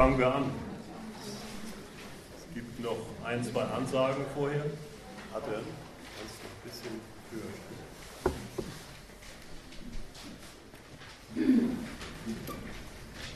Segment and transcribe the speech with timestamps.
[0.00, 0.44] fangen wir an.
[2.34, 4.64] Es gibt noch ein, zwei Ansagen vorher.
[5.34, 5.60] Hat er?
[5.60, 7.52] Kannst du ein bisschen höher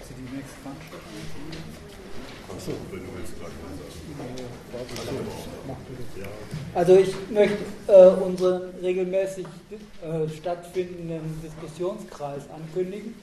[0.08, 1.14] Sie die nächste Veranstaltung?
[2.48, 3.52] Achso, wenn du willst, sag
[6.74, 7.58] Also ich möchte
[7.88, 9.46] äh, unseren regelmäßig
[10.02, 13.14] äh, stattfindenden Diskussionskreis ankündigen,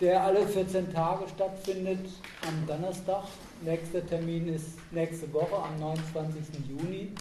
[0.00, 2.06] der alle 14 Tage stattfindet
[2.46, 3.24] am Donnerstag.
[3.62, 6.44] Nächster Termin ist nächste Woche am 29.
[6.68, 7.12] Juni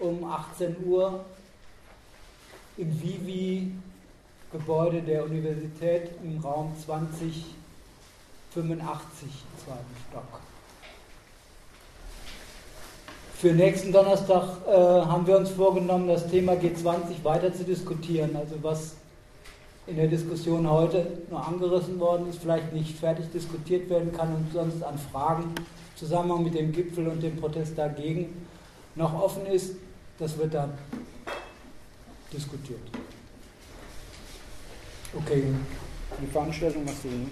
[0.00, 1.24] um 18 Uhr
[2.76, 3.72] im Vivi
[4.54, 7.54] Gebäude der Universität im Raum 2085,
[8.54, 10.40] zweiten Stock.
[13.36, 18.36] Für nächsten Donnerstag äh, haben wir uns vorgenommen, das Thema G20 weiter zu diskutieren.
[18.36, 18.94] Also was
[19.86, 24.52] in der Diskussion heute nur angerissen worden ist, vielleicht nicht fertig diskutiert werden kann und
[24.52, 25.64] sonst an Fragen im
[25.96, 28.46] Zusammenhang mit dem Gipfel und dem Protest dagegen
[28.94, 29.76] noch offen ist,
[30.18, 30.72] das wird dann
[32.32, 32.80] diskutiert.
[35.16, 35.44] Okay,
[36.20, 37.08] die Veranstaltung hast du.
[37.08, 37.26] Ne?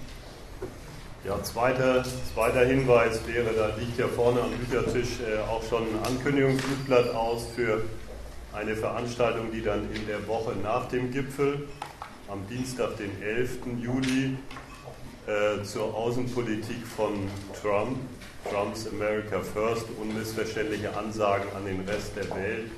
[1.25, 6.05] Ja, zweiter, zweiter Hinweis wäre, da liegt ja vorne am Büchertisch äh, auch schon ein
[6.05, 7.83] Ankündigungsblatt aus für
[8.53, 11.69] eine Veranstaltung, die dann in der Woche nach dem Gipfel,
[12.33, 13.79] am Dienstag, den 11.
[13.83, 14.39] Juli,
[15.27, 17.29] äh, zur Außenpolitik von
[17.61, 17.99] Trump,
[18.51, 22.71] Trumps America First, unmissverständliche Ansagen an den Rest der Welt,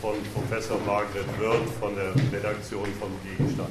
[0.00, 3.70] von Professor Margaret Wirth von der Redaktion vom Gegenstand.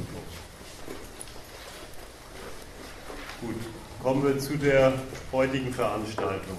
[3.42, 3.56] Gut,
[4.02, 4.94] kommen wir zu der
[5.32, 6.58] heutigen Veranstaltung.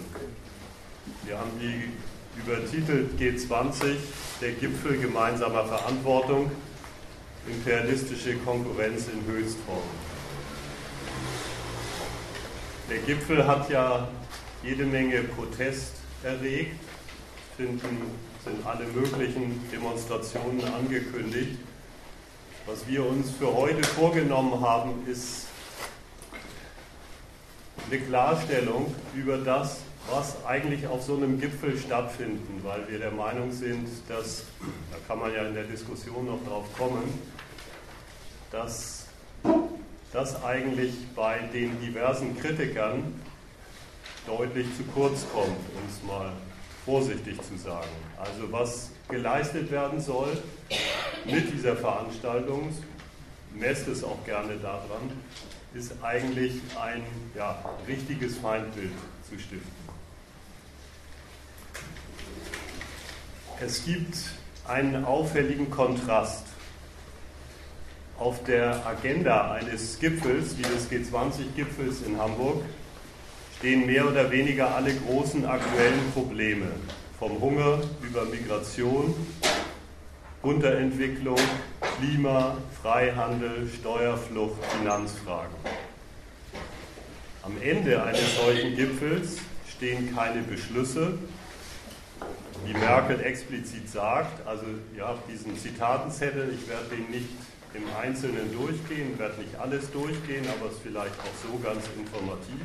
[1.25, 1.91] Wir haben die
[2.41, 3.97] übertitelt G20,
[4.41, 6.51] der Gipfel gemeinsamer Verantwortung,
[7.47, 9.83] imperialistische Konkurrenz in Höchstform.
[12.91, 14.09] Der Gipfel hat ja
[14.63, 15.93] jede Menge Protest
[16.23, 16.81] erregt,
[17.57, 18.11] finden,
[18.45, 21.59] sind alle möglichen Demonstrationen angekündigt.
[22.67, 25.47] Was wir uns für heute vorgenommen haben, ist
[27.91, 29.81] eine Klarstellung über das,
[30.11, 34.45] was eigentlich auf so einem Gipfel stattfinden, weil wir der Meinung sind, dass,
[34.91, 37.03] da kann man ja in der Diskussion noch drauf kommen,
[38.55, 39.07] dass
[40.13, 43.21] das eigentlich bei den diversen Kritikern
[44.29, 46.33] deutlich zu kurz kommt, um es mal
[46.85, 47.89] vorsichtig zu sagen.
[48.17, 50.39] Also was geleistet werden soll
[51.25, 52.73] mit dieser Veranstaltung,
[53.55, 55.11] messt es auch gerne daran,
[55.75, 57.03] ist eigentlich ein
[57.35, 58.93] ja, richtiges Feindbild
[59.29, 59.85] zu stiften.
[63.61, 64.17] Es gibt
[64.69, 66.54] einen auffälligen Kontrast.
[68.19, 72.63] Auf der Agenda eines Gipfels, wie des G20-Gipfels in Hamburg,
[73.59, 76.67] stehen mehr oder weniger alle großen aktuellen Probleme,
[77.19, 79.15] vom Hunger über Migration,
[80.43, 81.39] Unterentwicklung,
[81.99, 85.57] Klima, Freihandel, Steuerflucht, Finanzfragen.
[87.43, 89.39] Am Ende eines solchen Gipfels
[89.69, 91.19] stehen keine Beschlüsse,
[92.65, 94.47] wie Merkel explizit sagt.
[94.47, 97.29] Also ihr habt diesen Zitatenzettel, ich werde den nicht
[97.75, 102.63] im Einzelnen durchgehen, werde nicht alles durchgehen, aber es ist vielleicht auch so ganz informativ.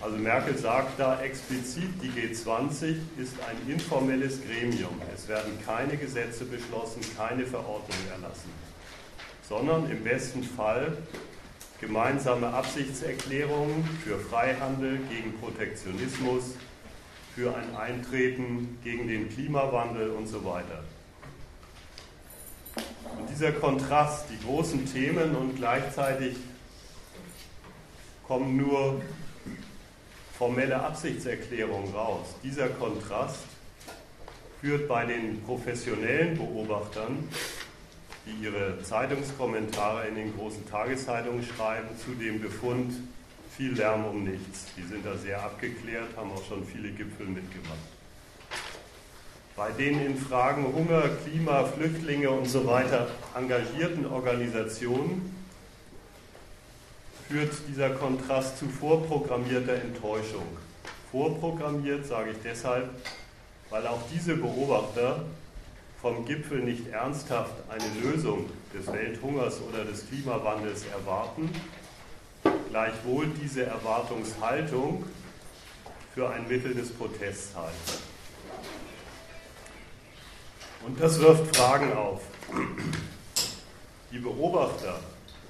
[0.00, 5.00] Also Merkel sagt da explizit, die G20 ist ein informelles Gremium.
[5.14, 8.50] Es werden keine Gesetze beschlossen, keine Verordnungen erlassen,
[9.48, 10.98] sondern im besten Fall
[11.80, 16.54] gemeinsame Absichtserklärungen für Freihandel, gegen Protektionismus,
[17.34, 20.84] für ein Eintreten gegen den Klimawandel und so weiter.
[23.18, 26.36] Und dieser Kontrast, die großen Themen und gleichzeitig
[28.26, 29.00] kommen nur
[30.36, 32.26] formelle Absichtserklärung raus.
[32.42, 33.44] Dieser Kontrast
[34.60, 37.28] führt bei den professionellen Beobachtern,
[38.26, 42.92] die ihre Zeitungskommentare in den großen Tageszeitungen schreiben, zu dem Befund
[43.56, 44.66] viel Lärm um nichts.
[44.76, 47.95] Die sind da sehr abgeklärt, haben auch schon viele Gipfel mitgemacht.
[49.56, 55.34] Bei den in Fragen Hunger, Klima, Flüchtlinge und so weiter engagierten Organisationen
[57.26, 60.46] führt dieser Kontrast zu vorprogrammierter Enttäuschung.
[61.10, 62.90] Vorprogrammiert sage ich deshalb,
[63.70, 65.24] weil auch diese Beobachter
[66.02, 71.50] vom Gipfel nicht ernsthaft eine Lösung des Welthungers oder des Klimawandels erwarten,
[72.68, 75.06] gleichwohl diese Erwartungshaltung
[76.14, 78.05] für ein Mittel des Protests halten.
[80.86, 82.20] Und das wirft Fragen auf.
[84.12, 85.00] Die Beobachter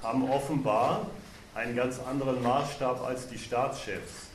[0.01, 1.05] haben offenbar
[1.53, 4.29] einen ganz anderen Maßstab als die Staatschefs.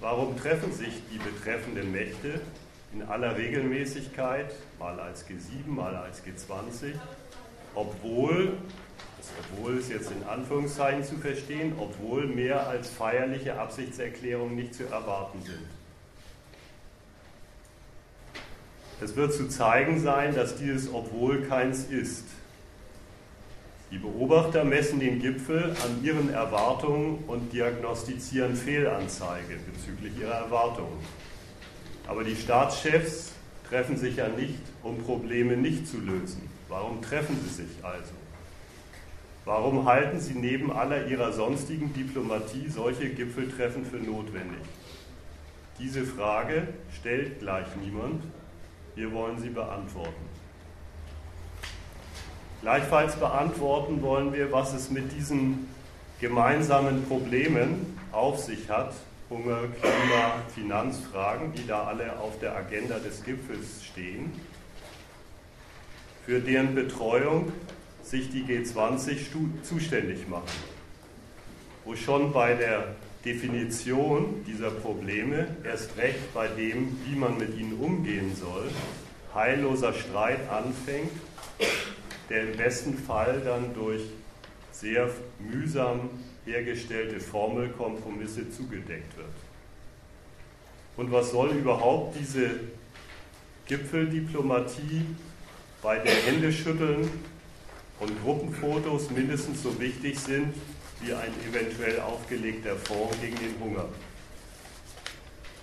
[0.00, 2.40] Warum treffen sich die betreffenden Mächte
[2.94, 6.94] in aller Regelmäßigkeit, mal als G7, mal als G20,
[7.74, 8.54] obwohl,
[9.52, 15.42] obwohl es jetzt in Anführungszeichen zu verstehen, obwohl mehr als feierliche Absichtserklärungen nicht zu erwarten
[15.42, 15.81] sind?
[19.02, 22.24] Es wird zu zeigen sein, dass dieses obwohl keins ist.
[23.90, 30.98] Die Beobachter messen den Gipfel an ihren Erwartungen und diagnostizieren Fehlanzeige bezüglich ihrer Erwartungen.
[32.06, 33.32] Aber die Staatschefs
[33.68, 36.48] treffen sich ja nicht, um Probleme nicht zu lösen.
[36.68, 38.14] Warum treffen sie sich also?
[39.44, 44.62] Warum halten sie neben aller ihrer sonstigen Diplomatie solche Gipfeltreffen für notwendig?
[45.80, 46.68] Diese Frage
[47.00, 48.22] stellt gleich niemand.
[48.94, 50.28] Wir wollen sie beantworten.
[52.60, 55.68] Gleichfalls beantworten wollen wir, was es mit diesen
[56.20, 58.94] gemeinsamen Problemen auf sich hat,
[59.28, 64.30] Hunger, Klima, Finanzfragen, die da alle auf der Agenda des Gipfels stehen,
[66.26, 67.50] für deren Betreuung
[68.02, 70.44] sich die G20 zuständig machen,
[71.84, 72.94] wo schon bei der
[73.24, 78.68] Definition dieser Probleme, erst recht bei dem, wie man mit ihnen umgehen soll,
[79.34, 81.12] heilloser Streit anfängt
[82.32, 84.02] der im besten Fall dann durch
[84.70, 86.08] sehr mühsam
[86.46, 89.28] hergestellte Formelkompromisse zugedeckt wird.
[90.96, 92.50] Und was soll überhaupt diese
[93.66, 95.04] Gipfeldiplomatie
[95.82, 97.08] bei der Händeschütteln
[98.00, 100.54] und Gruppenfotos mindestens so wichtig sind
[101.02, 103.86] wie ein eventuell aufgelegter Fonds gegen den Hunger?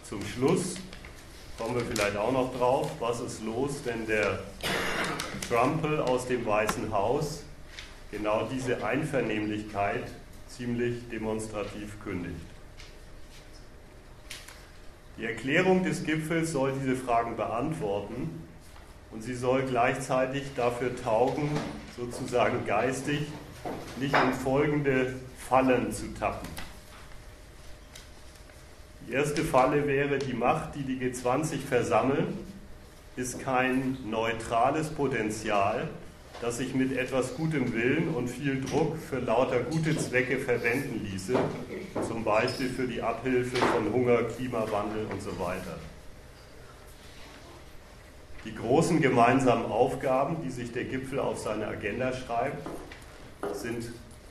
[0.04, 0.76] Zum Schluss
[1.58, 4.40] kommen wir vielleicht auch noch drauf, was ist los, wenn der
[5.48, 7.44] Trumpel aus dem Weißen Haus
[8.12, 10.04] genau diese Einvernehmlichkeit
[10.48, 12.36] ziemlich demonstrativ kündigt.
[15.18, 18.46] Die Erklärung des Gipfels soll diese Fragen beantworten
[19.12, 21.50] und sie soll gleichzeitig dafür taugen,
[21.98, 23.28] sozusagen geistig
[24.00, 25.16] nicht in folgende
[25.50, 26.48] Fallen zu tappen.
[29.08, 32.38] Die erste Falle wäre, die Macht, die die G20 versammeln,
[33.16, 35.90] ist kein neutrales Potenzial,
[36.42, 41.34] das sich mit etwas gutem Willen und viel Druck für lauter gute Zwecke verwenden ließe,
[42.08, 45.80] zum Beispiel für die Abhilfe von Hunger, Klimawandel und so weiter.
[48.46, 52.68] Die großen gemeinsamen Aufgaben, die sich der Gipfel auf seine Agenda schreibt,
[53.54, 53.86] sind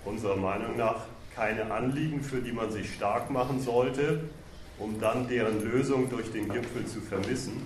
[0.08, 4.20] unserer Meinung nach keine Anliegen, für die man sich stark machen sollte,
[4.78, 7.62] um dann deren Lösung durch den Gipfel zu vermissen.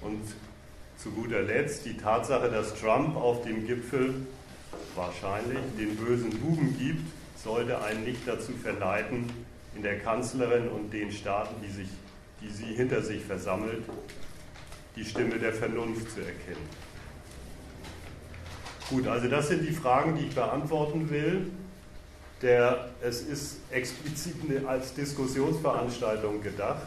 [0.00, 0.22] Und
[0.96, 4.26] zu guter Letzt die Tatsache, dass Trump auf dem Gipfel
[4.94, 9.30] wahrscheinlich den bösen Buben gibt, sollte einen nicht dazu verleiten,
[9.76, 11.88] in der Kanzlerin und den Staaten, die, sich,
[12.40, 13.84] die sie hinter sich versammelt,
[14.96, 16.85] die Stimme der Vernunft zu erkennen.
[18.90, 21.50] Gut, also das sind die Fragen, die ich beantworten will
[22.42, 24.36] der, es ist explizit
[24.66, 26.86] als Diskussionsveranstaltung gedacht.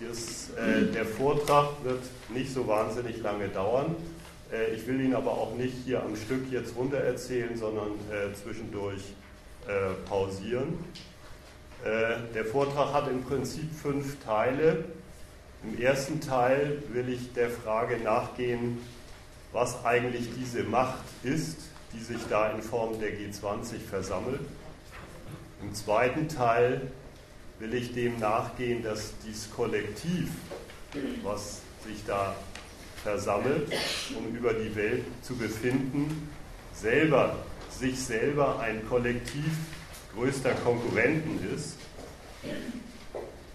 [0.00, 3.96] Das, äh, der Vortrag wird nicht so wahnsinnig lange dauern.
[4.52, 8.32] Äh, ich will ihn aber auch nicht hier am Stück jetzt runter erzählen, sondern äh,
[8.34, 9.02] zwischendurch
[9.66, 10.78] äh, pausieren.
[11.84, 14.84] Äh, der Vortrag hat im Prinzip fünf Teile.
[15.64, 18.78] Im ersten Teil will ich der Frage nachgehen,
[19.58, 21.56] was eigentlich diese Macht ist,
[21.92, 24.40] die sich da in Form der G20 versammelt.
[25.60, 26.92] Im zweiten Teil
[27.58, 30.28] will ich dem nachgehen, dass dieses Kollektiv,
[31.24, 32.36] was sich da
[33.02, 33.72] versammelt,
[34.16, 36.30] um über die Welt zu befinden,
[36.72, 37.34] selber,
[37.68, 39.50] sich selber ein Kollektiv
[40.14, 41.74] größter Konkurrenten ist.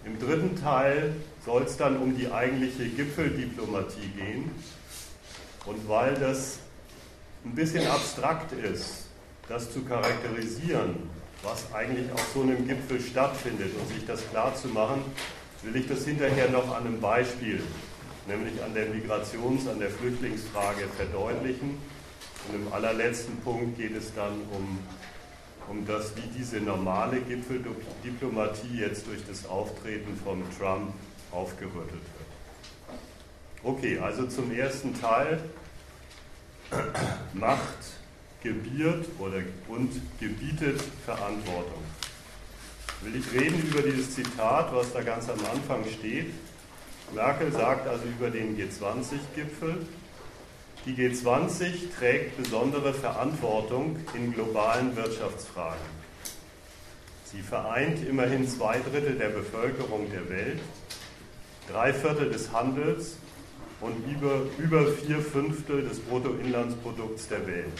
[0.04, 1.14] Im dritten Teil
[1.46, 4.50] soll es dann um die eigentliche Gipfeldiplomatie gehen.
[5.66, 6.58] Und weil das
[7.44, 9.06] ein bisschen abstrakt ist,
[9.48, 11.10] das zu charakterisieren,
[11.42, 15.02] was eigentlich auf so einem Gipfel stattfindet und sich das klar zu machen,
[15.62, 17.62] will ich das hinterher noch an einem Beispiel,
[18.26, 21.78] nämlich an der Migrations-, an der Flüchtlingsfrage verdeutlichen.
[22.48, 24.78] Und im allerletzten Punkt geht es dann um,
[25.68, 30.92] um das, wie diese normale Gipfeldiplomatie jetzt durch das Auftreten von Trump
[31.32, 32.23] aufgerüttelt wird.
[33.64, 35.40] Okay, also zum ersten Teil.
[37.32, 37.78] Macht
[38.42, 39.90] gebiert oder, und
[40.20, 41.82] gebietet Verantwortung.
[43.00, 46.26] Will ich reden über dieses Zitat, was da ganz am Anfang steht.
[47.14, 49.86] Merkel sagt also über den G20-Gipfel,
[50.84, 56.04] Die G20 trägt besondere Verantwortung in globalen Wirtschaftsfragen.
[57.32, 60.60] Sie vereint immerhin zwei Drittel der Bevölkerung der Welt,
[61.70, 63.16] drei Viertel des Handels
[63.84, 67.72] und über, über vier Fünftel des Bruttoinlandsprodukts der Welt.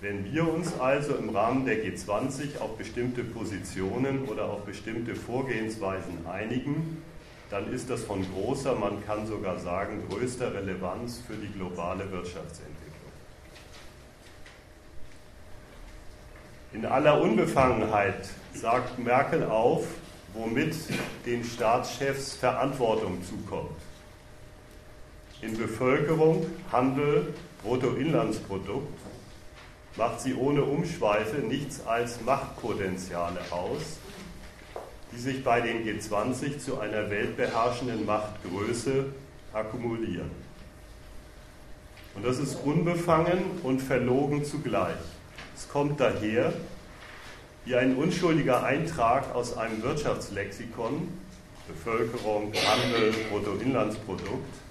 [0.00, 6.26] Wenn wir uns also im Rahmen der G20 auf bestimmte Positionen oder auf bestimmte Vorgehensweisen
[6.26, 7.02] einigen,
[7.50, 12.78] dann ist das von großer, man kann sogar sagen, größter Relevanz für die globale Wirtschaftsentwicklung.
[16.72, 19.84] In aller Unbefangenheit sagt Merkel auf,
[20.32, 20.74] womit
[21.26, 23.91] den Staatschefs Verantwortung zukommt.
[25.42, 27.34] In Bevölkerung, Handel,
[27.64, 28.96] Bruttoinlandsprodukt
[29.96, 33.98] macht sie ohne Umschweife nichts als Machtpotenziale aus,
[35.12, 39.06] die sich bei den G20 zu einer weltbeherrschenden Machtgröße
[39.52, 40.30] akkumulieren.
[42.14, 44.94] Und das ist unbefangen und verlogen zugleich.
[45.56, 46.52] Es kommt daher
[47.64, 51.08] wie ein unschuldiger Eintrag aus einem Wirtschaftslexikon,
[51.66, 54.61] Bevölkerung, Handel, Bruttoinlandsprodukt.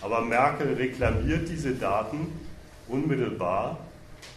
[0.00, 2.32] Aber Merkel reklamiert diese Daten
[2.88, 3.78] unmittelbar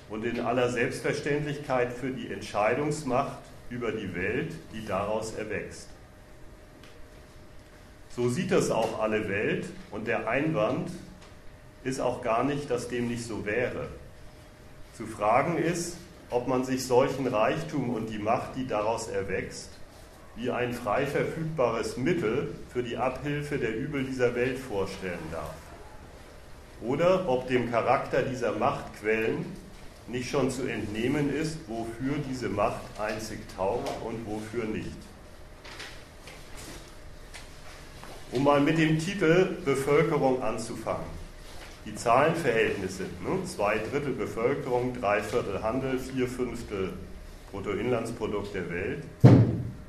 [0.10, 3.40] und in aller Selbstverständlichkeit für die Entscheidungsmacht
[3.70, 5.88] über die Welt, die daraus erwächst.
[8.16, 10.92] So sieht das auch alle Welt und der Einwand
[11.84, 13.88] ist auch gar nicht, dass dem nicht so wäre.
[14.96, 15.98] Zu fragen ist,
[16.30, 19.70] ob man sich solchen Reichtum und die Macht, die daraus erwächst,
[20.36, 25.54] wie ein frei verfügbares Mittel für die Abhilfe der Übel dieser Welt vorstellen darf.
[26.82, 29.46] Oder ob dem Charakter dieser Machtquellen
[30.08, 34.98] nicht schon zu entnehmen ist, wofür diese Macht einzig taugt und wofür nicht.
[38.32, 41.24] Um mal mit dem Titel Bevölkerung anzufangen.
[41.86, 43.46] Die Zahlenverhältnisse, ne?
[43.46, 46.94] zwei Drittel Bevölkerung, drei Viertel Handel, vier Fünftel
[47.52, 49.04] Bruttoinlandsprodukt der Welt,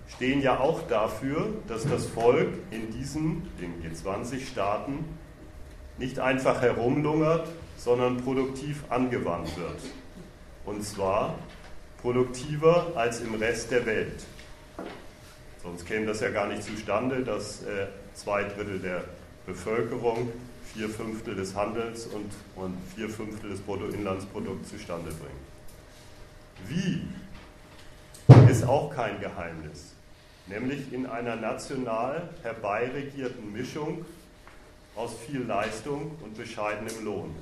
[0.08, 5.04] stehen ja auch dafür, dass das Volk in diesen, den G20-Staaten,
[5.98, 9.80] nicht einfach herumlungert, sondern produktiv angewandt wird.
[10.64, 11.38] Und zwar
[12.00, 14.24] produktiver als im Rest der Welt.
[15.62, 19.04] Sonst käme das ja gar nicht zustande, dass äh, zwei Drittel der
[19.46, 20.30] Bevölkerung
[20.74, 25.32] vier Fünftel des Handels und, und vier Fünftel des Bruttoinlandsprodukts zustande bringt.
[26.68, 27.06] Wie
[28.50, 29.93] ist auch kein Geheimnis,
[30.46, 34.04] nämlich in einer national herbeiregierten Mischung
[34.94, 37.34] aus viel Leistung und bescheidenem Lohn.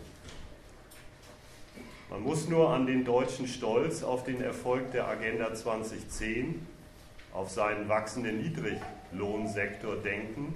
[2.10, 6.66] Man muss nur an den deutschen Stolz auf den Erfolg der Agenda 2010,
[7.32, 10.54] auf seinen wachsenden Niedriglohnsektor denken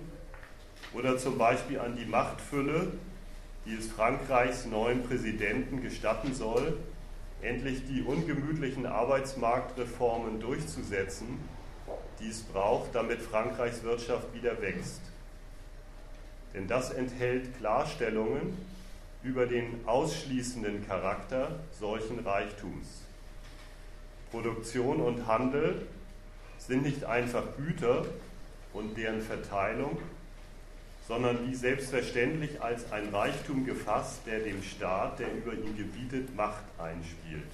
[0.93, 2.93] oder zum Beispiel an die Machtfülle,
[3.65, 6.77] die es Frankreichs neuen Präsidenten gestatten soll,
[7.43, 11.39] endlich die ungemütlichen Arbeitsmarktreformen durchzusetzen,
[12.21, 15.01] die es braucht, damit Frankreichs Wirtschaft wieder wächst.
[16.55, 18.57] Denn das enthält Klarstellungen
[19.23, 23.03] über den ausschließenden Charakter solchen Reichtums.
[24.31, 25.87] Produktion und Handel
[26.59, 28.07] sind nicht einfach Güter
[28.73, 29.99] und deren Verteilung,
[31.07, 36.65] sondern wie selbstverständlich als ein Reichtum gefasst, der dem Staat, der über ihn gebietet, Macht
[36.79, 37.45] einspielt.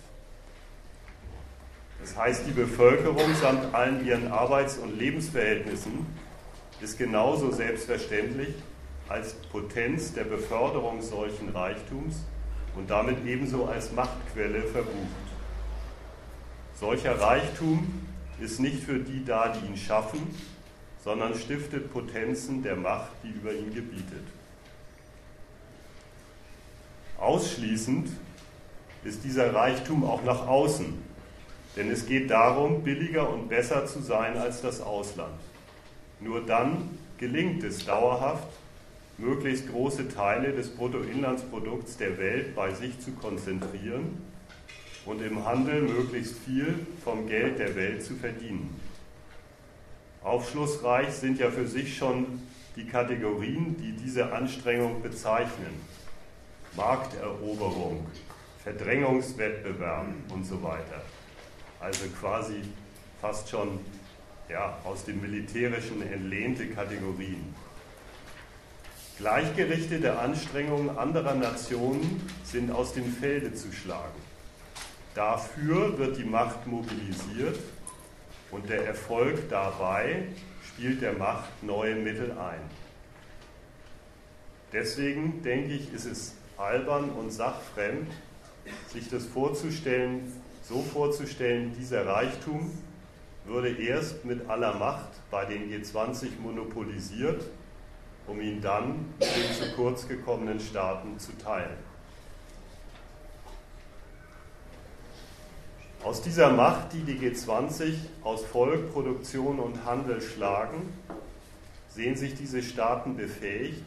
[2.03, 6.05] Das heißt, die Bevölkerung samt allen ihren Arbeits- und Lebensverhältnissen
[6.81, 8.55] ist genauso selbstverständlich
[9.09, 12.17] als Potenz der Beförderung solchen Reichtums
[12.75, 14.97] und damit ebenso als Machtquelle verbucht.
[16.75, 18.03] Solcher Reichtum
[18.41, 20.35] ist nicht für die da, die ihn schaffen,
[21.05, 24.25] sondern stiftet Potenzen der Macht, die über ihn gebietet.
[27.19, 28.09] Ausschließend
[29.05, 31.12] ist dieser Reichtum auch nach außen,
[31.77, 35.41] denn es geht darum, billiger und besser zu sein als das Ausland.
[36.21, 38.49] Nur dann gelingt es dauerhaft,
[39.19, 44.23] möglichst große Teile des Bruttoinlandsprodukts der Welt bei sich zu konzentrieren
[45.07, 48.81] und im Handel möglichst viel vom Geld der Welt zu verdienen.
[50.23, 52.43] Aufschlussreich sind ja für sich schon
[52.77, 55.75] die Kategorien, die diese Anstrengung bezeichnen.
[56.77, 58.07] Markteroberung,
[58.63, 61.03] Verdrängungswettbewerb und so weiter.
[61.83, 62.63] Also quasi
[63.21, 63.81] fast schon
[64.49, 67.53] ja, aus dem Militärischen entlehnte Kategorien.
[69.19, 74.21] Gleichgerichtete Anstrengungen anderer Nationen sind aus dem Felde zu schlagen.
[75.17, 77.59] Dafür wird die Macht mobilisiert
[78.53, 80.23] und der Erfolg dabei
[80.65, 82.61] spielt der Macht neue Mittel ein.
[84.73, 88.11] Deswegen denke ich, ist es albern und sachfremd,
[88.87, 92.71] sich das vorzustellen, so vorzustellen, dieser Reichtum
[93.45, 97.43] würde erst mit aller Macht bei den G20 monopolisiert,
[98.27, 101.93] um ihn dann mit den zu kurz gekommenen Staaten zu teilen.
[106.05, 110.93] Aus dieser Macht, die die G20 aus Volk, Produktion und Handel schlagen,
[111.89, 113.85] sehen sich diese Staaten befähigt,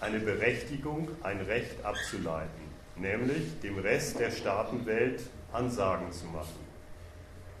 [0.00, 2.62] eine Berechtigung, ein Recht abzuleiten,
[2.96, 5.22] nämlich dem Rest der Staatenwelt
[5.52, 6.72] Ansagen zu machen.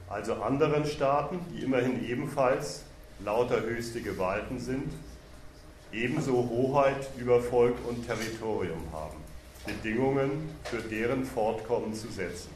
[0.08, 2.84] Also anderen Staaten, die immerhin ebenfalls
[3.24, 4.92] lauter höchste Gewalten sind,
[5.92, 9.16] ebenso Hoheit über Volk und Territorium haben,
[9.66, 12.50] Bedingungen für deren Fortkommen zu setzen.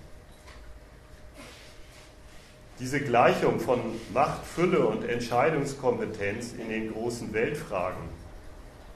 [2.78, 3.80] Diese Gleichung von
[4.12, 8.02] Macht, Fülle und Entscheidungskompetenz in den großen Weltfragen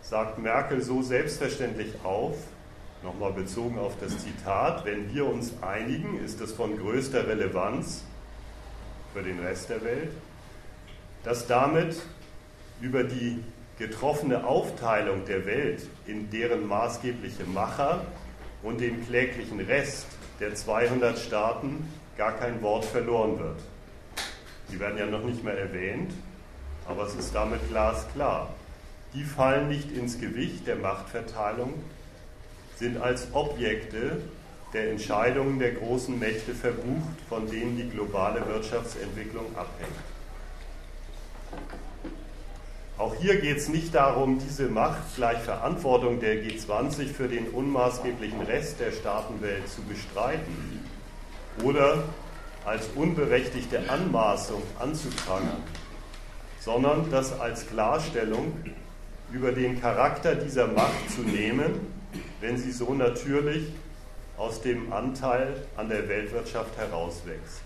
[0.02, 2.36] sagt Merkel so selbstverständlich auf,
[3.02, 8.04] nochmal bezogen auf das Zitat, wenn wir uns einigen, ist es von größter Relevanz
[9.14, 10.10] für den Rest der Welt,
[11.24, 11.96] dass damit
[12.80, 13.42] über die
[13.78, 18.04] getroffene Aufteilung der Welt in deren maßgebliche Macher
[18.62, 20.06] und den kläglichen Rest
[20.38, 23.60] der 200 Staaten gar kein Wort verloren wird.
[24.70, 26.12] Die werden ja noch nicht mehr erwähnt,
[26.86, 28.50] aber es ist damit glasklar.
[29.14, 31.74] Die fallen nicht ins Gewicht der Machtverteilung,
[32.80, 34.22] sind als Objekte
[34.72, 39.90] der Entscheidungen der großen Mächte verbucht, von denen die globale Wirtschaftsentwicklung abhängt.
[42.96, 48.40] Auch hier geht es nicht darum, diese Macht gleich Verantwortung der G20 für den unmaßgeblichen
[48.42, 50.86] Rest der Staatenwelt zu bestreiten
[51.62, 52.04] oder
[52.64, 55.62] als unberechtigte Anmaßung anzuprangern,
[56.60, 58.52] sondern das als Klarstellung
[59.32, 61.99] über den Charakter dieser Macht zu nehmen
[62.40, 63.72] wenn sie so natürlich
[64.36, 67.60] aus dem Anteil an der Weltwirtschaft herauswächst.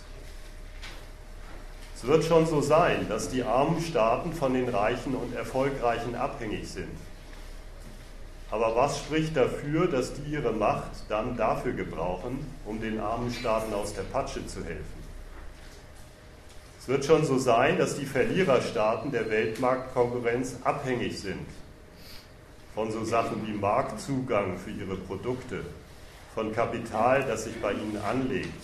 [1.97, 6.69] Es wird schon so sein, dass die armen Staaten von den Reichen und Erfolgreichen abhängig
[6.69, 6.91] sind.
[8.51, 13.73] Aber was spricht dafür, dass die ihre Macht dann dafür gebrauchen, um den armen Staaten
[13.73, 15.05] aus der Patsche zu helfen?
[16.79, 21.47] Es wird schon so sein, dass die Verliererstaaten der Weltmarktkonkurrenz abhängig sind
[22.75, 25.61] von so Sachen wie Marktzugang für ihre Produkte,
[26.35, 28.63] von Kapital, das sich bei ihnen anlegt,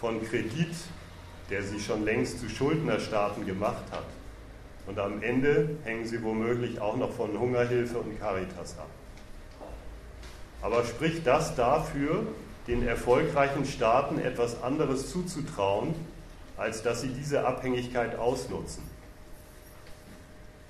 [0.00, 0.74] von Kredit,
[1.50, 4.06] der sie schon längst zu Schuldnerstaaten gemacht hat.
[4.86, 8.88] Und am Ende hängen sie womöglich auch noch von Hungerhilfe und Caritas ab.
[10.62, 12.26] Aber spricht das dafür,
[12.68, 15.94] den erfolgreichen Staaten etwas anderes zuzutrauen,
[16.56, 18.82] als dass sie diese Abhängigkeit ausnutzen?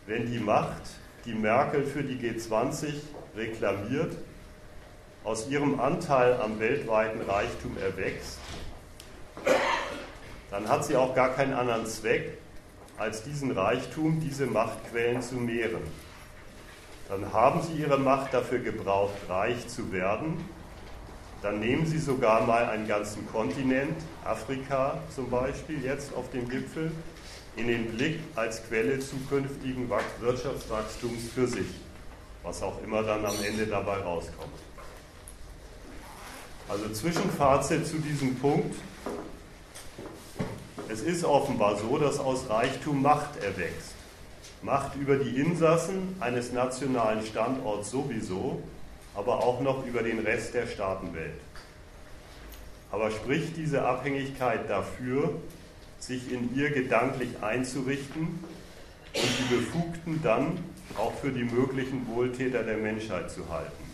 [0.06, 0.82] Wenn die Macht,
[1.28, 2.94] die Merkel für die G20
[3.36, 4.16] reklamiert,
[5.24, 8.38] aus ihrem Anteil am weltweiten Reichtum erwächst,
[10.50, 12.38] dann hat sie auch gar keinen anderen Zweck,
[12.96, 15.82] als diesen Reichtum, diese Machtquellen zu mehren.
[17.10, 20.42] Dann haben sie ihre Macht dafür gebraucht, reich zu werden.
[21.42, 26.90] Dann nehmen sie sogar mal einen ganzen Kontinent, Afrika zum Beispiel, jetzt auf dem Gipfel,
[27.58, 29.90] in den Blick als Quelle zukünftigen
[30.20, 31.66] Wirtschaftswachstums für sich,
[32.42, 34.52] was auch immer dann am Ende dabei rauskommt.
[36.68, 38.76] Also Zwischenfazit zu diesem Punkt.
[40.88, 43.94] Es ist offenbar so, dass aus Reichtum Macht erwächst.
[44.62, 48.62] Macht über die Insassen eines nationalen Standorts sowieso,
[49.14, 51.40] aber auch noch über den Rest der Staatenwelt.
[52.90, 55.34] Aber spricht diese Abhängigkeit dafür,
[55.98, 58.44] sich in ihr gedanklich einzurichten
[59.14, 60.58] und die Befugten dann
[60.96, 63.84] auch für die möglichen Wohltäter der Menschheit zu halten.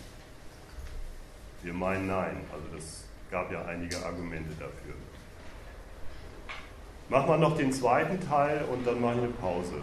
[1.63, 4.95] Wir meinen nein, also das gab ja einige Argumente dafür.
[7.09, 9.75] Machen wir noch den zweiten Teil und dann mache ich eine Pause.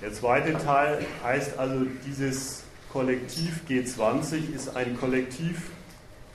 [0.00, 5.70] Der zweite Teil heißt also, dieses Kollektiv G20 ist ein Kollektiv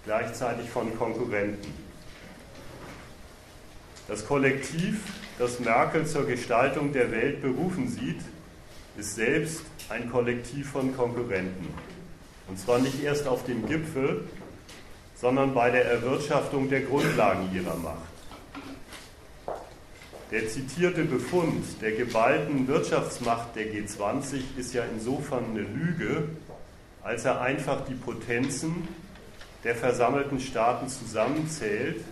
[0.06, 1.74] gleichzeitig von Konkurrenten.
[4.08, 5.00] Das Kollektiv,
[5.40, 8.20] das Merkel zur Gestaltung der Welt berufen sieht,
[8.98, 11.74] ist selbst ein Kollektiv von Konkurrenten.
[12.48, 14.28] Und zwar nicht erst auf dem Gipfel,
[15.16, 18.14] sondern bei der Erwirtschaftung der Grundlagen ihrer Macht.
[20.32, 26.30] Der zitierte Befund der geballten Wirtschaftsmacht der G20 ist ja insofern eine Lüge,
[27.04, 28.88] als er einfach die Potenzen
[29.64, 32.04] der versammelten Staaten zusammenzählt,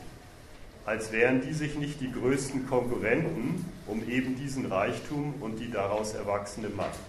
[0.86, 6.14] als wären die sich nicht die größten Konkurrenten um eben diesen Reichtum und die daraus
[6.14, 7.00] erwachsene Macht.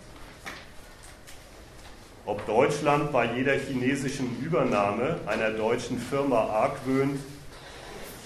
[2.25, 7.19] ob Deutschland bei jeder chinesischen Übernahme einer deutschen Firma argwöhnt,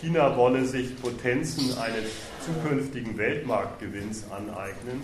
[0.00, 2.10] China wolle sich Potenzen eines
[2.44, 5.00] zukünftigen Weltmarktgewinns aneignen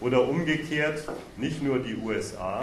[0.00, 1.02] oder umgekehrt
[1.38, 2.62] nicht nur die USA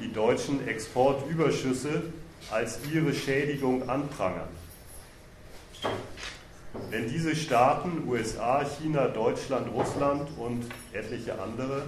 [0.00, 2.04] die deutschen Exportüberschüsse
[2.50, 4.48] als ihre Schädigung anprangern.
[6.90, 11.82] Wenn diese Staaten, USA, China, Deutschland, Russland und etliche andere,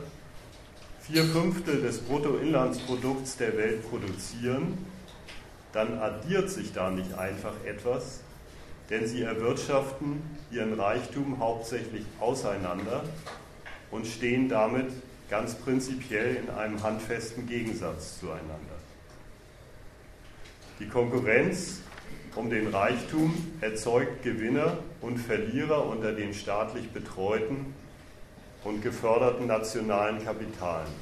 [1.00, 4.78] vier Fünftel des Bruttoinlandsprodukts der Welt produzieren,
[5.72, 8.20] dann addiert sich da nicht einfach etwas,
[8.90, 13.02] denn sie erwirtschaften ihren Reichtum hauptsächlich auseinander
[13.90, 14.90] und stehen damit
[15.28, 18.75] ganz prinzipiell in einem handfesten Gegensatz zueinander.
[20.78, 21.80] Die Konkurrenz
[22.34, 27.74] um den Reichtum erzeugt Gewinner und Verlierer unter den staatlich betreuten
[28.62, 30.92] und geförderten nationalen Kapitalen.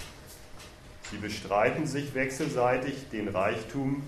[1.11, 4.05] Sie bestreiten sich wechselseitig den Reichtum,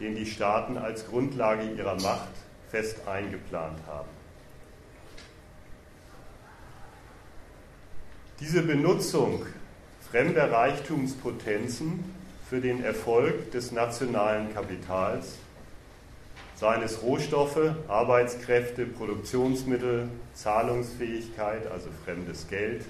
[0.00, 2.32] den die Staaten als Grundlage ihrer Macht
[2.70, 4.08] fest eingeplant haben.
[8.40, 9.44] Diese Benutzung
[10.10, 12.04] fremder Reichtumspotenzen
[12.48, 15.34] für den Erfolg des nationalen Kapitals,
[16.54, 22.84] seien es Rohstoffe, Arbeitskräfte, Produktionsmittel, Zahlungsfähigkeit, also fremdes Geld,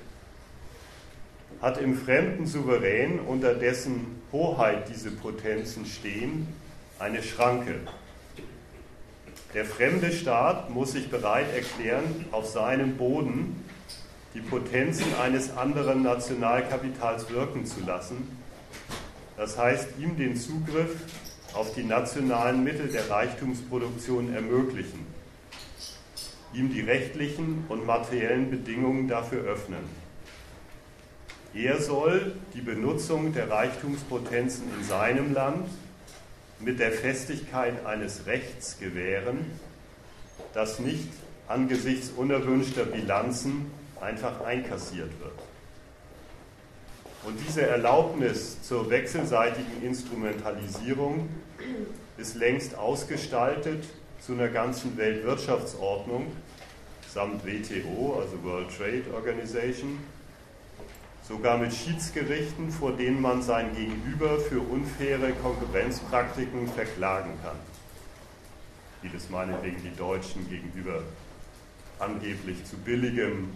[1.60, 6.46] hat im fremden Souverän, unter dessen Hoheit diese Potenzen stehen,
[7.00, 7.74] eine Schranke.
[9.54, 13.64] Der fremde Staat muss sich bereit erklären, auf seinem Boden
[14.34, 18.37] die Potenzen eines anderen Nationalkapitals wirken zu lassen.
[19.38, 20.96] Das heißt, ihm den Zugriff
[21.54, 25.06] auf die nationalen Mittel der Reichtumsproduktion ermöglichen,
[26.52, 29.84] ihm die rechtlichen und materiellen Bedingungen dafür öffnen.
[31.54, 35.68] Er soll die Benutzung der Reichtumspotenzen in seinem Land
[36.58, 39.52] mit der Festigkeit eines Rechts gewähren,
[40.52, 41.08] das nicht
[41.46, 43.70] angesichts unerwünschter Bilanzen
[44.00, 45.47] einfach einkassiert wird.
[47.28, 51.28] Und diese Erlaubnis zur wechselseitigen Instrumentalisierung
[52.16, 53.84] ist längst ausgestaltet
[54.18, 56.32] zu einer ganzen Weltwirtschaftsordnung
[57.12, 59.98] samt WTO, also World Trade Organization,
[61.22, 67.56] sogar mit Schiedsgerichten, vor denen man sein Gegenüber für unfaire Konkurrenzpraktiken verklagen kann.
[69.02, 71.02] Wie das meinetwegen die Deutschen gegenüber
[71.98, 73.50] angeblich zu billigem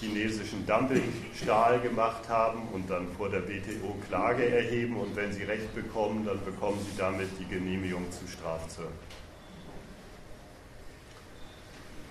[0.00, 5.74] chinesischen Dumpingstahl gemacht haben und dann vor der WTO Klage erheben und wenn sie Recht
[5.74, 9.10] bekommen, dann bekommen sie damit die Genehmigung zu Strafzöllen.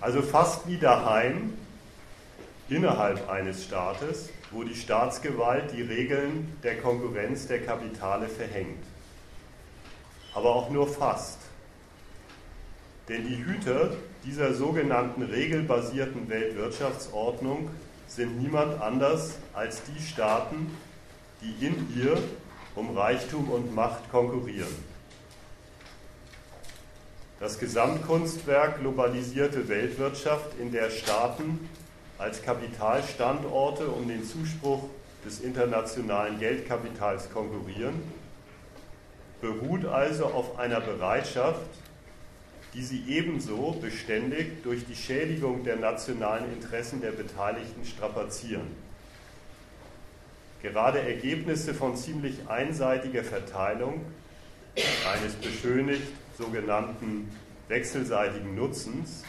[0.00, 1.52] Also fast wie daheim
[2.68, 8.84] innerhalb eines Staates, wo die Staatsgewalt die Regeln der Konkurrenz der Kapitale verhängt.
[10.34, 11.40] Aber auch nur fast.
[13.08, 13.90] Denn die Hüter
[14.24, 17.70] dieser sogenannten regelbasierten Weltwirtschaftsordnung
[18.06, 20.74] sind niemand anders als die Staaten,
[21.40, 22.18] die in ihr
[22.74, 24.90] um Reichtum und Macht konkurrieren.
[27.38, 31.68] Das Gesamtkunstwerk globalisierte Weltwirtschaft, in der Staaten
[32.18, 34.84] als Kapitalstandorte um den Zuspruch
[35.24, 38.02] des internationalen Geldkapitals konkurrieren,
[39.40, 41.60] beruht also auf einer Bereitschaft,
[42.74, 48.68] die sie ebenso beständig durch die Schädigung der nationalen Interessen der Beteiligten strapazieren.
[50.62, 54.02] Gerade Ergebnisse von ziemlich einseitiger Verteilung
[55.10, 57.30] eines beschönigt sogenannten
[57.68, 59.24] wechselseitigen Nutzens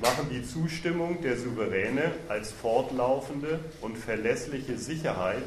[0.00, 5.42] machen die Zustimmung der Souveräne als fortlaufende und verlässliche Sicherheit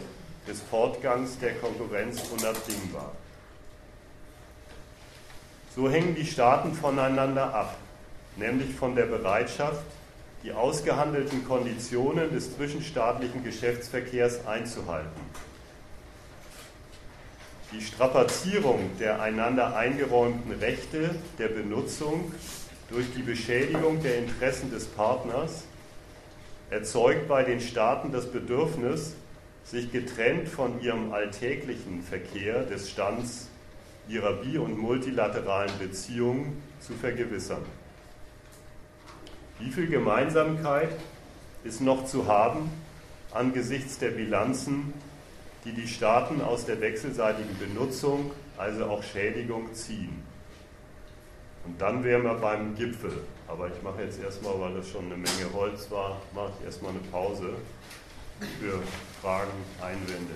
[0.47, 3.13] des Fortgangs der Konkurrenz unabdingbar.
[5.75, 7.77] So hängen die Staaten voneinander ab,
[8.35, 9.83] nämlich von der Bereitschaft,
[10.43, 15.21] die ausgehandelten Konditionen des zwischenstaatlichen Geschäftsverkehrs einzuhalten.
[17.71, 22.31] Die Strapazierung der einander eingeräumten Rechte der Benutzung
[22.91, 25.63] durch die Beschädigung der Interessen des Partners
[26.69, 29.15] erzeugt bei den Staaten das Bedürfnis,
[29.63, 33.47] sich getrennt von ihrem alltäglichen Verkehr des Stands
[34.07, 37.63] ihrer bi- und multilateralen Beziehungen zu vergewissern.
[39.59, 40.89] Wie viel Gemeinsamkeit
[41.63, 42.69] ist noch zu haben
[43.31, 44.93] angesichts der Bilanzen,
[45.65, 50.21] die die Staaten aus der wechselseitigen Benutzung, also auch Schädigung, ziehen?
[51.65, 53.23] Und dann wären wir beim Gipfel.
[53.47, 56.91] Aber ich mache jetzt erstmal, weil das schon eine Menge Holz war, mache ich erstmal
[56.91, 57.53] eine Pause
[58.59, 58.81] für
[59.21, 60.35] Fragen, Einwände.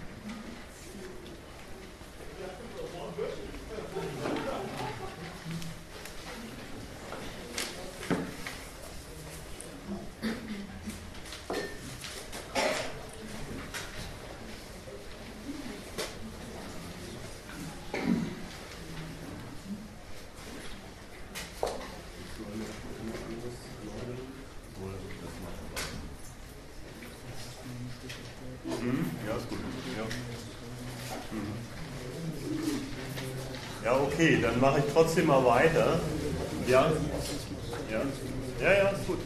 [35.01, 35.99] trotzdem mal weiter.
[36.67, 36.91] Ja?
[37.89, 38.01] Ja,
[38.61, 39.17] ja, ja ist gut.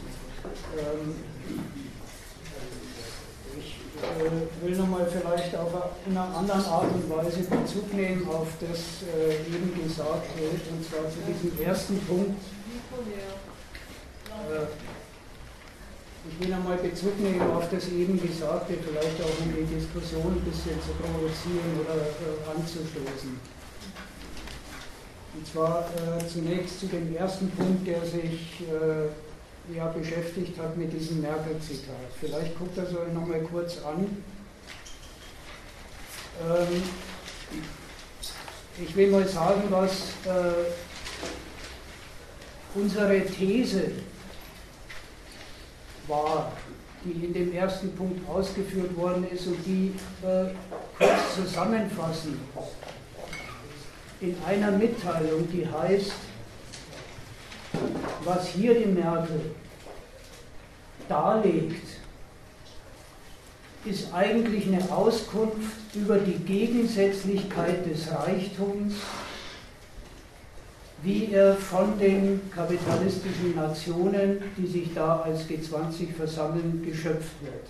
[0.76, 1.14] Ähm,
[3.96, 5.72] äh, will nochmal vielleicht auf
[6.06, 11.18] eine andere Art und Weise Bezug nehmen auf das äh, eben Gesagte, und zwar zu
[11.26, 12.40] diesem ersten Punkt.
[14.30, 14.66] Äh,
[16.28, 20.44] ich will nochmal Bezug nehmen auf das eben Gesagte, vielleicht auch um die Diskussion ein
[20.50, 23.55] bisschen zu provozieren oder äh, anzustoßen.
[25.36, 30.92] Und zwar äh, zunächst zu dem ersten Punkt, der sich äh, ja, beschäftigt hat mit
[30.92, 31.94] diesem Merkel-Zitat.
[32.18, 34.16] Vielleicht guckt er so nochmal kurz an.
[36.42, 36.82] Ähm,
[38.82, 39.92] ich will mal sagen, was
[40.24, 40.70] äh,
[42.74, 43.90] unsere These
[46.08, 46.52] war,
[47.04, 50.46] die in dem ersten Punkt ausgeführt worden ist und die äh,
[50.98, 52.38] kurz zusammenfassen
[54.20, 56.12] in einer Mitteilung, die heißt,
[58.24, 59.40] was hier die Merkel
[61.08, 61.86] darlegt,
[63.84, 68.94] ist eigentlich eine Auskunft über die Gegensätzlichkeit des Reichtums,
[71.02, 77.66] wie er von den kapitalistischen Nationen, die sich da als G20 versammeln, geschöpft wird.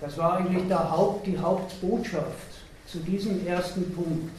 [0.00, 2.54] Das war eigentlich Haupt, die Hauptbotschaft
[2.86, 4.32] zu diesem ersten Punkt.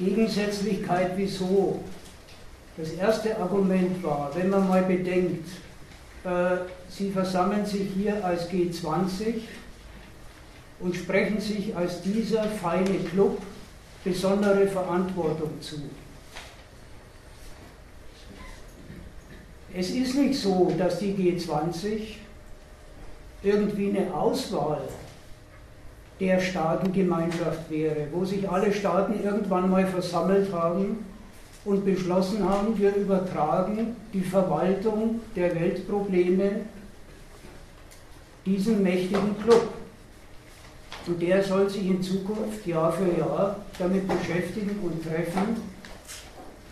[0.00, 1.80] Gegensätzlichkeit wieso?
[2.76, 5.46] Das erste Argument war, wenn man mal bedenkt,
[6.24, 6.56] äh,
[6.88, 9.42] Sie versammeln sich hier als G20
[10.80, 13.40] und sprechen sich als dieser feine Club
[14.02, 15.76] besondere Verantwortung zu.
[19.72, 22.16] Es ist nicht so, dass die G20
[23.42, 24.80] irgendwie eine Auswahl
[26.20, 31.04] der Staatengemeinschaft wäre, wo sich alle Staaten irgendwann mal versammelt haben
[31.64, 36.50] und beschlossen haben, wir übertragen die Verwaltung der Weltprobleme
[38.44, 39.68] diesem mächtigen Club.
[41.06, 45.56] Und der soll sich in Zukunft Jahr für Jahr damit beschäftigen und treffen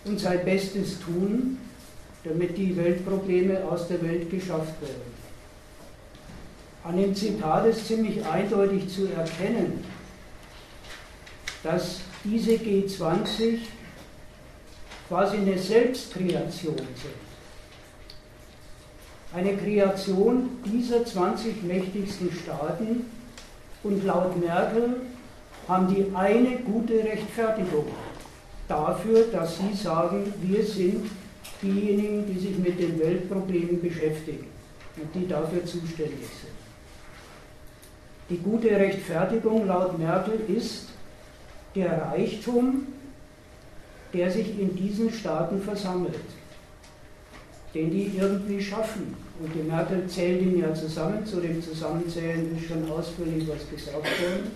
[0.05, 1.59] und sein Bestes tun,
[2.25, 5.18] damit die Weltprobleme aus der Welt geschafft werden.
[6.85, 9.85] An dem Zitat ist ziemlich eindeutig zu erkennen,
[11.63, 13.59] dass diese G20
[15.09, 17.29] quasi eine Selbstkreation sind.
[19.35, 23.07] Eine Kreation dieser 20 mächtigsten Staaten
[23.83, 24.97] und laut Merkel
[25.67, 27.87] haben die eine gute Rechtfertigung
[28.69, 31.11] dafür, dass sie sagen, wir sind
[31.63, 34.47] diejenigen, die sich mit den Weltproblemen beschäftigen
[34.97, 36.58] und die dafür zuständig sind.
[38.31, 40.89] Die gute Rechtfertigung laut Merkel ist
[41.75, 42.87] der Reichtum,
[44.13, 46.21] der sich in diesen Staaten versammelt,
[47.75, 49.17] den die irgendwie schaffen.
[49.41, 53.97] Und die Merkel zählt ihn ja zusammen, zu dem Zusammenzählen ist schon ausführlich was gesagt
[53.97, 54.51] worden.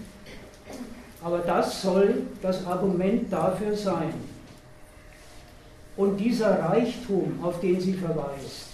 [1.23, 4.13] Aber das soll das Argument dafür sein.
[5.97, 8.69] Und dieser Reichtum, auf den sie verweist,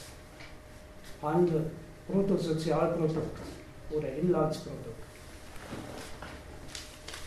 [1.21, 1.67] Handel,
[2.09, 3.39] Bruttosozialprodukt,
[3.91, 4.88] oder Inlandsprodukt.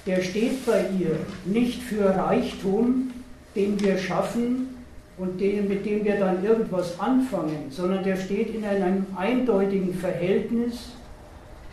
[0.05, 3.11] Der steht bei ihr nicht für Reichtum,
[3.55, 4.77] den wir schaffen
[5.17, 10.89] und den, mit dem wir dann irgendwas anfangen, sondern der steht in einem eindeutigen Verhältnis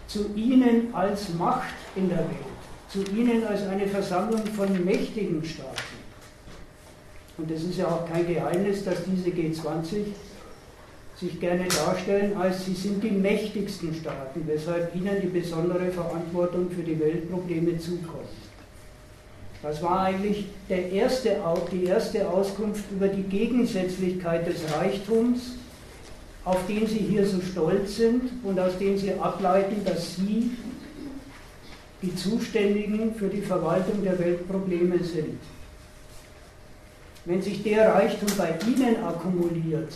[0.07, 5.99] zu ihnen als Macht in der Welt, zu ihnen als eine Versammlung von mächtigen Staaten.
[7.39, 10.07] Und es ist ja auch kein Geheimnis, dass diese G20
[11.21, 16.83] sich gerne darstellen, als sie sind die mächtigsten Staaten, weshalb ihnen die besondere Verantwortung für
[16.83, 18.29] die Weltprobleme zukommt.
[19.63, 21.37] Das war eigentlich der erste,
[21.73, 25.57] die erste Auskunft über die Gegensätzlichkeit des Reichtums,
[26.45, 30.53] auf den sie hier so stolz sind und aus dem sie ableiten, dass sie
[32.01, 35.41] die Zuständigen für die Verwaltung der Weltprobleme sind.
[37.25, 39.93] Wenn sich der Reichtum bei ihnen akkumuliert,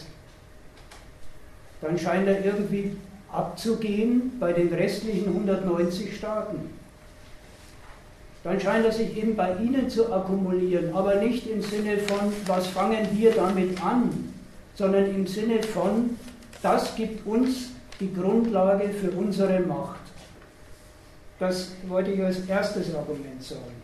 [1.82, 2.96] dann scheint er irgendwie
[3.30, 6.70] abzugehen bei den restlichen 190 Staaten.
[8.44, 12.68] Dann scheint er sich eben bei ihnen zu akkumulieren, aber nicht im Sinne von, was
[12.68, 14.32] fangen wir damit an,
[14.74, 16.16] sondern im Sinne von,
[16.62, 20.00] das gibt uns die Grundlage für unsere Macht.
[21.38, 23.82] Das wollte ich als erstes Argument sagen.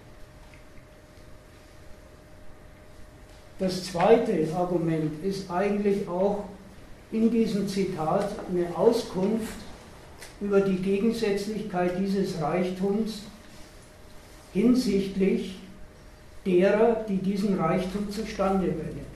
[3.59, 6.45] Das zweite Argument ist eigentlich auch
[7.11, 9.55] in diesem Zitat eine Auskunft
[10.41, 13.23] über die Gegensätzlichkeit dieses Reichtums
[14.53, 15.59] hinsichtlich
[16.45, 19.07] derer, die diesen Reichtum zustande bringen.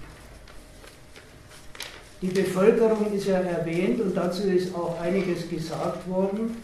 [2.21, 6.57] Die Bevölkerung ist ja erwähnt und dazu ist auch einiges gesagt worden.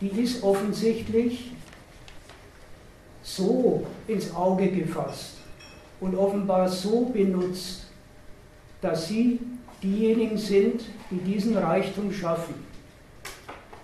[0.00, 1.52] Die ist offensichtlich
[3.22, 5.34] so ins Auge gefasst
[6.00, 7.86] und offenbar so benutzt,
[8.80, 9.38] dass sie
[9.84, 12.54] diejenigen sind, die diesen Reichtum schaffen.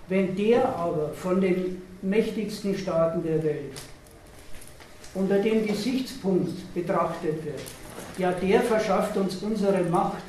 [0.09, 3.73] Wenn der aber von den mächtigsten Staaten der Welt
[5.13, 7.61] unter dem Gesichtspunkt betrachtet wird,
[8.17, 10.23] ja, der verschafft uns unsere Macht,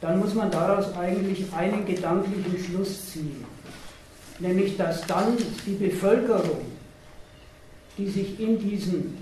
[0.00, 3.44] dann muss man daraus eigentlich einen gedanklichen Schluss ziehen.
[4.38, 6.60] Nämlich, dass dann die Bevölkerung,
[7.98, 9.16] die sich in diesen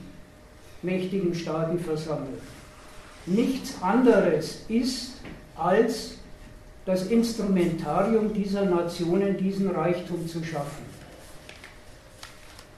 [0.82, 2.42] mächtigen Staaten versammelt,
[3.26, 5.14] nichts anderes ist
[5.56, 6.14] als
[6.84, 10.84] das Instrumentarium dieser Nationen, diesen Reichtum zu schaffen.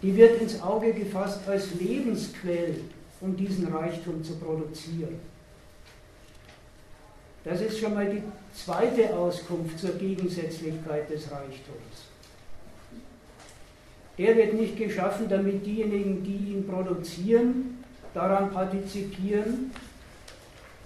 [0.02, 2.76] Die wird ins Auge gefasst als Lebensquell,
[3.20, 5.18] um diesen Reichtum zu produzieren.
[7.44, 8.22] Das ist schon mal die
[8.54, 12.06] zweite Auskunft zur Gegensätzlichkeit des Reichtums.
[14.18, 19.70] Der wird nicht geschaffen, damit diejenigen, die ihn produzieren, daran partizipieren,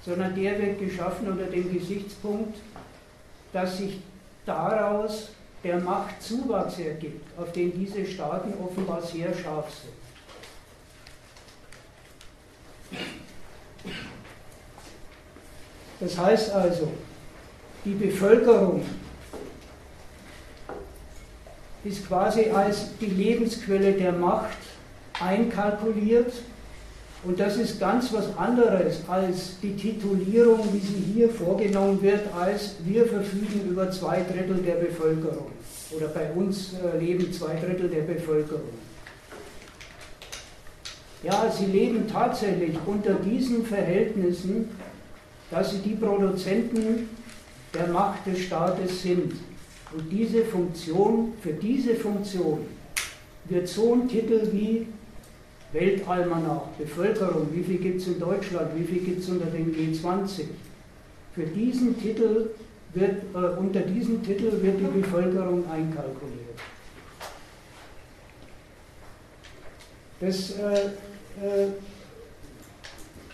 [0.05, 2.57] sondern der wird geschaffen unter dem Gesichtspunkt,
[3.53, 4.01] dass sich
[4.47, 5.31] daraus
[5.63, 9.93] der Machtzuwachs ergibt, auf den diese Staaten offenbar sehr scharf sind.
[16.01, 16.91] Das heißt also,
[17.85, 18.85] die Bevölkerung
[21.85, 24.57] ist quasi als die Lebensquelle der Macht
[25.21, 26.33] einkalkuliert
[27.25, 32.77] und das ist ganz was anderes als die Titulierung, wie sie hier vorgenommen wird, als
[32.85, 35.51] wir verfügen über zwei Drittel der Bevölkerung
[35.91, 38.71] oder bei uns äh, leben zwei Drittel der Bevölkerung.
[41.23, 44.71] Ja, sie leben tatsächlich unter diesen Verhältnissen
[45.51, 47.09] dass sie die Produzenten
[47.75, 49.33] der Macht des Staates sind.
[49.93, 52.61] Und diese Funktion, für diese Funktion
[53.47, 54.87] wird so ein Titel wie
[55.73, 60.45] Weltalmanach, Bevölkerung, wie viel gibt es in Deutschland, wie viel gibt es unter den G20.
[61.35, 62.51] Für diesen Titel
[62.93, 66.59] wird, äh, unter diesem Titel wird die Bevölkerung einkalkuliert.
[70.21, 70.87] Das äh,
[71.43, 71.69] äh,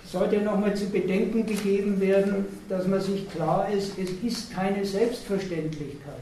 [0.05, 6.15] sollte nochmal zu bedenken gegeben werden, dass man sich klar ist, es ist keine Selbstverständlichkeit.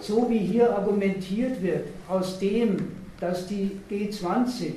[0.00, 4.72] So wie hier argumentiert wird, aus dem, dass die G20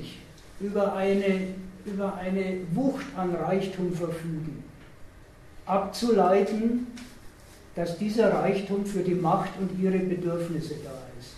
[0.60, 1.48] über eine,
[1.86, 4.62] über eine Wucht an Reichtum verfügen,
[5.66, 6.86] abzuleiten,
[7.74, 11.34] dass dieser Reichtum für die Macht und ihre Bedürfnisse da ist.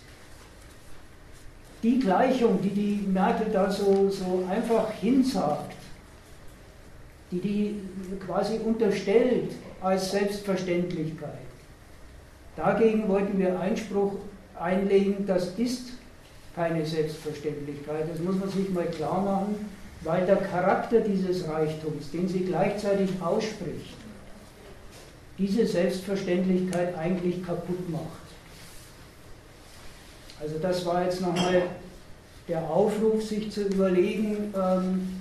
[1.82, 5.74] Die Gleichung, die die Merkel da so, so einfach hinsagt,
[7.30, 7.80] die die
[8.26, 11.30] quasi unterstellt als Selbstverständlichkeit,
[12.56, 14.14] dagegen wollten wir Einspruch
[14.58, 15.92] einlegen, das ist
[16.56, 18.10] keine Selbstverständlichkeit.
[18.10, 19.68] Das muss man sich mal klar machen,
[20.00, 23.94] weil der Charakter dieses Reichtums, den sie gleichzeitig ausspricht,
[25.38, 28.26] diese Selbstverständlichkeit eigentlich kaputt macht.
[30.40, 31.62] Also das war jetzt nochmal
[32.48, 35.20] der Aufruf, sich zu überlegen, ähm,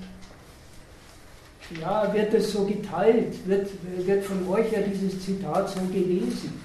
[1.81, 3.69] ja, wird es so geteilt, wird,
[4.05, 6.61] wird von euch ja dieses Zitat so gelesen.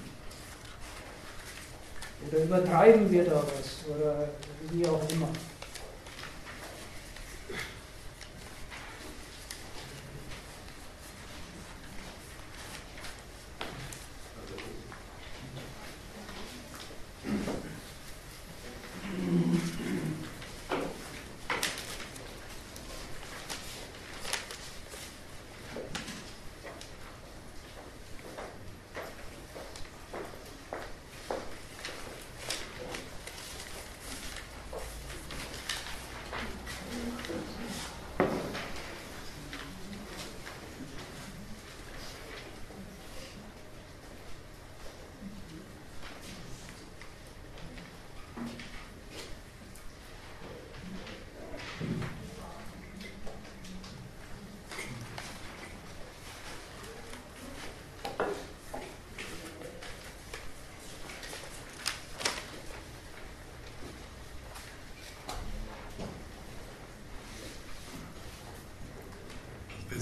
[2.28, 4.28] Oder übertreiben wir da was, oder
[4.72, 5.02] wie auch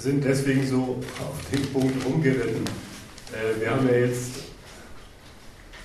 [0.08, 2.64] sind deswegen so auf den Punkt rumgeritten.
[3.30, 4.36] Äh, wir haben ja jetzt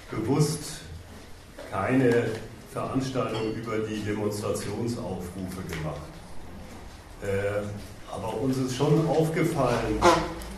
[0.09, 0.79] bewusst
[1.69, 2.27] keine
[2.71, 6.07] Veranstaltung über die Demonstrationsaufrufe gemacht.
[7.21, 7.63] Äh,
[8.09, 9.99] aber uns ist schon aufgefallen,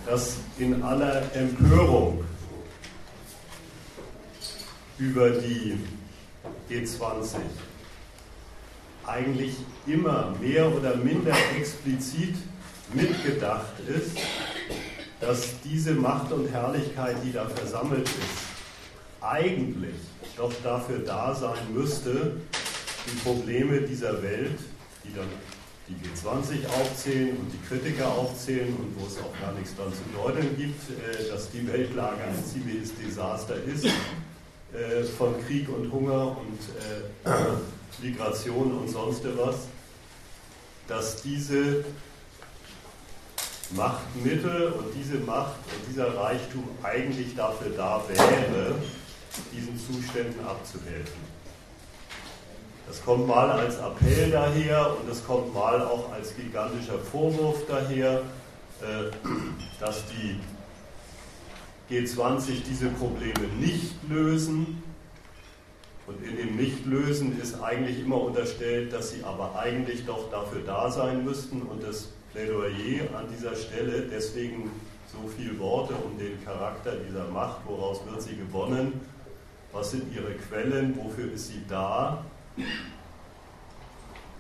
[0.05, 2.23] dass in aller Empörung
[4.99, 5.79] über die
[6.69, 7.37] G20
[9.07, 9.55] eigentlich
[9.87, 12.35] immer mehr oder minder explizit
[12.93, 14.17] mitgedacht ist,
[15.19, 19.95] dass diese Macht und Herrlichkeit, die da versammelt ist, eigentlich
[20.37, 22.33] doch dafür da sein müsste,
[23.07, 24.59] die Probleme dieser Welt,
[25.03, 25.27] die dann
[25.87, 30.01] die G20 aufzählen und die Kritiker aufzählen und wo es auch gar nichts dran zu
[30.17, 36.37] deuteln gibt, äh, dass die Weltlage ein ziemliches Desaster ist, äh, von Krieg und Hunger
[36.37, 36.59] und
[37.29, 39.67] äh, Migration und sonst was,
[40.87, 41.85] dass diese
[43.71, 48.75] Machtmittel und diese Macht und dieser Reichtum eigentlich dafür da wäre,
[49.51, 51.35] diesen Zuständen abzuhelfen.
[52.87, 58.21] Das kommt mal als Appell daher und es kommt mal auch als gigantischer Vorwurf daher,
[58.81, 59.11] äh,
[59.79, 60.39] dass die
[61.89, 64.83] G20 diese Probleme nicht lösen.
[66.05, 70.91] Und in dem Nichtlösen ist eigentlich immer unterstellt, dass sie aber eigentlich doch dafür da
[70.91, 71.63] sein müssten.
[71.63, 74.69] Und das Plädoyer an dieser Stelle, deswegen
[75.09, 78.99] so viele Worte um den Charakter dieser Macht, woraus wird sie gewonnen,
[79.71, 82.25] was sind ihre Quellen, wofür ist sie da,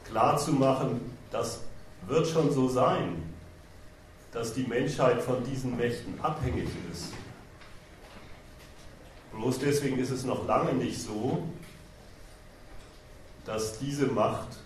[0.03, 0.99] klar zu machen,
[1.31, 1.61] das
[2.05, 3.23] wird schon so sein,
[4.33, 7.13] dass die Menschheit von diesen Mächten abhängig ist.
[9.31, 11.43] Bloß deswegen ist es noch lange nicht so,
[13.45, 14.57] dass diese Macht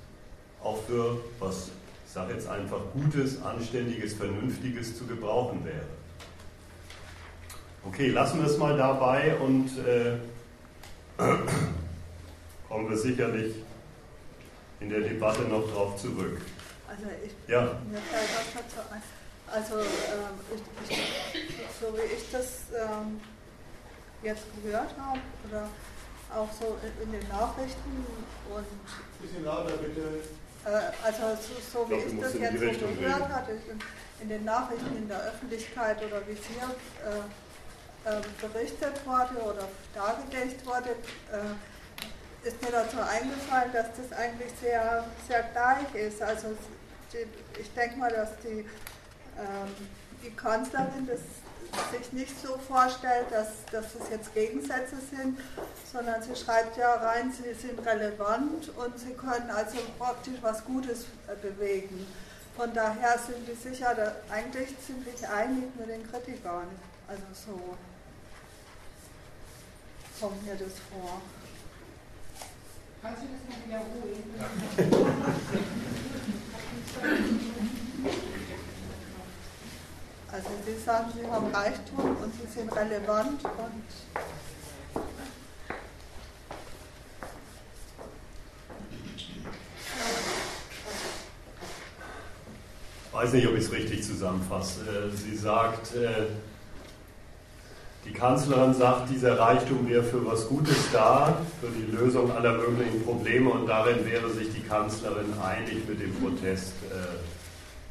[0.64, 1.70] auch für was,
[2.10, 5.86] ich sage jetzt einfach, Gutes, Anständiges, Vernünftiges zu gebrauchen wäre.
[7.86, 10.18] Okay, lassen wir es mal dabei und äh,
[12.68, 13.58] kommen wir sicherlich
[14.80, 16.42] in der Debatte noch darauf zurück.
[16.88, 17.78] Also ich, ja.
[19.46, 19.86] Also ähm,
[20.56, 23.22] ich, ich, so wie ich das ähm,
[24.24, 25.70] jetzt gehört habe oder
[26.36, 28.04] auch so in, in den Nachrichten
[28.50, 28.66] und
[29.22, 30.22] bisschen lauter bitte.
[30.66, 30.70] Äh,
[31.04, 33.52] also so, so wie ich, das jetzt so gehört hatte
[34.22, 40.66] in, den Nachrichten in der Öffentlichkeit oder wie hier äh, äh, berichtet wurde oder dargelegt
[40.66, 40.90] wurde,
[41.32, 46.22] äh, ist mir dazu eingefallen, dass das eigentlich sehr, sehr gleich ist.
[46.22, 46.56] Also
[47.14, 48.60] die, ich denke mal, dass die,
[49.38, 49.88] ähm,
[50.24, 51.20] die Kanzlerin das
[51.92, 55.40] sich nicht so vorstellt, dass, dass das jetzt Gegensätze sind,
[55.92, 61.06] sondern sie schreibt ja rein, sie sind relevant und sie können also praktisch was Gutes
[61.28, 62.06] äh, bewegen.
[62.56, 63.96] Von daher sind die sicher
[64.30, 66.68] eigentlich ziemlich einig mit den Kritikern.
[67.08, 67.78] Also so
[70.20, 71.22] kommt mir das vor.
[73.02, 74.24] Kannst du das mal wiederholen?
[80.32, 83.84] Also Sie sagen, Sie haben Reichtum und Sie sind relevant und
[93.12, 94.80] Ich weiß nicht, ob ich es richtig zusammenfasse.
[94.82, 96.28] Äh, sie sagt, äh,
[98.06, 103.04] die Kanzlerin sagt, dieser Reichtum wäre für was Gutes da, für die Lösung aller möglichen
[103.04, 106.72] Probleme und darin wäre sich die Kanzlerin einig mit dem Protest.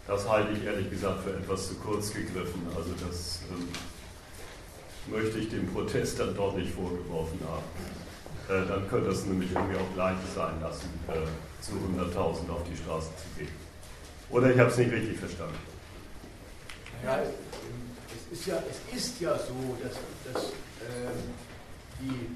[0.08, 2.66] Das halte ich ehrlich gesagt für etwas zu kurz gegriffen.
[2.74, 3.68] Also das ähm,
[5.12, 7.62] möchte ich dem Protest dann doch nicht vorgeworfen haben.
[8.48, 12.74] Äh, dann könnte es nämlich irgendwie auch leicht sein lassen, äh, zu 100.000 auf die
[12.74, 13.52] Straße zu gehen.
[14.30, 15.58] Oder ich habe es nicht richtig verstanden.
[17.04, 17.20] Ja,
[18.32, 19.92] ist ja, es ist ja so, dass,
[20.32, 21.12] dass äh,
[22.00, 22.34] die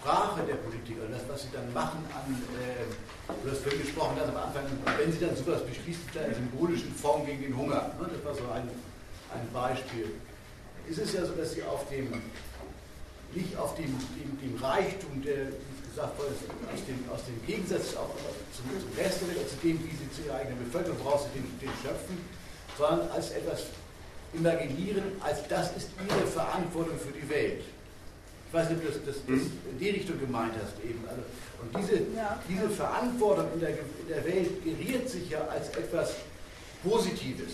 [0.00, 2.88] Sprache der Politiker das, was sie dann machen an, äh,
[3.44, 4.64] du hast gesprochen hast am Anfang,
[4.96, 8.50] wenn sie dann sowas beschließen, in symbolischen Form gegen den Hunger, ne, das war so
[8.50, 8.64] ein,
[9.36, 10.08] ein Beispiel,
[10.88, 12.08] ist es ja so, dass sie auf dem,
[13.34, 18.08] nicht auf dem, dem, dem Reichtum, der, wie gesagt aus dem, aus dem Gegensatz auch
[18.56, 21.44] zum, zum Rest der Welt, zu dem, wie sie zu ihrer eigenen Bevölkerung brauchen, den,
[21.60, 22.16] den schöpfen,
[22.78, 23.68] sondern als etwas
[24.32, 27.60] imaginieren, als das ist ihre Verantwortung für die Welt.
[28.50, 29.52] Ich weiß nicht, ob du das, das, das hm?
[29.70, 31.04] in die Richtung gemeint hast eben.
[31.08, 31.22] Also,
[31.62, 32.42] und diese, ja.
[32.48, 36.14] diese Verantwortung in der, in der Welt geriert sich ja als etwas
[36.82, 37.52] Positives.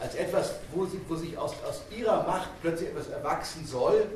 [0.00, 4.06] Als etwas, wo, sie, wo sich aus, aus ihrer Macht plötzlich etwas erwachsen soll,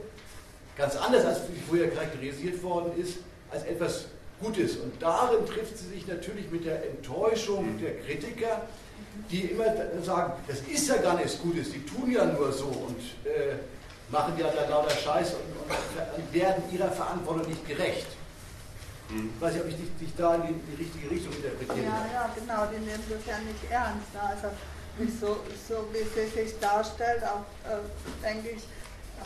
[0.78, 3.18] ganz anders als vorher charakterisiert worden ist,
[3.50, 4.06] als etwas
[4.40, 4.76] Gutes.
[4.76, 7.80] Und darin trifft sie sich natürlich mit der Enttäuschung hm.
[7.80, 8.62] der Kritiker,
[9.30, 9.66] die immer
[10.02, 13.56] sagen, das ist ja gar nichts Gutes, die tun ja nur so und äh,
[14.08, 18.06] machen ja da lauter Scheiß und, und werden ihrer Verantwortung nicht gerecht.
[19.08, 19.30] Hm.
[19.34, 21.86] Ich weiß nicht, ob ich dich, dich da in die, in die, richtige Richtung interpretiere.
[21.86, 24.14] Ja, ja, genau, die nehmen das ja nicht ernst.
[24.14, 24.20] Ne?
[24.20, 24.48] Also
[25.20, 25.36] so,
[25.68, 27.78] so wie sie sich darstellt, auch, äh,
[28.22, 28.62] denke ich,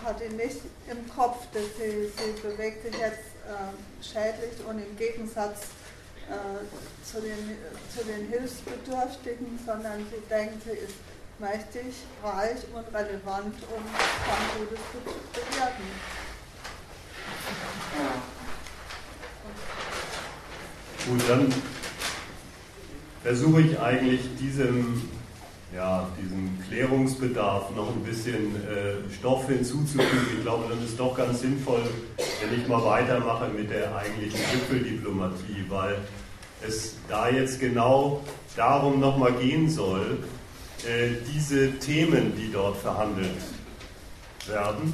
[0.04, 0.60] hat ihn nicht
[0.90, 5.68] im Kopf, dass sie, sie bewegt sich jetzt äh, schädlich und im Gegensatz
[6.28, 7.56] äh, zu, den,
[7.94, 10.94] zu den Hilfsbedürftigen, sondern sie denkt, sie ist
[11.40, 14.80] mächtig, reich und relevant kann Gutes
[15.32, 15.84] bewirken.
[21.08, 21.54] Gut, dann
[23.22, 25.10] versuche ich eigentlich diesem,
[25.74, 30.36] ja, diesem Klärungsbedarf noch ein bisschen äh, Stoff hinzuzufügen.
[30.36, 31.82] Ich glaube, dann ist doch ganz sinnvoll,
[32.42, 35.96] wenn ich mal weitermache mit der eigentlichen Gipfeldiplomatie, weil
[36.66, 38.22] es da jetzt genau
[38.56, 40.18] darum nochmal gehen soll,
[41.34, 43.36] diese Themen, die dort verhandelt
[44.46, 44.92] werden,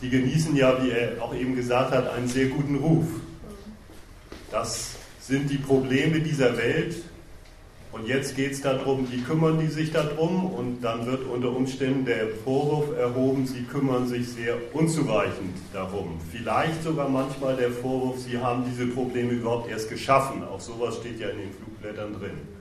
[0.00, 3.06] die genießen ja, wie er auch eben gesagt hat, einen sehr guten Ruf.
[4.50, 6.96] Das sind die Probleme dieser Welt.
[7.90, 10.52] Und jetzt geht es darum, wie kümmern die sich darum?
[10.52, 16.20] Und dann wird unter Umständen der Vorwurf erhoben, sie kümmern sich sehr unzureichend darum.
[16.32, 20.42] Vielleicht sogar manchmal der Vorwurf, sie haben diese Probleme überhaupt erst geschaffen.
[20.42, 22.53] Auch sowas steht ja in den Flugblättern drin.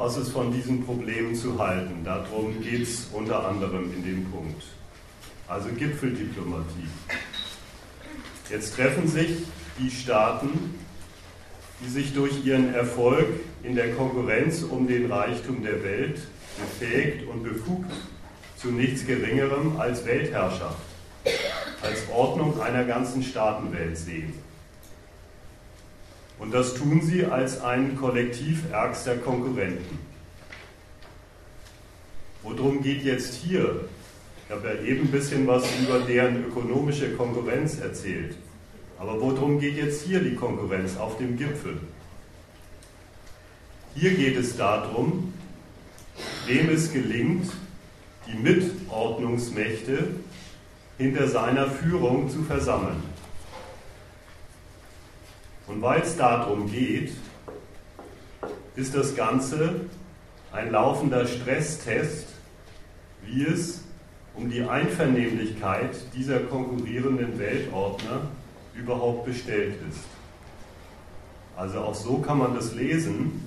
[0.00, 2.02] Was ist von diesen Problemen zu halten?
[2.04, 4.64] Darum geht es unter anderem in dem Punkt.
[5.46, 6.88] Also Gipfeldiplomatie.
[8.48, 9.42] Jetzt treffen sich
[9.78, 10.74] die Staaten,
[11.84, 13.26] die sich durch ihren Erfolg
[13.62, 16.18] in der Konkurrenz um den Reichtum der Welt
[16.58, 17.92] befähigt und befugt
[18.56, 20.80] zu nichts Geringerem als Weltherrschaft,
[21.82, 24.32] als Ordnung einer ganzen Staatenwelt sehen.
[26.40, 29.98] Und das tun sie als ein Kollektiv ärgster Konkurrenten.
[32.42, 33.84] Worum geht jetzt hier
[34.50, 38.34] ich habe ja eben ein bisschen was über deren ökonomische Konkurrenz erzählt.
[38.98, 41.78] Aber worum geht jetzt hier die Konkurrenz auf dem Gipfel?
[43.94, 45.32] Hier geht es darum,
[46.48, 47.48] wem es gelingt,
[48.26, 50.08] die Mitordnungsmächte
[50.98, 53.00] hinter seiner Führung zu versammeln.
[55.70, 57.12] Und weil es darum geht,
[58.74, 59.82] ist das Ganze
[60.52, 62.26] ein laufender Stresstest,
[63.24, 63.84] wie es
[64.34, 68.22] um die Einvernehmlichkeit dieser konkurrierenden Weltordner
[68.74, 70.00] überhaupt bestellt ist.
[71.56, 73.46] Also auch so kann man das lesen,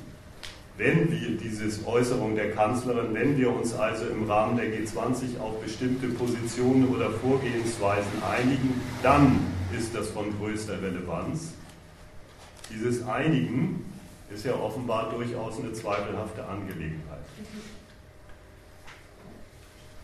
[0.77, 5.59] wenn wir diese Äußerung der Kanzlerin, wenn wir uns also im Rahmen der G20 auf
[5.61, 9.39] bestimmte Positionen oder Vorgehensweisen einigen, dann
[9.77, 11.53] ist das von größter Relevanz.
[12.73, 13.85] Dieses Einigen
[14.33, 17.19] ist ja offenbar durchaus eine zweifelhafte Angelegenheit.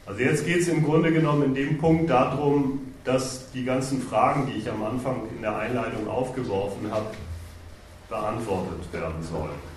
[0.06, 4.48] Also jetzt geht es im Grunde genommen in dem Punkt darum, dass die ganzen Fragen,
[4.48, 7.08] die ich am Anfang in der Einleitung aufgeworfen habe,
[8.10, 9.70] beantwortet werden sollen.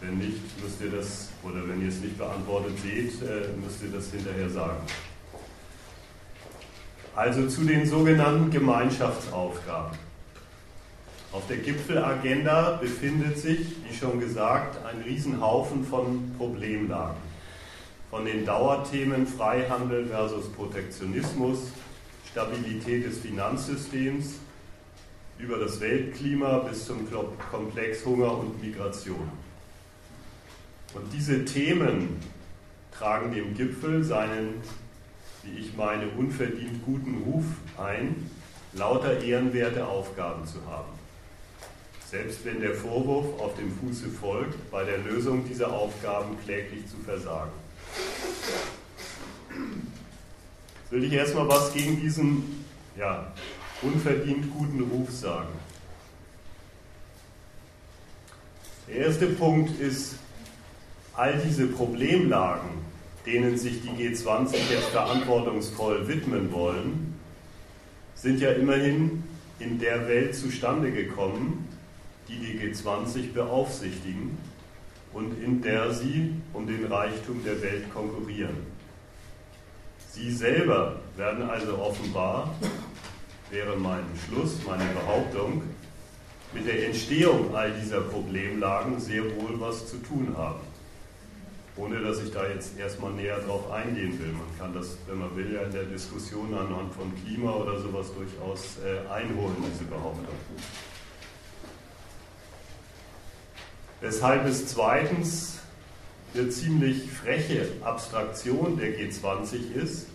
[0.00, 3.90] Wenn nicht, müsst ihr das, oder wenn ihr es nicht beantwortet seht, äh, müsst ihr
[3.92, 4.78] das hinterher sagen.
[7.16, 9.96] Also zu den sogenannten Gemeinschaftsaufgaben.
[11.34, 17.16] Auf der Gipfelagenda befindet sich, wie schon gesagt, ein Riesenhaufen von Problemlagen
[18.08, 21.72] von den Dauerthemen Freihandel versus Protektionismus,
[22.30, 24.34] Stabilität des Finanzsystems,
[25.36, 27.08] über das Weltklima bis zum
[27.50, 29.28] Komplex Hunger und Migration.
[30.94, 32.20] Und diese Themen
[32.96, 34.62] tragen dem Gipfel seinen,
[35.42, 38.30] wie ich meine, unverdient guten Ruf ein,
[38.74, 41.03] lauter ehrenwerte Aufgaben zu haben.
[42.14, 46.96] Selbst wenn der Vorwurf auf dem Fuße folgt, bei der Lösung dieser Aufgaben kläglich zu
[47.04, 47.50] versagen.
[49.50, 52.64] Jetzt will ich erstmal was gegen diesen
[52.96, 53.32] ja,
[53.82, 55.48] unverdient guten Ruf sagen.
[58.86, 60.14] Der erste Punkt ist,
[61.14, 62.68] all diese Problemlagen,
[63.26, 67.18] denen sich die G20 jetzt verantwortungsvoll widmen wollen,
[68.14, 69.24] sind ja immerhin
[69.58, 71.73] in der Welt zustande gekommen,
[72.28, 74.38] die die G20 beaufsichtigen
[75.12, 78.56] und in der sie um den Reichtum der Welt konkurrieren.
[80.10, 82.54] Sie selber werden also offenbar,
[83.50, 85.62] wäre mein Schluss, meine Behauptung,
[86.52, 90.60] mit der Entstehung all dieser Problemlagen sehr wohl was zu tun haben.
[91.76, 94.32] Ohne dass ich da jetzt erstmal näher drauf eingehen will.
[94.32, 98.12] Man kann das, wenn man will, ja in der Diskussion anhand von Klima oder sowas
[98.14, 100.26] durchaus äh, einholen, diese Behauptung.
[104.00, 105.58] Weshalb es zweitens
[106.34, 110.06] eine ziemlich freche Abstraktion der G20 ist,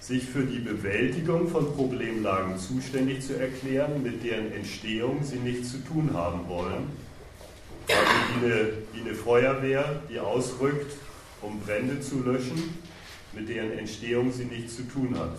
[0.00, 5.84] sich für die Bewältigung von Problemlagen zuständig zu erklären, mit deren Entstehung sie nichts zu
[5.84, 6.88] tun haben wollen.
[7.86, 10.92] Also wie eine, wie eine Feuerwehr, die ausrückt,
[11.42, 12.78] um Brände zu löschen,
[13.32, 15.36] mit deren Entstehung sie nichts zu tun hat.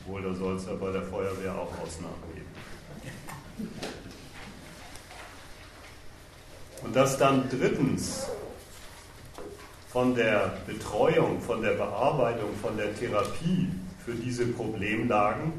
[0.00, 3.68] Obwohl, da soll es ja bei der Feuerwehr auch Ausnahmen geben.
[6.82, 8.26] Und dass dann drittens
[9.88, 13.68] von der Betreuung, von der Bearbeitung, von der Therapie
[14.04, 15.52] für diese Problemlagen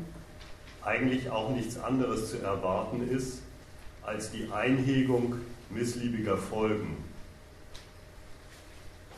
[0.84, 3.42] eigentlich auch nichts anderes zu erwarten ist
[4.04, 5.36] als die Einhegung
[5.70, 6.98] missliebiger Folgen.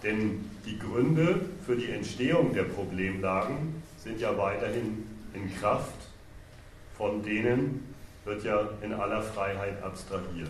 [0.03, 5.93] Denn die Gründe für die Entstehung der Problemlagen sind ja weiterhin in Kraft,
[6.97, 7.93] von denen
[8.25, 10.49] wird ja in aller Freiheit abstrahiert.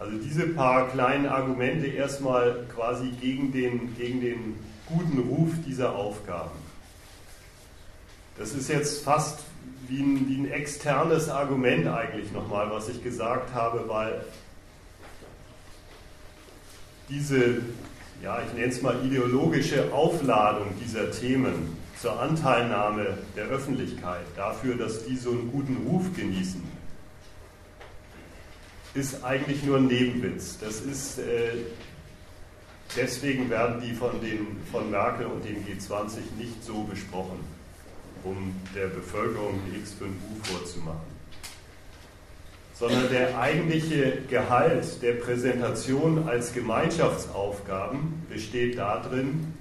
[0.00, 6.58] Also diese paar kleinen Argumente erstmal quasi gegen den, gegen den guten Ruf dieser Aufgaben.
[8.38, 9.40] Das ist jetzt fast
[9.88, 14.24] wie ein, wie ein externes Argument eigentlich nochmal, was ich gesagt habe, weil
[17.10, 17.60] diese,
[18.22, 25.04] ja, ich nenne es mal ideologische Aufladung dieser Themen zur Anteilnahme der Öffentlichkeit, dafür, dass
[25.04, 26.62] die so einen guten Ruf genießen,
[28.94, 30.58] ist eigentlich nur ein Nebenwitz.
[30.58, 31.52] Das ist, äh,
[32.96, 37.38] deswegen werden die von, den, von Merkel und den G20 nicht so besprochen,
[38.24, 41.20] um der Bevölkerung ein Buch vorzumachen.
[42.74, 49.54] Sondern der eigentliche Gehalt der Präsentation als Gemeinschaftsaufgaben besteht darin,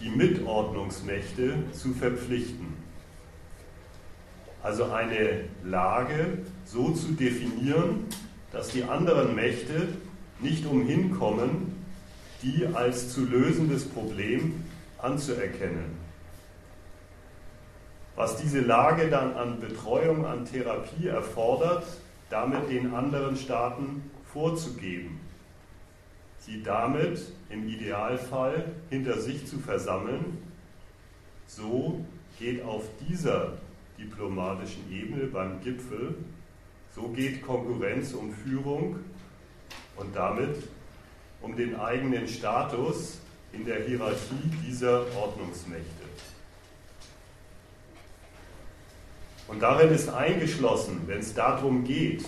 [0.00, 2.74] die Mitordnungsmächte zu verpflichten.
[4.62, 8.06] Also eine Lage so zu definieren,
[8.54, 9.88] dass die anderen Mächte
[10.38, 11.84] nicht umhin kommen,
[12.42, 14.64] die als zu lösendes Problem
[14.98, 16.04] anzuerkennen.
[18.14, 21.84] Was diese Lage dann an Betreuung, an Therapie erfordert,
[22.30, 25.20] damit den anderen Staaten vorzugeben.
[26.38, 30.38] Sie damit im Idealfall hinter sich zu versammeln.
[31.48, 32.04] So
[32.38, 33.54] geht auf dieser
[33.98, 36.14] diplomatischen Ebene beim Gipfel
[36.94, 39.00] so geht Konkurrenz um Führung
[39.96, 40.56] und damit
[41.42, 43.18] um den eigenen Status
[43.52, 46.04] in der Hierarchie dieser Ordnungsmächte.
[49.46, 52.24] Und darin ist eingeschlossen, wenn es darum geht,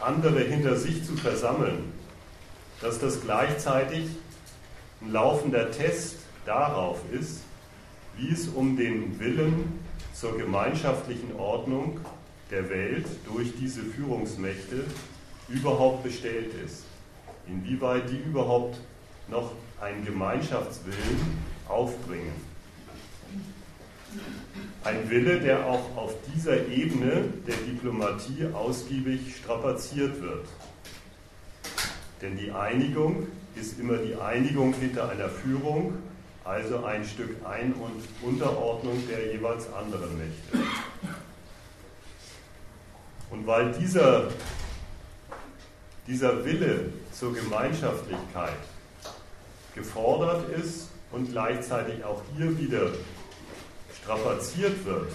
[0.00, 1.92] andere hinter sich zu versammeln,
[2.80, 4.06] dass das gleichzeitig
[5.00, 7.40] ein laufender Test darauf ist,
[8.16, 9.80] wie es um den Willen
[10.12, 12.00] zur gemeinschaftlichen Ordnung
[12.50, 14.84] der Welt durch diese Führungsmächte
[15.48, 16.84] überhaupt bestellt ist.
[17.46, 18.80] Inwieweit die überhaupt
[19.28, 21.38] noch einen Gemeinschaftswillen
[21.68, 22.32] aufbringen.
[24.84, 30.46] Ein Wille, der auch auf dieser Ebene der Diplomatie ausgiebig strapaziert wird.
[32.22, 33.26] Denn die Einigung
[33.56, 35.94] ist immer die Einigung hinter einer Führung,
[36.44, 40.68] also ein Stück Ein- und Unterordnung der jeweils anderen Mächte.
[43.34, 44.28] Und weil dieser,
[46.06, 48.54] dieser Wille zur Gemeinschaftlichkeit
[49.74, 52.92] gefordert ist und gleichzeitig auch hier wieder
[54.00, 55.10] strapaziert wird,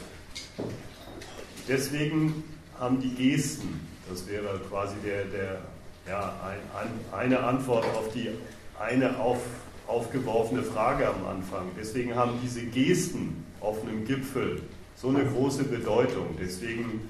[1.70, 2.44] deswegen
[2.78, 5.62] haben die Gesten, das wäre quasi der, der,
[6.06, 8.32] ja, ein, ein, eine Antwort auf die
[8.78, 9.40] eine auf,
[9.88, 11.72] aufgeworfene Frage am Anfang.
[11.80, 14.62] Deswegen haben diese Gesten auf einem Gipfel
[14.98, 16.36] so eine große Bedeutung.
[16.38, 17.02] Deswegen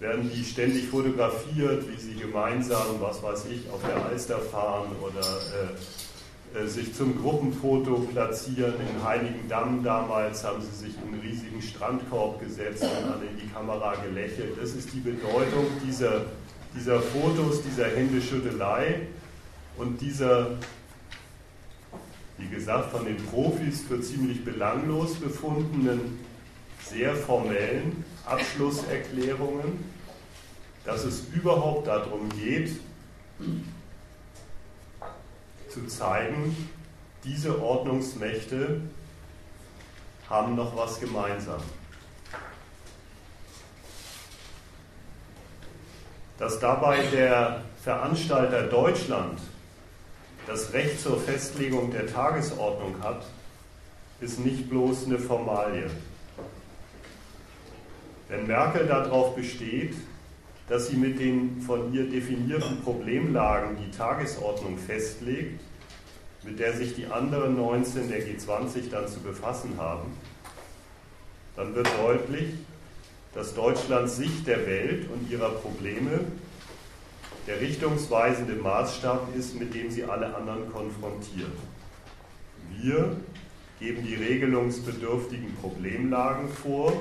[0.00, 5.20] werden die ständig fotografiert, wie sie gemeinsam, was weiß ich, auf der Alster fahren oder
[5.20, 8.74] äh, äh, sich zum Gruppenfoto platzieren.
[8.74, 13.52] In Heiligendamm damals haben sie sich in einen riesigen Strandkorb gesetzt und dann in die
[13.52, 14.60] Kamera gelächelt.
[14.60, 16.26] Das ist die Bedeutung dieser,
[16.74, 19.06] dieser Fotos, dieser Händeschüttelei
[19.78, 20.50] und dieser,
[22.38, 26.18] wie gesagt, von den Profis für ziemlich belanglos befundenen,
[26.84, 29.84] sehr formellen Abschlusserklärungen,
[30.84, 32.70] dass es überhaupt darum geht,
[35.70, 36.56] zu zeigen,
[37.24, 38.80] diese Ordnungsmächte
[40.28, 41.60] haben noch was gemeinsam.
[46.38, 49.40] Dass dabei der Veranstalter Deutschland
[50.46, 53.24] das Recht zur Festlegung der Tagesordnung hat,
[54.20, 55.90] ist nicht bloß eine Formalie.
[58.28, 59.94] Wenn Merkel darauf besteht,
[60.68, 65.60] dass sie mit den von ihr definierten Problemlagen die Tagesordnung festlegt,
[66.42, 70.12] mit der sich die anderen 19 der G20 dann zu befassen haben,
[71.54, 72.54] dann wird deutlich,
[73.34, 76.20] dass Deutschlands Sicht der Welt und ihrer Probleme
[77.46, 81.52] der richtungsweisende Maßstab ist, mit dem sie alle anderen konfrontiert.
[82.80, 83.16] Wir
[83.78, 86.92] geben die regelungsbedürftigen Problemlagen vor.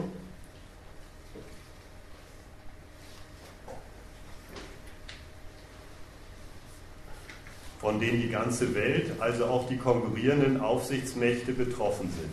[7.86, 12.32] Von denen die ganze Welt, also auch die konkurrierenden Aufsichtsmächte betroffen sind.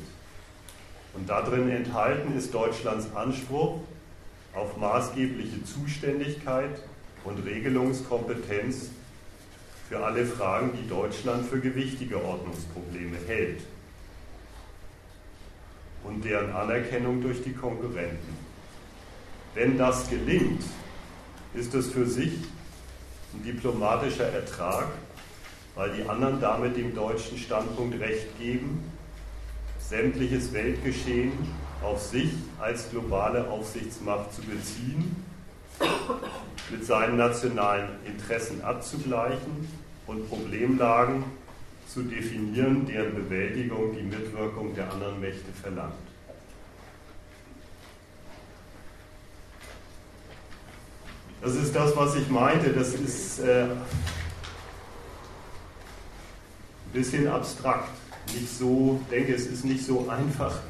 [1.13, 3.81] Und darin enthalten ist Deutschlands Anspruch
[4.55, 6.81] auf maßgebliche Zuständigkeit
[7.25, 8.93] und Regelungskompetenz
[9.91, 13.61] für alle Fragen, die Deutschland für gewichtige Ordnungsprobleme hält
[16.03, 18.39] und deren Anerkennung durch die Konkurrenten.
[19.55, 20.63] Wenn das gelingt,
[21.53, 22.33] ist es für sich
[23.35, 24.87] ein diplomatischer Ertrag,
[25.75, 28.93] weil die anderen damit dem deutschen Standpunkt recht geben,
[29.79, 31.33] sämtliches Weltgeschehen
[31.83, 35.17] auf sich als globale Aufsichtsmacht zu beziehen,
[36.71, 39.69] mit seinen nationalen Interessen abzugleichen
[40.07, 41.25] und Problemlagen
[41.89, 45.95] zu definieren, deren Bewältigung die Mitwirkung der anderen Mächte verlangt.
[51.43, 52.71] Das ist das, was ich meinte.
[52.71, 53.67] Das ist äh,
[56.93, 57.91] bisschen abstrakt.
[58.35, 60.61] Nicht so, denke, es ist nicht so einfach,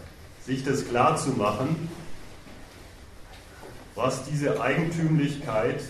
[0.46, 1.88] sich das klar zu machen,
[3.94, 5.82] was diese Eigentümlichkeit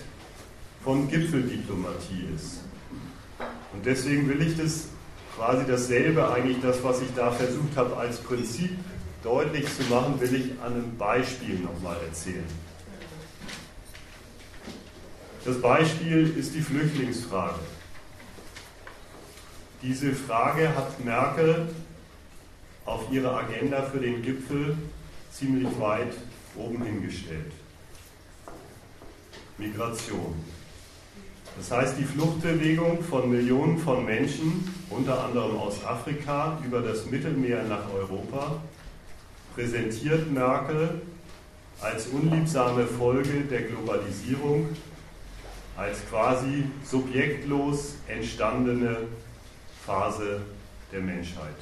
[0.82, 2.60] von Gipfeldiplomatie ist.
[3.72, 4.86] Und deswegen will ich das
[5.36, 8.70] quasi dasselbe, eigentlich das, was ich da versucht habe, als Prinzip
[9.22, 12.44] deutlich zu machen, will ich an einem Beispiel nochmal erzählen.
[15.44, 17.58] Das Beispiel ist die Flüchtlingsfrage.
[19.82, 21.66] Diese Frage hat Merkel
[22.84, 24.76] auf ihrer Agenda für den Gipfel
[25.32, 26.12] ziemlich weit
[26.56, 27.50] oben hingestellt.
[29.58, 30.34] Migration.
[31.56, 37.64] Das heißt, die Fluchtbewegung von Millionen von Menschen, unter anderem aus Afrika, über das Mittelmeer
[37.64, 38.62] nach Europa,
[39.54, 41.02] präsentiert Merkel
[41.80, 44.68] als unliebsame Folge der Globalisierung,
[45.76, 48.98] als quasi subjektlos entstandene
[49.86, 50.42] Phase
[50.92, 51.56] der Menschheit.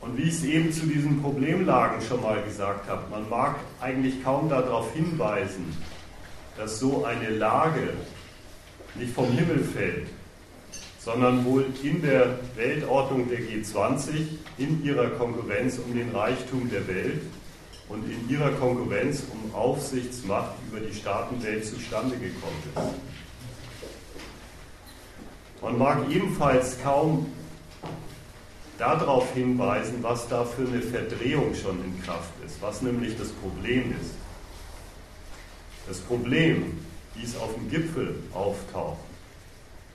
[0.00, 4.22] Und wie ich es eben zu diesen Problemlagen schon mal gesagt habe, man mag eigentlich
[4.22, 5.76] kaum darauf hinweisen,
[6.56, 7.88] dass so eine Lage
[8.94, 10.08] nicht vom Himmel fällt,
[10.98, 14.26] sondern wohl in der Weltordnung der G20,
[14.58, 17.22] in ihrer Konkurrenz um den Reichtum der Welt
[17.88, 23.15] und in ihrer Konkurrenz um Aufsichtsmacht über die Staatenwelt zustande gekommen ist.
[25.66, 27.26] Man mag ebenfalls kaum
[28.78, 33.92] darauf hinweisen, was da für eine Verdrehung schon in Kraft ist, was nämlich das Problem
[34.00, 34.12] ist.
[35.88, 36.78] Das Problem,
[37.16, 39.00] wie es auf dem Gipfel auftaucht,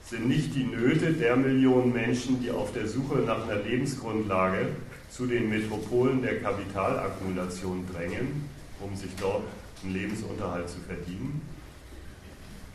[0.04, 4.66] sind nicht die Nöte der Millionen Menschen, die auf der Suche nach einer Lebensgrundlage
[5.08, 8.46] zu den Metropolen der Kapitalakkumulation drängen,
[8.78, 9.44] um sich dort
[9.82, 11.40] einen Lebensunterhalt zu verdienen,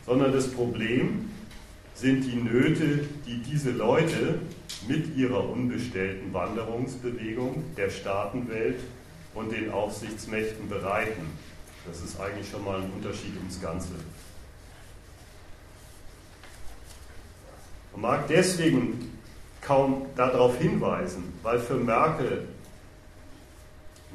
[0.04, 1.30] sondern das Problem
[1.98, 4.38] sind die Nöte, die diese Leute
[4.86, 8.78] mit ihrer unbestellten Wanderungsbewegung der Staatenwelt
[9.34, 11.26] und den Aufsichtsmächten bereiten.
[11.86, 13.88] Das ist eigentlich schon mal ein Unterschied ums Ganze.
[17.92, 19.18] Man mag deswegen
[19.60, 22.46] kaum darauf hinweisen, weil für Merkel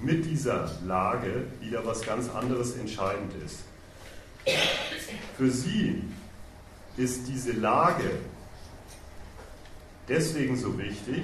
[0.02, 3.60] mit dieser Lage wieder was ganz anderes entscheidend ist.
[5.38, 6.04] Für sie
[6.98, 8.12] ist diese Lage
[10.08, 11.24] deswegen so wichtig,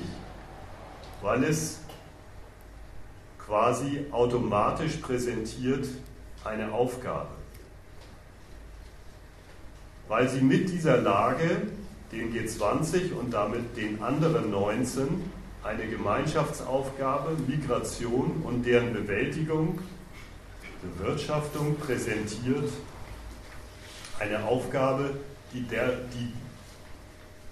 [1.21, 1.79] weil es
[3.37, 5.87] quasi automatisch präsentiert,
[6.43, 7.29] eine Aufgabe.
[10.07, 11.63] Weil sie mit dieser Lage
[12.11, 15.31] den G20 und damit den anderen 19
[15.63, 19.79] eine Gemeinschaftsaufgabe, Migration und deren Bewältigung,
[20.81, 22.69] Bewirtschaftung präsentiert,
[24.19, 25.11] eine Aufgabe,
[25.53, 26.33] die, der, die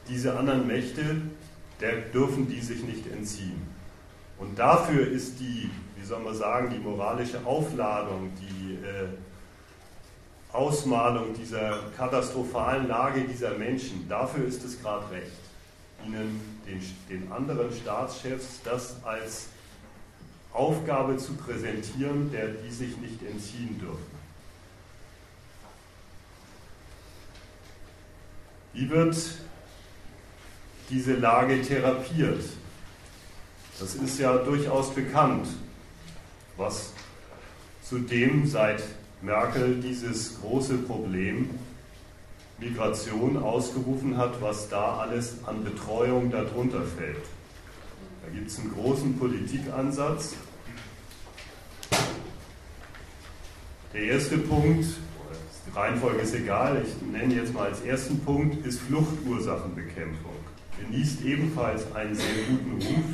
[0.07, 1.21] diese anderen Mächte,
[1.81, 3.61] der dürfen die sich nicht entziehen.
[4.39, 9.07] Und dafür ist die, wie soll man sagen, die moralische Aufladung, die äh,
[10.53, 15.31] Ausmalung dieser katastrophalen Lage dieser Menschen, dafür ist es gerade recht,
[16.05, 19.47] ihnen, den, den anderen Staatschefs, das als
[20.53, 24.16] Aufgabe zu präsentieren, der die sich nicht entziehen dürfen.
[28.78, 29.17] Wie wird
[30.91, 32.43] diese Lage therapiert?
[33.80, 35.47] Das ist ja durchaus bekannt,
[36.57, 36.93] was
[37.82, 38.84] zudem seit
[39.23, 41.49] Merkel dieses große Problem
[42.59, 47.25] Migration ausgerufen hat, was da alles an Betreuung darunter fällt.
[48.23, 50.36] Da gibt es einen großen Politikansatz.
[53.91, 54.86] Der erste Punkt,
[55.68, 60.32] die Reihenfolge ist egal, ich nenne jetzt mal als ersten Punkt, ist Fluchtursachenbekämpfung.
[60.80, 63.05] Genießt ebenfalls einen sehr guten Ruf,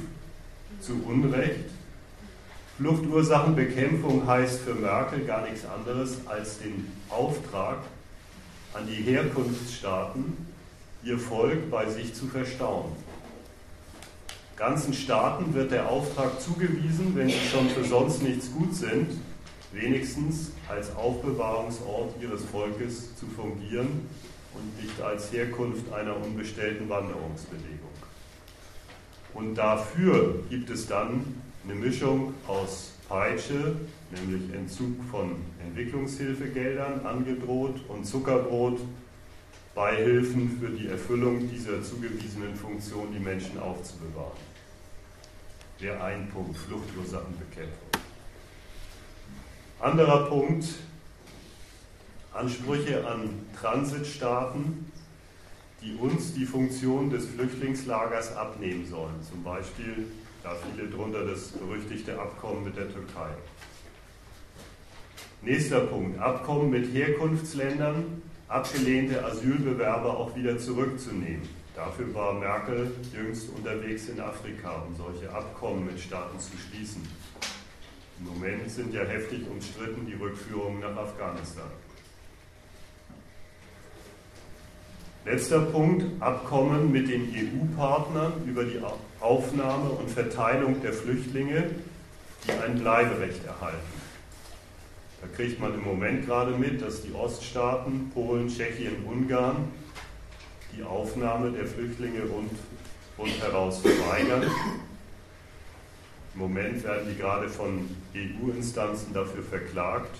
[0.83, 1.69] zu Unrecht.
[2.77, 7.77] Fluchtursachenbekämpfung heißt für Merkel gar nichts anderes als den Auftrag
[8.73, 10.35] an die Herkunftsstaaten,
[11.03, 12.91] ihr Volk bei sich zu verstauen.
[14.55, 19.09] Ganzen Staaten wird der Auftrag zugewiesen, wenn sie schon für sonst nichts gut sind,
[19.73, 24.07] wenigstens als Aufbewahrungsort ihres Volkes zu fungieren
[24.53, 27.89] und nicht als Herkunft einer unbestellten Wanderungsbewegung.
[29.33, 33.75] Und dafür gibt es dann eine Mischung aus Peitsche,
[34.11, 38.79] nämlich Entzug von Entwicklungshilfegeldern angedroht und Zuckerbrot,
[39.73, 44.37] Beihilfen für die Erfüllung dieser zugewiesenen Funktion, die Menschen aufzubewahren.
[45.81, 48.02] Der ein Punkt, Fluchtursachenbekämpfung.
[49.83, 50.63] Anderer Punkt,
[52.31, 54.89] Ansprüche an Transitstaaten,
[55.81, 59.21] die uns die Funktion des Flüchtlingslagers abnehmen sollen.
[59.29, 60.07] Zum Beispiel,
[60.41, 63.31] da viele drunter das berüchtigte Abkommen mit der Türkei.
[65.41, 71.49] Nächster Punkt, Abkommen mit Herkunftsländern, abgelehnte Asylbewerber auch wieder zurückzunehmen.
[71.75, 77.05] Dafür war Merkel jüngst unterwegs in Afrika, um solche Abkommen mit Staaten zu schließen.
[78.19, 81.69] Im Moment sind ja heftig umstritten die Rückführungen nach Afghanistan.
[85.25, 88.81] Letzter Punkt, Abkommen mit den EU-Partnern über die
[89.21, 91.69] Aufnahme und Verteilung der Flüchtlinge,
[92.45, 94.03] die ein Bleiberecht erhalten.
[95.21, 99.71] Da kriegt man im Moment gerade mit, dass die Oststaaten, Polen, Tschechien, Ungarn,
[100.75, 102.51] die Aufnahme der Flüchtlinge rund,
[103.17, 104.43] rundheraus verweigern.
[106.33, 110.17] Im Moment werden die gerade von EU-Instanzen dafür verklagt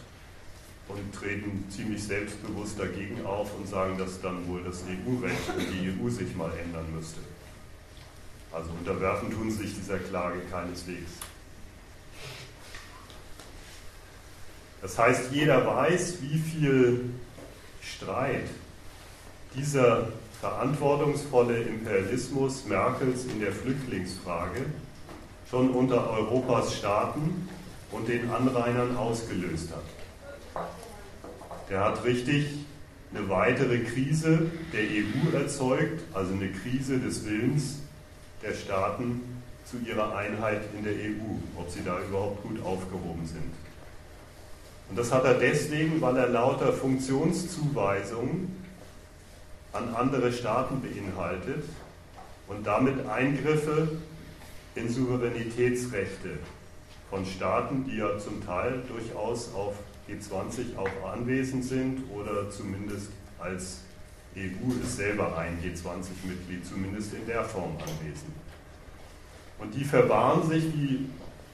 [0.87, 5.89] und treten ziemlich selbstbewusst dagegen auf und sagen, dass dann wohl das EU-Recht und die
[5.89, 7.19] EU sich mal ändern müsste.
[8.51, 11.11] Also unterwerfen tun sich dieser Klage keineswegs.
[14.81, 17.09] Das heißt, jeder weiß, wie viel
[17.81, 18.49] Streit
[19.55, 20.09] dieser
[20.41, 24.65] verantwortungsvolle Imperialismus Merkels in der Flüchtlingsfrage
[25.49, 27.47] schon unter Europas Staaten
[27.91, 30.65] und den Anrainern ausgelöst hat.
[31.69, 32.47] Der hat richtig
[33.13, 37.79] eine weitere Krise der EU erzeugt, also eine Krise des Willens
[38.41, 39.21] der Staaten
[39.65, 43.53] zu ihrer Einheit in der EU, ob sie da überhaupt gut aufgehoben sind.
[44.89, 48.63] Und das hat er deswegen, weil er lauter Funktionszuweisungen
[49.71, 51.63] an andere Staaten beinhaltet
[52.47, 53.87] und damit Eingriffe
[54.75, 56.39] in Souveränitätsrechte
[57.09, 59.75] von Staaten, die ja zum Teil durchaus auf
[60.09, 63.09] G20 auch anwesend sind oder zumindest
[63.39, 63.81] als
[64.35, 68.33] EU ist selber ein G20-Mitglied, zumindest in der Form anwesend.
[69.59, 71.05] Und die verwahren sich, wie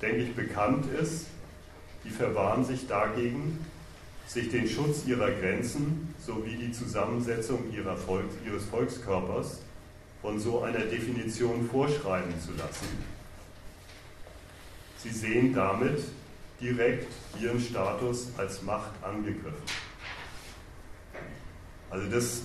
[0.02, 1.28] denke ich bekannt ist,
[2.06, 3.60] die verwahren sich dagegen,
[4.26, 9.60] sich den Schutz ihrer Grenzen sowie die Zusammensetzung ihrer Volk, ihres Volkskörpers
[10.22, 12.88] von so einer Definition vorschreiben zu lassen.
[14.98, 16.04] Sie sehen damit
[16.60, 17.08] direkt
[17.40, 19.64] ihren Status als Macht angegriffen.
[21.90, 22.42] Also das,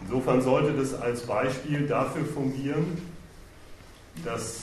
[0.00, 2.98] insofern sollte das als Beispiel dafür fungieren,
[4.24, 4.62] dass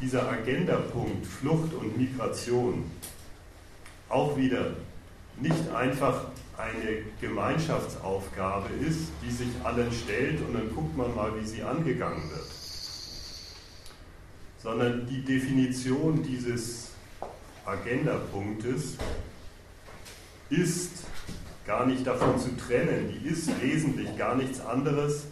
[0.00, 2.90] dieser Agendapunkt Flucht und Migration
[4.08, 4.72] auch wieder
[5.40, 6.24] nicht einfach
[6.58, 12.28] eine Gemeinschaftsaufgabe ist, die sich allen stellt und dann guckt man mal, wie sie angegangen
[12.30, 12.48] wird,
[14.60, 16.90] sondern die Definition dieses
[17.64, 18.96] Agendapunktes
[20.50, 21.04] ist
[21.64, 25.26] gar nicht davon zu trennen, die ist wesentlich gar nichts anderes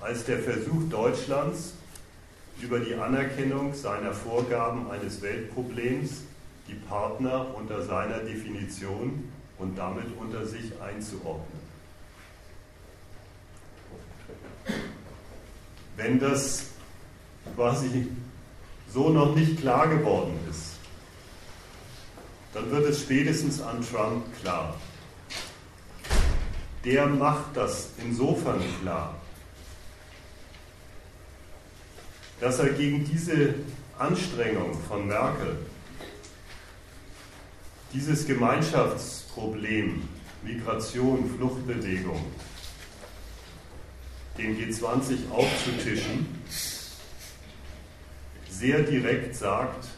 [0.00, 1.72] als der Versuch Deutschlands,
[2.60, 6.22] über die Anerkennung seiner Vorgaben eines Weltproblems
[6.68, 9.24] die Partner unter seiner Definition
[9.58, 11.60] und damit unter sich einzuordnen.
[15.96, 16.66] Wenn das
[17.54, 18.08] quasi
[18.92, 20.72] so noch nicht klar geworden ist,
[22.52, 24.76] dann wird es spätestens an Trump klar.
[26.84, 29.14] Der macht das insofern klar,
[32.40, 33.54] dass er gegen diese
[33.98, 35.56] Anstrengung von Merkel,
[37.96, 40.02] dieses Gemeinschaftsproblem
[40.42, 42.20] Migration, Fluchtbewegung,
[44.36, 46.26] den G20 aufzutischen,
[48.50, 49.88] sehr direkt sagt,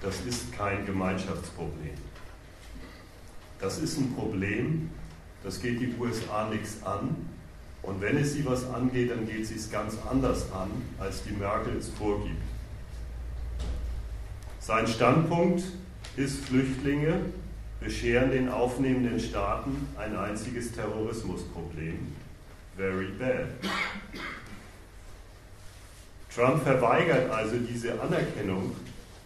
[0.00, 1.94] das ist kein Gemeinschaftsproblem.
[3.58, 4.88] Das ist ein Problem,
[5.42, 7.16] das geht die USA nichts an.
[7.82, 10.70] Und wenn es sie was angeht, dann geht sie es ganz anders an,
[11.00, 12.40] als die Merkel es vorgibt.
[14.60, 15.64] Sein Standpunkt
[16.16, 17.22] ist, Flüchtlinge
[17.80, 22.12] bescheren den aufnehmenden Staaten ein einziges Terrorismusproblem.
[22.76, 23.48] Very bad.
[26.34, 28.76] Trump verweigert also diese Anerkennung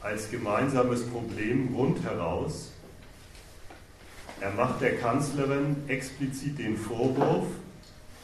[0.01, 2.73] als gemeinsames Problem rundheraus.
[4.41, 7.47] Er macht der Kanzlerin explizit den Vorwurf,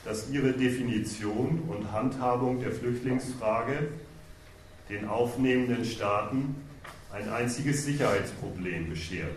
[0.05, 3.89] dass ihre Definition und Handhabung der Flüchtlingsfrage
[4.89, 6.57] den aufnehmenden Staaten
[7.13, 9.37] ein einziges Sicherheitsproblem beschert.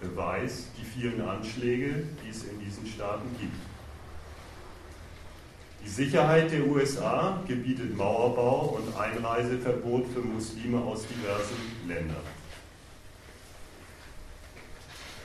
[0.00, 3.56] Beweis die vielen Anschläge, die es in diesen Staaten gibt.
[5.84, 11.56] Die Sicherheit der USA gebietet Mauerbau und Einreiseverbot für Muslime aus diversen
[11.88, 12.16] Ländern.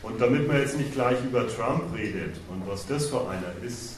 [0.01, 3.95] Und damit man jetzt nicht gleich über Trump redet und was das für einer ist,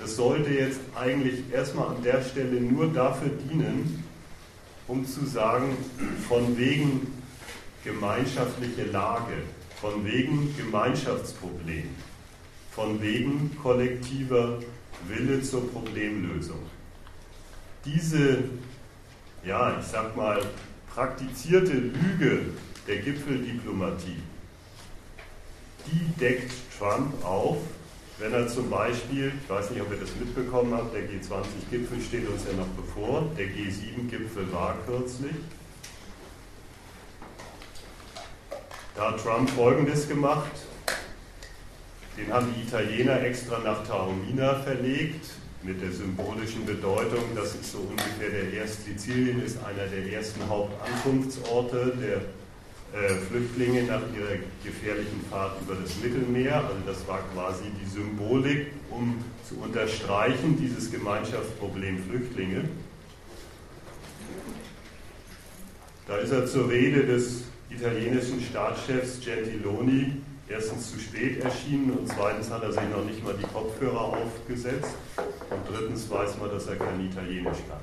[0.00, 4.04] das sollte jetzt eigentlich erstmal an der Stelle nur dafür dienen,
[4.88, 5.76] um zu sagen,
[6.28, 7.12] von wegen
[7.84, 9.34] gemeinschaftliche Lage,
[9.82, 11.88] von wegen Gemeinschaftsproblem,
[12.70, 14.60] von wegen kollektiver
[15.08, 16.60] Wille zur Problemlösung.
[17.84, 18.44] Diese,
[19.44, 20.40] ja, ich sag mal,
[20.94, 22.50] praktizierte Lüge
[22.86, 24.22] der Gipfeldiplomatie,
[25.88, 27.56] die deckt Trump auf,
[28.20, 32.28] wenn er zum Beispiel, ich weiß nicht, ob ihr das mitbekommen habt, der G20-Gipfel steht
[32.28, 35.34] uns ja noch bevor, der G7-Gipfel war kürzlich,
[38.94, 40.50] Da hat Trump Folgendes gemacht.
[42.18, 45.24] Den haben die Italiener extra nach Taormina verlegt,
[45.62, 50.46] mit der symbolischen Bedeutung, das ist so ungefähr der erste, Sizilien ist einer der ersten
[50.48, 56.56] Hauptankunftsorte der äh, Flüchtlinge nach ihrer gefährlichen Fahrt über das Mittelmeer.
[56.56, 62.64] Also das war quasi die Symbolik, um zu unterstreichen dieses Gemeinschaftsproblem Flüchtlinge.
[66.06, 67.44] Da ist er zur Rede des
[67.76, 70.12] italienischen Staatschefs Gentiloni
[70.48, 74.94] erstens zu spät erschienen und zweitens hat er sich noch nicht mal die Kopfhörer aufgesetzt
[75.16, 77.80] und drittens weiß man, dass er kein Italienisch kann.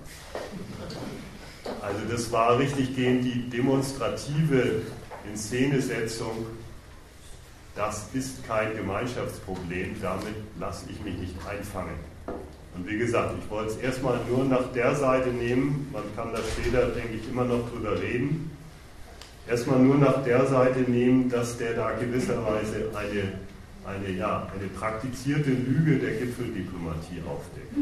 [1.81, 4.81] Also das war richtig gehend die demonstrative
[5.29, 6.45] Inszenesetzung.
[7.75, 11.95] Das ist kein Gemeinschaftsproblem, damit lasse ich mich nicht einfangen.
[12.75, 16.39] Und wie gesagt, ich wollte es erstmal nur nach der Seite nehmen, man kann da
[16.39, 18.51] später, denke ich, immer noch drüber reden
[19.49, 23.33] erstmal nur nach der Seite nehmen, dass der da gewisserweise eine,
[23.85, 27.73] eine, ja, eine praktizierte Lüge der Gipfeldiplomatie aufdeckt.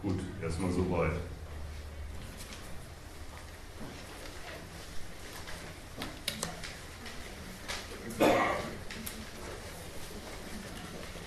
[0.00, 1.12] Gut, erstmal soweit.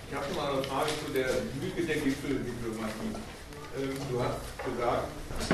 [0.10, 1.28] Ich habe mal eine Frage zu der
[1.62, 3.37] Lüge der Gipfeldiplomatie.
[3.78, 5.08] Ähm, du hast gesagt,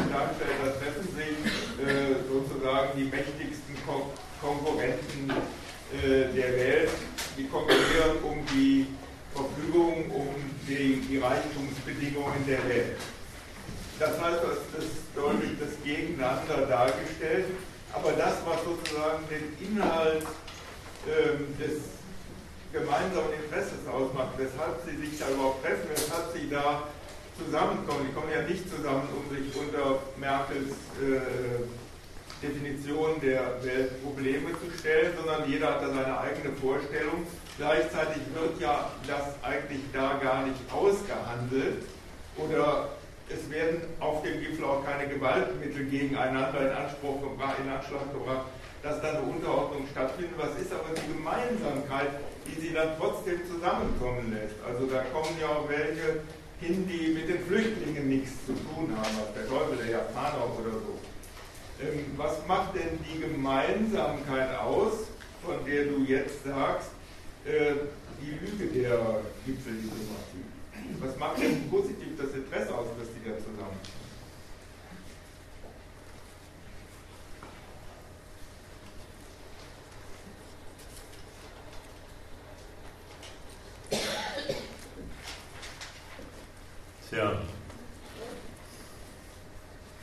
[0.09, 1.35] dargestellt, da treffen sich
[1.83, 4.03] äh, sozusagen die mächtigsten Kon
[4.39, 6.91] Konkurrenten äh, der Welt,
[7.37, 8.87] die konkurrieren um die
[9.33, 10.35] Verfügung, um
[10.67, 12.97] die, die Reichtumsbedingungen der Welt.
[13.99, 17.45] Das heißt, das ist deutlich das Gegeneinander dargestellt,
[17.93, 20.23] aber das, was sozusagen den Inhalt
[21.07, 21.83] ähm, des
[22.73, 26.83] gemeinsamen Interesses ausmacht, weshalb sie sich da überhaupt treffen, weshalb sie da
[27.37, 28.07] zusammenkommen.
[28.09, 30.71] Die kommen ja nicht zusammen, um sich unter Merkels
[31.01, 31.63] äh,
[32.43, 37.25] Definition der Weltprobleme zu stellen, sondern jeder hat da seine eigene Vorstellung.
[37.57, 41.85] Gleichzeitig wird ja das eigentlich da gar nicht ausgehandelt
[42.37, 42.89] oder
[43.29, 48.47] es werden auf dem Gipfel auch keine Gewaltmittel gegeneinander in Anspruch gebracht, in Anschlag gebracht,
[48.81, 50.33] dass da eine Unterordnung stattfindet.
[50.37, 54.59] Was ist aber die Gemeinsamkeit, die sie dann trotzdem zusammenkommen lässt?
[54.67, 56.19] Also da kommen ja auch welche
[56.59, 60.71] hin, die mit den Flüchtlingen nichts zu tun haben, als der Teufel, der Japaner oder
[60.71, 60.99] so.
[61.81, 65.07] Ähm, was macht denn die Gemeinsamkeit aus,
[65.43, 66.91] von der du jetzt sagst,
[67.45, 67.73] äh,
[68.21, 70.45] die Lüge der Gipfeldiplomatie?
[70.99, 73.79] Was macht denn positiv das Interesse aus, dass die da zusammen?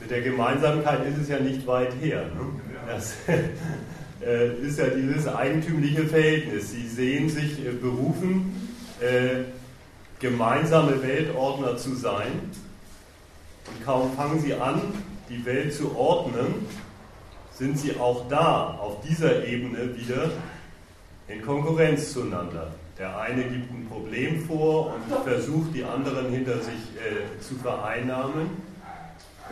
[0.11, 2.23] der Gemeinsamkeit ist es ja nicht weit her.
[2.35, 2.61] Ne?
[2.85, 3.15] Das
[4.25, 6.71] äh, ist ja dieses eigentümliche Verhältnis.
[6.71, 9.45] Sie sehen sich äh, berufen, äh,
[10.19, 12.51] gemeinsame Weltordner zu sein.
[13.67, 14.81] Und kaum fangen sie an,
[15.29, 16.67] die Welt zu ordnen,
[17.53, 20.29] sind sie auch da, auf dieser Ebene wieder
[21.29, 22.73] in Konkurrenz zueinander.
[22.99, 28.70] Der eine gibt ein Problem vor und versucht, die anderen hinter sich äh, zu vereinnahmen.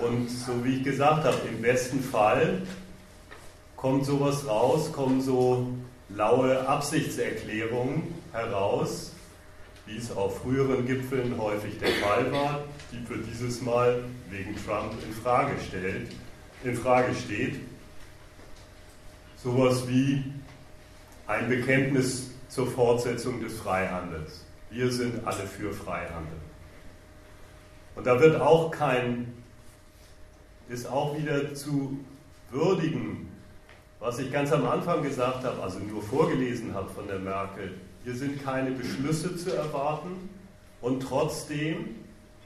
[0.01, 2.61] Und so wie ich gesagt habe, im besten Fall
[3.75, 5.67] kommt sowas raus, kommen so
[6.09, 9.13] laue Absichtserklärungen heraus,
[9.85, 14.93] wie es auf früheren Gipfeln häufig der Fall war, die für dieses Mal wegen Trump
[15.05, 16.11] in Frage stellt,
[16.63, 17.55] in Frage steht.
[19.37, 20.23] Sowas wie
[21.27, 24.45] ein Bekenntnis zur Fortsetzung des Freihandels.
[24.69, 26.37] Wir sind alle für Freihandel.
[27.95, 29.33] Und da wird auch kein,
[30.69, 31.97] ist auch wieder zu
[32.51, 33.29] würdigen,
[33.99, 37.73] was ich ganz am Anfang gesagt habe, also nur vorgelesen habe von der Merkel.
[38.03, 40.29] Hier sind keine Beschlüsse zu erwarten
[40.81, 41.95] und trotzdem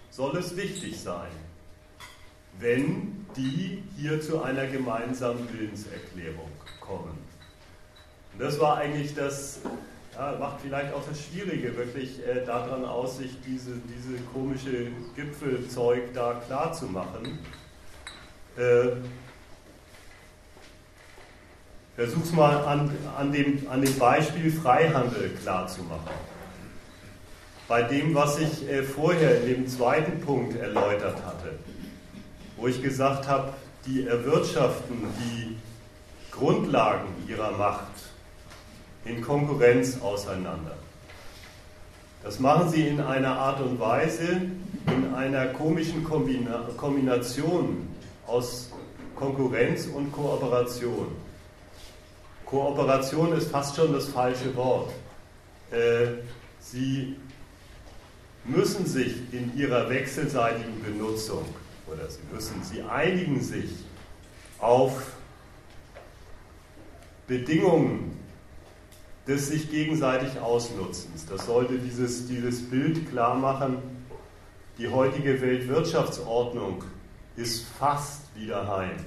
[0.10, 1.30] soll es wichtig sein,
[2.60, 6.50] wenn die hier zu einer gemeinsamen Willenserklärung
[6.80, 7.18] kommen.
[8.34, 9.60] Und das war eigentlich das,
[10.16, 16.14] ja, macht vielleicht auch das Schwierige, wirklich äh, daran aus, sich diese, diese komische Gipfelzeug
[16.14, 17.40] da klar zu machen.
[18.58, 18.98] Äh,
[21.96, 26.10] Versuch's mal an, an, dem, an dem Beispiel Freihandel klar zu machen.
[27.68, 31.60] Bei dem, was ich äh, vorher in dem zweiten Punkt erläutert hatte,
[32.58, 33.54] wo ich gesagt habe,
[33.86, 35.58] die erwirtschaften die
[36.32, 37.94] Grundlagen ihrer Macht
[39.06, 40.76] in Konkurrenz auseinander.
[42.24, 44.42] Das machen sie in einer Art und Weise,
[44.88, 47.93] in einer komischen Kombina Kombination
[48.28, 48.70] aus
[49.16, 51.08] Konkurrenz und Kooperation.
[52.46, 54.92] Kooperation ist fast schon das falsche Wort.
[55.72, 56.22] Äh,
[56.60, 57.16] sie
[58.46, 61.46] müssen sich in ihrer wechselseitigen Benutzung
[61.88, 63.72] oder sie müssen, sie einigen sich
[64.60, 65.14] auf
[67.28, 68.20] Bedingungen
[69.28, 71.26] des sich gegenseitig Ausnutzens.
[71.26, 73.78] Das sollte dieses, dieses Bild klar machen.
[74.78, 76.84] Die heutige Weltwirtschaftsordnung
[77.36, 78.98] ist fast wieder heim.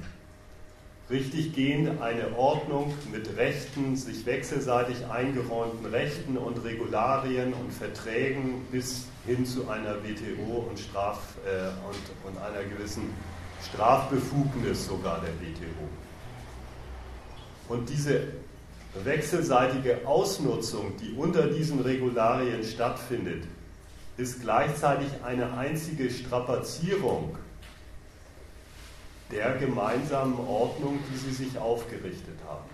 [1.09, 9.07] Richtig gehend eine Ordnung mit Rechten, sich wechselseitig eingeräumten Rechten und Regularien und Verträgen bis
[9.25, 13.15] hin zu einer WTO und, Straf, äh, und, und einer gewissen
[13.63, 15.89] Strafbefugnis sogar der WTO.
[17.69, 18.25] Und diese
[19.05, 23.45] wechselseitige Ausnutzung, die unter diesen Regularien stattfindet,
[24.17, 27.37] ist gleichzeitig eine einzige Strapazierung
[29.31, 32.65] der gemeinsamen Ordnung, die sie sich aufgerichtet haben.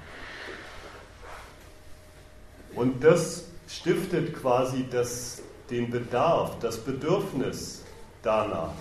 [2.75, 7.83] Und das stiftet quasi das, den Bedarf, das Bedürfnis
[8.23, 8.73] danach,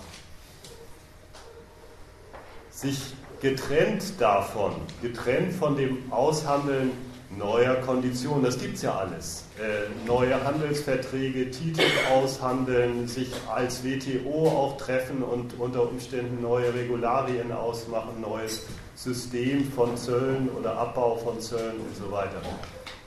[2.70, 6.92] sich getrennt davon, getrennt von dem Aushandeln
[7.38, 9.44] neuer Konditionen, das gibt es ja alles.
[9.58, 17.52] Äh, neue Handelsverträge, TTIP aushandeln, sich als WTO auch treffen und unter Umständen neue Regularien
[17.52, 22.42] ausmachen, neues System von Zöllen oder Abbau von Zöllen und so weiter.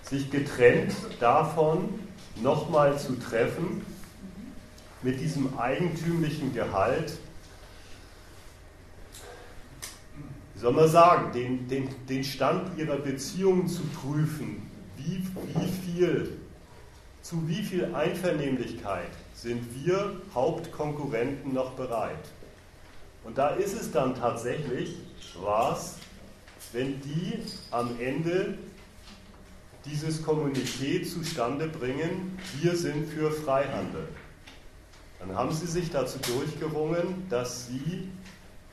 [0.01, 1.99] Sich getrennt davon
[2.41, 3.85] nochmal zu treffen
[5.01, 7.13] mit diesem eigentümlichen Gehalt
[10.54, 14.67] wie soll man sagen, den, den, den Stand ihrer Beziehungen zu prüfen.
[14.97, 15.21] Wie,
[15.53, 16.37] wie viel,
[17.21, 22.31] zu wie viel Einvernehmlichkeit sind wir Hauptkonkurrenten noch bereit?
[23.23, 24.95] Und da ist es dann tatsächlich
[25.39, 25.97] was,
[26.73, 28.57] wenn die am Ende
[29.85, 34.07] dieses Kommuniqué zustande bringen, wir sind für Freihandel.
[35.19, 38.09] Dann haben sie sich dazu durchgerungen, dass sie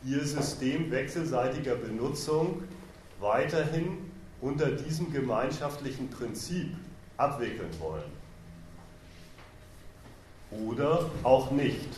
[0.05, 2.63] ihr System wechselseitiger Benutzung
[3.21, 4.11] weiterhin
[4.41, 6.75] unter diesem gemeinschaftlichen Prinzip
[7.17, 8.23] abwickeln wollen.
[10.51, 11.89] Oder auch nicht,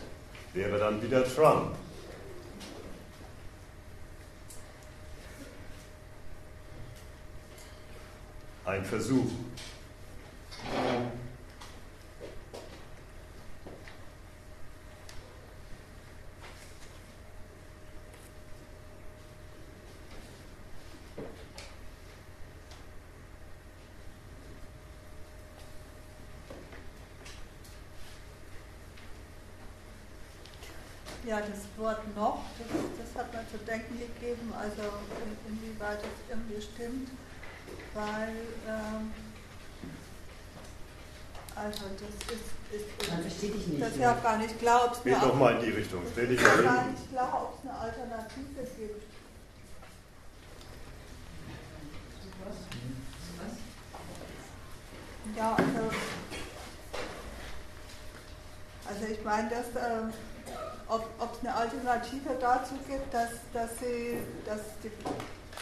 [0.52, 1.74] wäre dann wieder Trump.
[8.64, 9.30] Ein Versuch.
[31.26, 32.66] Ja, das Wort noch, das,
[32.96, 34.82] das hat natürlich zu denken gegeben, also
[35.46, 37.10] inwieweit es irgendwie stimmt,
[37.92, 38.34] weil
[38.66, 39.12] ähm,
[41.54, 43.82] also das ist, ist, Man versteht dich nicht.
[43.82, 46.02] Das ist ja gar nicht klar, ob es eine, noch mal in die Richtung.
[46.10, 49.04] Stell dich mal gar nicht klar, ob es eine Alternative gibt.
[52.44, 52.56] Was?
[53.38, 53.52] Was?
[55.36, 55.90] Ja, also,
[58.88, 60.12] also ich meine, dass äh,
[60.88, 64.90] ob es eine Alternative dazu gibt, dass, dass, sie, dass die,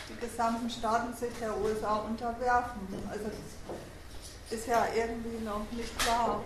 [0.09, 2.81] die gesamten Staaten sich der USA unterwerfen.
[3.11, 3.31] Also
[4.51, 6.43] ist ja irgendwie noch nicht klar.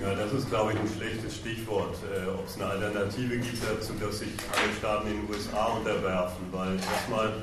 [0.00, 3.92] Ja, das ist, glaube ich, ein schlechtes Stichwort, äh, ob es eine Alternative gibt dazu,
[3.94, 7.42] dass sich alle Staaten in den USA unterwerfen, weil erstmal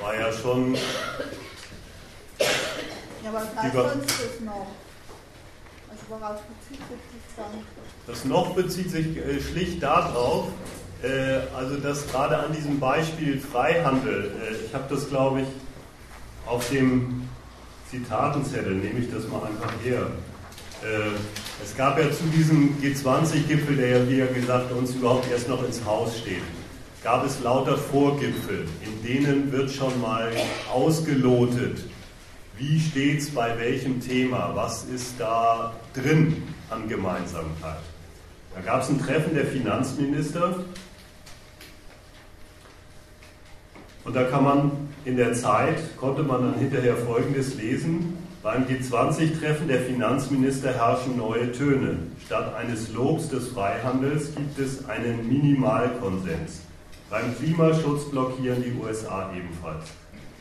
[0.00, 0.76] war ja schon.
[3.24, 4.66] Ja, aber uns das noch?
[5.88, 6.98] Also worauf bezieht sich
[7.36, 7.60] das dann?
[8.06, 10.48] Das noch bezieht sich äh, schlicht darauf,
[11.02, 15.48] äh, also das gerade an diesem Beispiel Freihandel, äh, ich habe das glaube ich
[16.46, 17.26] auf dem
[17.90, 20.08] Zitatenzettel, nehme ich das mal einfach her.
[20.82, 21.16] Äh,
[21.62, 25.64] es gab ja zu diesem G20-Gipfel, der ja, wie ja gesagt, uns überhaupt erst noch
[25.64, 26.42] ins Haus steht,
[27.02, 30.30] gab es lauter Vorgipfel, in denen wird schon mal
[30.70, 31.84] ausgelotet,
[32.56, 37.80] wie steht es bei welchem Thema, was ist da drin an Gemeinsamkeit.
[38.54, 40.54] Da gab es ein Treffen der Finanzminister
[44.04, 44.70] Und da kann man
[45.04, 48.18] in der Zeit, konnte man dann hinterher Folgendes lesen.
[48.42, 51.96] Beim G20-Treffen der Finanzminister herrschen neue Töne.
[52.24, 56.60] Statt eines Lobs des Freihandels gibt es einen Minimalkonsens.
[57.08, 59.86] Beim Klimaschutz blockieren die USA ebenfalls.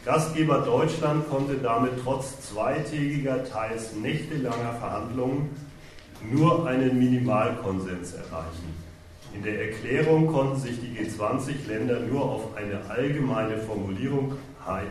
[0.05, 5.49] Gastgeber Deutschland konnte damit trotz zweitägiger, teils nächtelanger Verhandlungen
[6.29, 8.83] nur einen Minimalkonsens erreichen.
[9.33, 14.33] In der Erklärung konnten sich die G20-Länder nur auf eine allgemeine Formulierung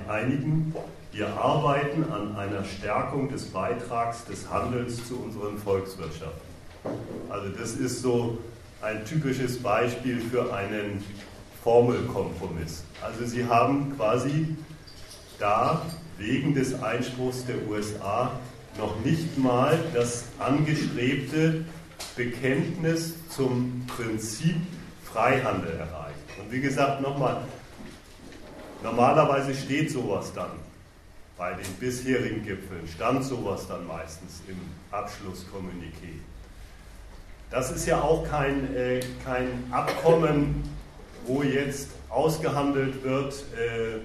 [0.09, 0.74] einigen.
[1.12, 6.40] Wir arbeiten an einer Stärkung des Beitrags des Handels zu unseren Volkswirtschaften.
[7.28, 8.39] Also das ist so
[8.80, 11.05] ein typisches Beispiel für einen
[11.62, 12.82] Formelkompromiss.
[13.02, 14.56] Also Sie haben quasi
[15.43, 15.82] da
[16.19, 18.31] wegen des Einspruchs der USA
[18.78, 21.64] noch nicht mal das angestrebte
[22.16, 24.56] Bekenntnis zum Prinzip
[25.05, 26.16] Freihandel erreicht.
[26.40, 27.43] Und wie gesagt, nochmal,
[28.82, 30.51] normalerweise steht sowas dann
[31.36, 34.59] bei den bisherigen Gipfeln, stand sowas dann meistens im
[34.90, 36.20] Abschlusskommuniqué.
[37.51, 40.62] Das ist ja auch kein, äh, kein Abkommen,
[41.27, 43.98] wo jetzt ausgehandelt wird, äh,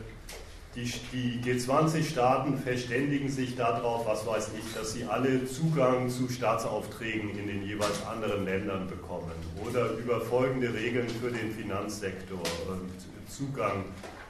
[0.78, 7.32] die, die G20-Staaten verständigen sich darauf, was weiß ich, dass sie alle Zugang zu Staatsaufträgen
[7.32, 9.32] in den jeweils anderen Ländern bekommen
[9.66, 12.40] oder über folgende Regeln für den Finanzsektor
[12.70, 12.92] und
[13.28, 13.86] Zugang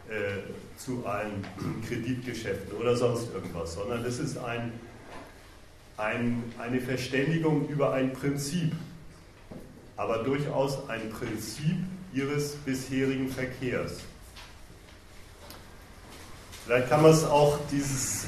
[0.09, 1.45] äh, zu allen
[1.87, 4.71] Kreditgeschäften oder sonst irgendwas, sondern es ist ein,
[5.97, 8.71] ein, eine Verständigung über ein Prinzip,
[9.97, 11.75] aber durchaus ein Prinzip
[12.13, 13.99] ihres bisherigen Verkehrs.
[16.67, 18.25] Vielleicht kann man es auch dieses,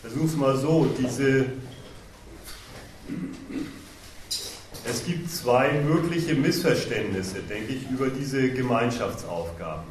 [0.00, 1.46] versuch's mal so, diese,
[4.84, 9.84] es gibt zwei mögliche Missverständnisse, denke ich, über diese Gemeinschaftsaufgaben.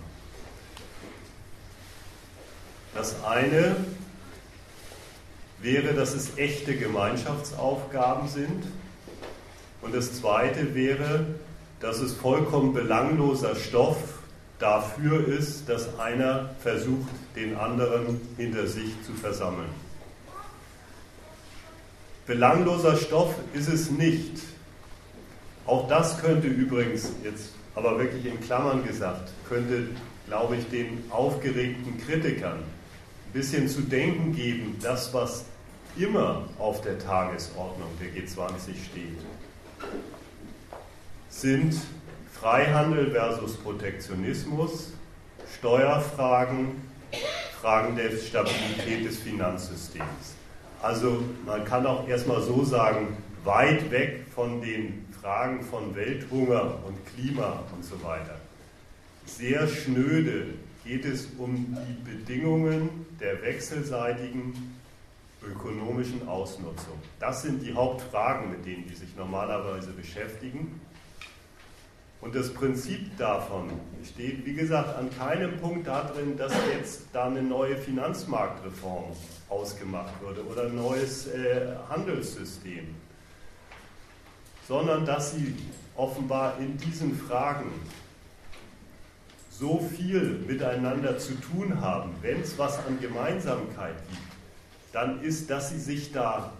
[2.93, 3.77] Das eine
[5.61, 8.65] wäre, dass es echte Gemeinschaftsaufgaben sind.
[9.81, 11.25] Und das zweite wäre,
[11.79, 14.18] dass es vollkommen belangloser Stoff
[14.59, 19.69] dafür ist, dass einer versucht, den anderen hinter sich zu versammeln.
[22.27, 24.39] Belangloser Stoff ist es nicht.
[25.65, 29.87] Auch das könnte übrigens, jetzt aber wirklich in Klammern gesagt, könnte,
[30.27, 35.45] glaube ich, den aufgeregten Kritikern ein bisschen zu denken geben, das, was
[35.97, 39.17] immer auf der Tagesordnung der G20 steht,
[41.29, 41.75] sind
[42.39, 44.93] Freihandel versus Protektionismus,
[45.57, 46.81] Steuerfragen,
[47.59, 50.35] Fragen der Stabilität des Finanzsystems.
[50.81, 56.97] Also man kann auch erstmal so sagen, weit weg von den Fragen von Welthunger und
[57.07, 58.39] Klima und so weiter.
[59.25, 60.53] Sehr schnöde
[60.85, 64.79] geht es um die Bedingungen der wechselseitigen
[65.45, 66.99] ökonomischen Ausnutzung.
[67.19, 70.79] Das sind die Hauptfragen, mit denen die sich normalerweise beschäftigen.
[72.21, 73.69] Und das Prinzip davon
[74.03, 79.05] steht, wie gesagt, an keinem Punkt darin, dass jetzt da eine neue Finanzmarktreform
[79.47, 82.93] ausgemacht würde oder ein neues äh, Handelssystem,
[84.67, 85.55] sondern dass sie
[85.95, 87.71] offenbar in diesen Fragen
[89.49, 94.21] so viel miteinander zu tun haben, wenn es was an Gemeinsamkeit gibt,
[94.93, 96.53] dann ist, dass sie sich da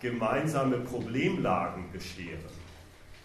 [0.00, 2.55] gemeinsame Problemlagen bescheren.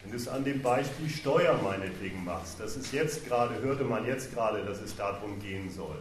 [0.01, 4.05] Wenn du es an dem Beispiel Steuer meinetwegen machst, das ist jetzt gerade, hörte man
[4.05, 5.97] jetzt gerade, dass es darum gehen soll,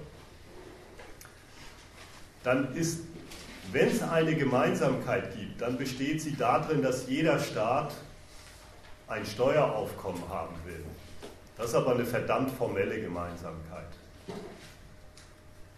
[2.43, 3.01] dann ist,
[3.73, 7.93] wenn es eine Gemeinsamkeit gibt, dann besteht sie darin, dass jeder Staat
[9.07, 10.83] ein Steueraufkommen haben will.
[11.59, 13.89] Das ist aber eine verdammt formelle Gemeinsamkeit.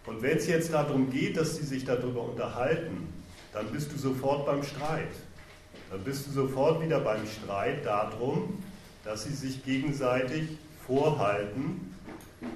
[0.05, 3.07] Und wenn es jetzt darum geht, dass sie sich darüber unterhalten,
[3.51, 5.11] dann bist du sofort beim Streit
[5.93, 8.63] dann bist du sofort wieder beim Streit darum,
[9.03, 10.57] dass sie sich gegenseitig
[10.87, 11.93] vorhalten,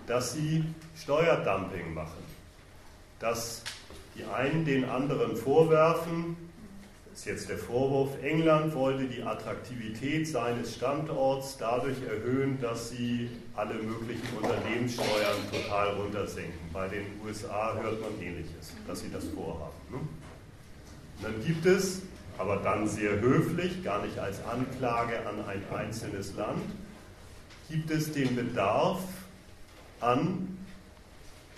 [0.07, 0.63] dass sie
[0.99, 2.23] Steuerdumping machen.
[3.19, 3.61] Dass
[4.15, 6.35] die einen den anderen vorwerfen,
[7.11, 13.29] das ist jetzt der Vorwurf, England wollte die Attraktivität seines Standorts dadurch erhöhen, dass sie
[13.55, 16.71] alle möglichen Unternehmenssteuern total runtersenken.
[16.73, 19.77] Bei den USA hört man ähnliches, dass sie das vorhaben.
[19.91, 19.97] Ne?
[19.97, 22.01] Und dann gibt es
[22.37, 26.63] aber dann sehr höflich, gar nicht als Anklage an ein einzelnes Land,
[27.69, 29.01] gibt es den Bedarf
[29.99, 30.57] an,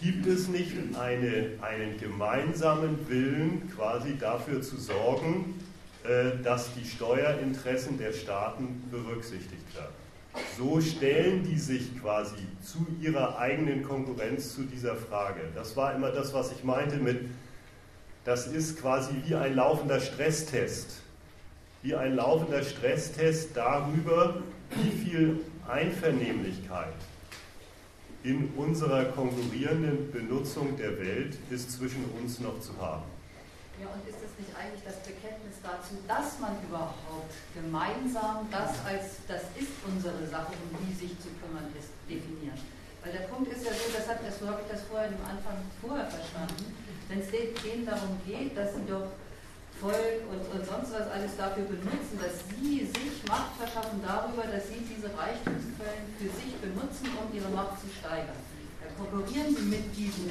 [0.02, 5.56] gibt es nicht eine, einen gemeinsamen Willen quasi dafür zu sorgen,
[6.04, 9.94] äh, dass die Steuerinteressen der Staaten berücksichtigt werden.
[10.58, 15.42] So stellen die sich quasi zu ihrer eigenen Konkurrenz zu dieser Frage.
[15.56, 17.20] Das war immer das, was ich meinte mit,
[18.26, 21.02] das ist quasi wie ein laufender Stresstest.
[21.82, 24.42] Wie ein laufender Stresstest darüber,
[24.72, 26.94] wie viel Einvernehmlichkeit
[28.24, 33.04] in unserer konkurrierenden Benutzung der Welt ist zwischen uns noch zu haben.
[33.80, 39.24] Ja, und ist es nicht eigentlich das Bekenntnis dazu, dass man überhaupt gemeinsam das als,
[39.24, 42.60] das ist unsere Sache, um die sich zu kümmern ist, definiert?
[43.00, 45.64] Weil der Punkt ist ja so, das hat, so habe ich das vorher am Anfang
[45.80, 46.76] vorher verstanden,
[47.10, 49.10] wenn es denen darum geht, dass sie doch
[49.82, 54.68] Volk und, und, sonst was alles dafür benutzen, dass sie sich Macht verschaffen darüber, dass
[54.68, 58.36] sie diese Reichtumsquellen für sich benutzen, um ihre Macht zu steigern.
[58.84, 60.30] Da konkurrieren sie mit diesen,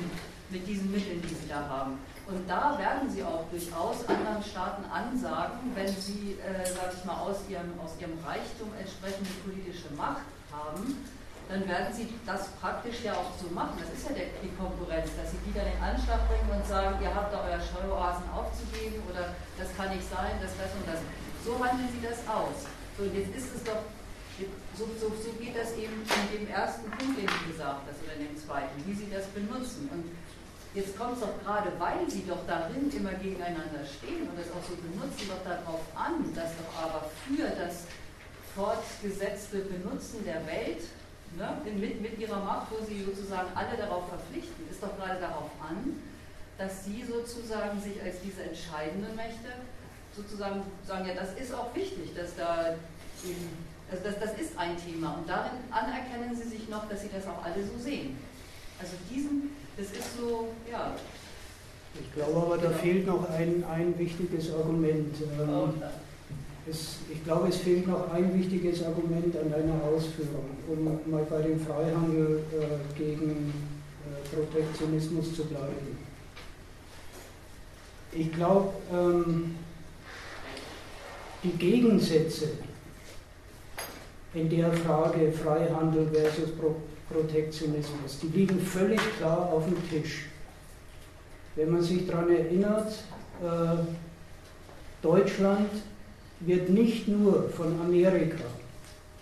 [0.51, 1.99] mit diesen Mitteln, die sie da haben.
[2.29, 7.17] Und da werden sie auch durchaus anderen Staaten ansagen, wenn sie, äh, sage ich mal,
[7.17, 11.09] aus ihrem, aus ihrem Reichtum entsprechende politische Macht haben,
[11.49, 13.81] dann werden sie das praktisch ja auch so machen.
[13.81, 17.01] Das ist ja der, die Konkurrenz, dass sie die dann in Anschlag bringen und sagen,
[17.01, 21.01] ihr habt da euer Steueroasen aufzugeben oder das kann nicht sein, das, das und das.
[21.41, 22.69] So handeln sie das aus.
[23.01, 23.81] So, jetzt ist es doch,
[24.77, 28.15] so, so, so geht das eben in dem ersten Punkt, den du gesagt hast, oder
[28.21, 29.89] in dem zweiten, wie sie das benutzen.
[29.89, 30.05] Und
[30.77, 34.63] jetzt kommt es doch gerade, weil sie doch darin immer gegeneinander stehen und das auch
[34.69, 37.89] so benutzen, doch darauf an, dass doch aber für das
[38.53, 40.85] fortgesetzte Benutzen der Welt
[41.37, 45.51] ne, mit, mit ihrer Macht, wo sie sozusagen alle darauf verpflichten, ist doch gerade darauf
[45.61, 46.01] an,
[46.57, 49.53] dass sie sozusagen sich als diese entscheidenden Mächte
[50.17, 52.75] sozusagen sagen, ja, das ist auch wichtig, dass da
[53.25, 53.49] eben,
[53.91, 57.27] also das, das ist ein Thema und darin anerkennen sie sich noch, dass sie das
[57.27, 58.19] auch alle so sehen.
[58.81, 60.95] Also diesen, das ist so, ja.
[62.01, 65.15] Ich glaube aber, da fehlt noch ein, ein wichtiges Argument.
[65.21, 65.83] Ähm,
[66.71, 71.43] es, ich glaube, es fehlt noch ein wichtiges Argument an deiner Ausführung, um mal bei
[71.43, 73.53] dem Freihandel äh, gegen
[74.05, 75.99] äh, Protektionismus zu bleiben.
[78.13, 79.55] Ich glaube, ähm,
[81.43, 82.49] die Gegensätze
[84.35, 86.77] in der Frage Freihandel versus Pro
[87.11, 90.27] Protektionismus, die liegen völlig klar auf dem Tisch.
[91.57, 92.93] Wenn man sich daran erinnert,
[93.43, 93.79] äh,
[95.01, 95.71] Deutschland
[96.41, 98.45] wird nicht nur von Amerika,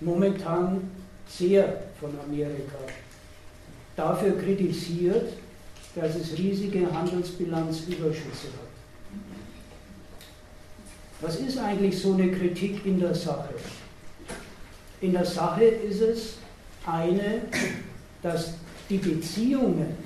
[0.01, 0.91] momentan
[1.29, 2.79] sehr von Amerika,
[3.97, 5.33] dafür kritisiert,
[5.95, 8.67] dass es riesige Handelsbilanzüberschüsse hat.
[11.21, 13.55] Was ist eigentlich so eine Kritik in der Sache?
[15.01, 16.35] In der Sache ist es
[16.85, 17.43] eine,
[18.23, 18.55] dass
[18.91, 19.97] die Beziehungen,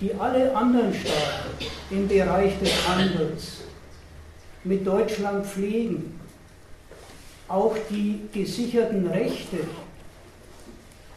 [0.00, 3.57] die alle anderen Staaten im Bereich des Handels
[4.68, 6.20] mit Deutschland pflegen,
[7.48, 9.60] auch die gesicherten Rechte,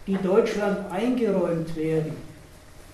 [0.07, 2.14] die Deutschland eingeräumt werden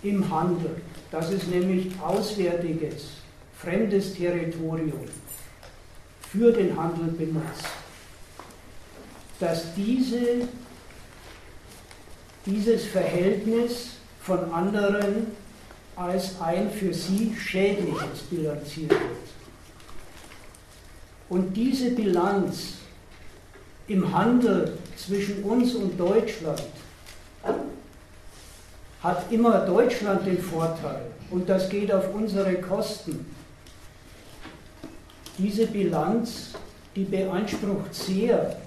[0.01, 0.81] im Handel,
[1.11, 3.17] das ist nämlich auswärtiges,
[3.59, 5.05] fremdes Territorium,
[6.31, 7.65] für den Handel benutzt.
[9.39, 10.47] dass diese,
[12.43, 13.89] dieses Verhältnis
[14.21, 15.27] von anderen
[15.95, 19.36] als ein für sie schädliches bilanziert wird.
[21.29, 22.75] Und diese Bilanz
[23.87, 26.63] im Handel zwischen uns und Deutschland
[29.01, 33.25] hat immer Deutschland den Vorteil und das geht auf unsere Kosten.
[35.37, 36.53] Diese Bilanz,
[36.95, 38.57] die beansprucht sehr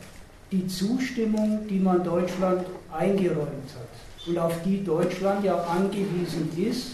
[0.52, 6.92] die Zustimmung, die man Deutschland eingeräumt hat und auf die Deutschland ja angewiesen ist,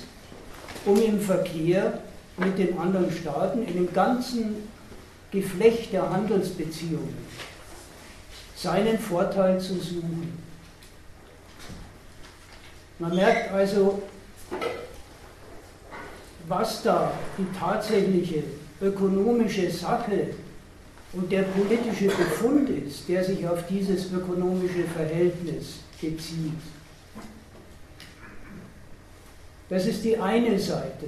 [0.84, 2.00] um im Verkehr
[2.36, 4.68] mit den anderen Staaten in dem ganzen
[5.30, 7.14] Geflecht der Handelsbeziehungen
[8.56, 10.38] seinen Vorteil zu suchen.
[12.98, 14.02] Man merkt also,
[16.48, 18.44] was da die tatsächliche
[18.80, 20.28] ökonomische Sache
[21.12, 26.52] und der politische Befund ist, der sich auf dieses ökonomische Verhältnis bezieht.
[29.68, 31.06] Das ist die eine Seite.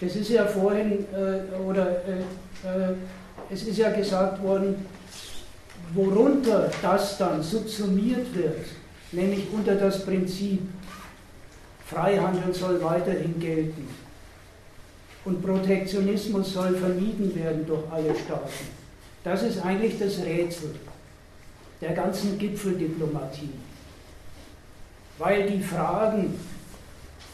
[0.00, 2.20] Das ist ja vorhin, äh, oder äh,
[2.64, 2.94] äh,
[3.50, 4.86] es ist ja gesagt worden,
[5.94, 8.66] worunter das dann subsumiert wird,
[9.12, 10.60] nämlich unter das Prinzip,
[11.86, 13.88] Freihandel soll weiterhin gelten
[15.24, 18.68] und Protektionismus soll vermieden werden durch alle Staaten.
[19.24, 20.74] Das ist eigentlich das Rätsel
[21.80, 23.50] der ganzen Gipfeldiplomatie.
[25.18, 26.38] Weil die Fragen,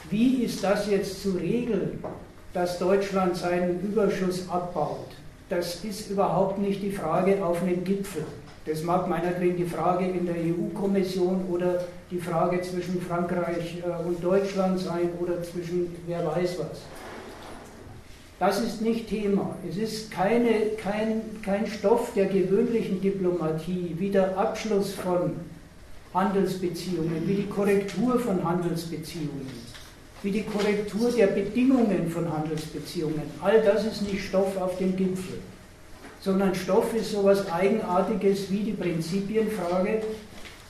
[0.08, 2.02] wie ist das jetzt zu regeln,
[2.54, 5.08] dass Deutschland seinen Überschuss abbaut,
[5.50, 8.24] das ist überhaupt nicht die Frage auf einem Gipfel.
[8.64, 14.24] Das mag meinetwegen die Frage in der EU-Kommission oder die Frage zwischen Frankreich äh, und
[14.24, 16.80] Deutschland sein oder zwischen wer weiß was.
[18.38, 19.54] Das ist nicht Thema.
[19.68, 25.32] Es ist keine, kein, kein Stoff der gewöhnlichen Diplomatie, wie der Abschluss von
[26.14, 29.46] Handelsbeziehungen, wie die Korrektur von Handelsbeziehungen,
[30.24, 33.22] wie die Korrektur der Bedingungen von Handelsbeziehungen.
[33.42, 35.38] All das ist nicht Stoff auf dem Gipfel,
[36.20, 40.02] sondern Stoff ist so etwas Eigenartiges wie die Prinzipienfrage,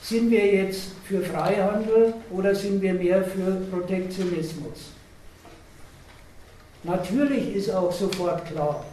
[0.01, 4.91] sind wir jetzt für Freihandel oder sind wir mehr für Protektionismus?
[6.83, 8.83] Natürlich ist auch sofort klar,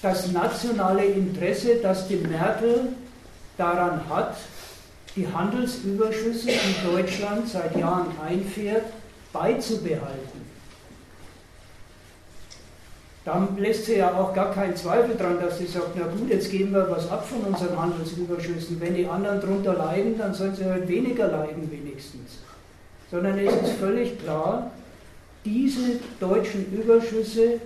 [0.00, 2.88] das nationale Interesse, das die Merkel
[3.58, 4.36] daran hat,
[5.14, 8.86] die Handelsüberschüsse, die Deutschland seit Jahren einfährt,
[9.32, 10.42] beizubehalten.
[13.24, 16.50] Dann lässt sie ja auch gar keinen Zweifel dran, dass sie sagt, na gut, jetzt
[16.50, 18.80] geben wir was ab von unseren Handelsüberschüssen.
[18.80, 22.38] Wenn die anderen darunter leiden, dann sollen sie halt weniger leiden wenigstens.
[23.10, 24.72] Sondern es ist völlig klar,
[25.44, 27.60] diese deutschen Überschüsse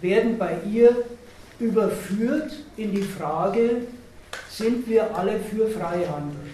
[0.00, 1.04] werden bei ihr
[1.60, 3.82] überführt in die Frage,
[4.50, 6.47] sind wir alle für Freihandel?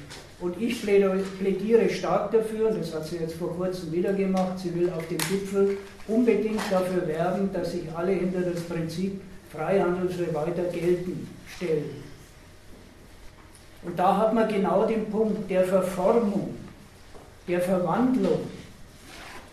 [0.45, 4.93] Und ich plädiere stark dafür, das hat sie jetzt vor kurzem wieder gemacht, sie will
[4.95, 10.65] auf dem Gipfel unbedingt dafür werben, dass sich alle hinter das Prinzip Freihandel soll weiter
[10.65, 11.27] gelten
[11.57, 12.03] stellen.
[13.85, 16.55] Und da hat man genau den Punkt der Verformung,
[17.49, 18.41] der Verwandlung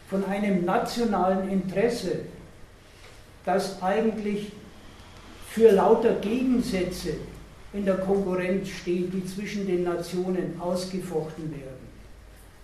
[0.09, 2.19] von einem nationalen Interesse,
[3.45, 4.51] das eigentlich
[5.51, 7.13] für lauter Gegensätze
[7.73, 11.91] in der Konkurrenz steht, die zwischen den Nationen ausgefochten werden.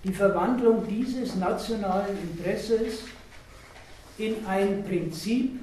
[0.03, 3.03] Die Verwandlung dieses nationalen Interesses
[4.17, 5.59] in ein Prinzip,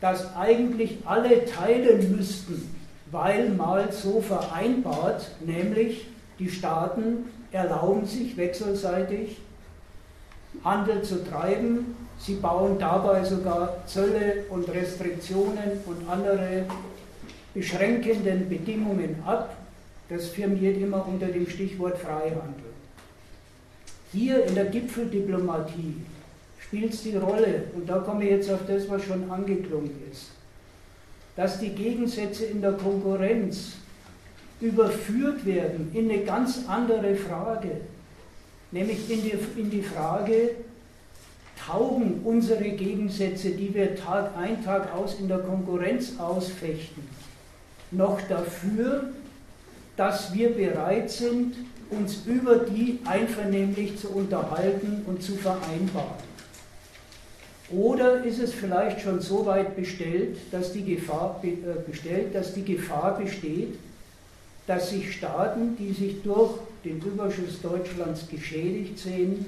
[0.00, 2.74] das eigentlich alle teilen müssten,
[3.10, 6.08] weil mal so vereinbart, nämlich
[6.38, 9.38] die Staaten erlauben sich wechselseitig
[10.64, 11.94] Handel zu treiben.
[12.18, 16.64] Sie bauen dabei sogar Zölle und Restriktionen und andere
[17.54, 19.56] beschränkenden Bedingungen ab.
[20.08, 22.72] Das firmiert immer unter dem Stichwort Freihandel.
[24.12, 25.96] Hier in der Gipfeldiplomatie
[26.58, 30.30] spielt es die Rolle, und da komme ich jetzt auf das, was schon angeklungen ist,
[31.34, 33.72] dass die Gegensätze in der Konkurrenz
[34.60, 37.80] überführt werden in eine ganz andere Frage
[38.72, 40.50] nämlich in die, in die Frage,
[41.64, 47.02] taugen unsere Gegensätze, die wir Tag ein, Tag aus in der Konkurrenz ausfechten,
[47.92, 49.12] noch dafür,
[49.96, 51.54] dass wir bereit sind,
[51.90, 56.32] uns über die einvernehmlich zu unterhalten und zu vereinbaren?
[57.70, 61.50] Oder ist es vielleicht schon so weit bestellt, dass die Gefahr, äh,
[61.88, 63.78] bestellt, dass die Gefahr besteht,
[64.66, 66.52] dass sich Staaten, die sich durch
[66.84, 69.46] den Überschuss Deutschlands geschädigt sehen,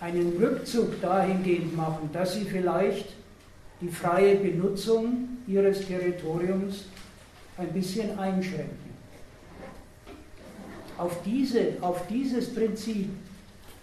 [0.00, 3.08] einen Rückzug dahingehend machen, dass sie vielleicht
[3.80, 6.84] die freie Benutzung ihres Territoriums
[7.56, 8.94] ein bisschen einschränken.
[10.96, 13.10] Auf, diese, auf dieses Prinzip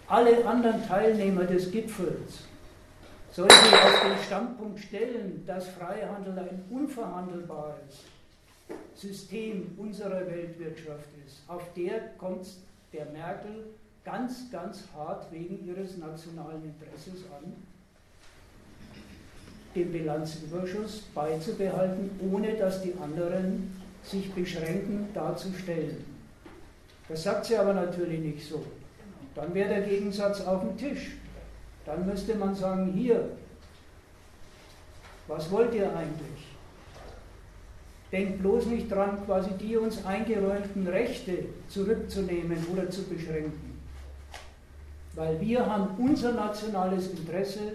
[0.08, 2.44] alle anderen Teilnehmer des Gipfels
[3.30, 8.04] soll sich auf den Standpunkt stellen, dass Freihandel ein unverhandelbares
[8.94, 11.42] System unserer Weltwirtschaft ist.
[11.48, 12.46] Auf der kommt
[12.92, 13.66] der Merkel
[14.04, 17.54] ganz, ganz hart wegen ihres nationalen Interesses an,
[19.74, 26.04] den Bilanzüberschuss beizubehalten, ohne dass die anderen sich beschränken, darzustellen.
[27.08, 28.64] Das sagt sie aber natürlich nicht so.
[29.34, 31.12] Dann wäre der Gegensatz auf dem Tisch.
[31.86, 33.30] Dann müsste man sagen, hier,
[35.26, 36.46] was wollt ihr eigentlich?
[38.10, 43.80] Denkt bloß nicht dran, quasi die uns eingeräumten Rechte zurückzunehmen oder zu beschränken.
[45.14, 47.72] Weil wir haben unser nationales Interesse,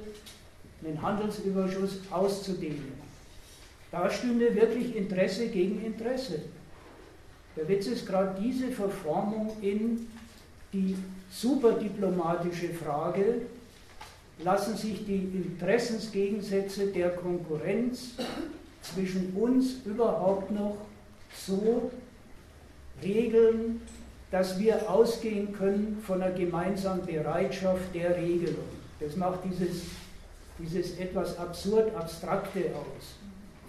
[0.82, 2.94] den Handelsüberschuss auszudehnen.
[3.92, 6.42] Da stünde wirklich Interesse gegen Interesse.
[7.56, 10.08] Der Witz ist gerade diese Verformung in
[10.74, 10.96] die
[11.32, 13.42] superdiplomatische Frage,
[14.44, 18.12] lassen sich die Interessensgegensätze der Konkurrenz
[18.82, 20.78] zwischen uns überhaupt noch
[21.36, 21.92] so
[23.02, 23.82] regeln,
[24.32, 28.66] dass wir ausgehen können von einer gemeinsamen Bereitschaft der Regelung.
[29.00, 29.84] Das macht dieses,
[30.60, 33.18] dieses etwas absurd Abstrakte aus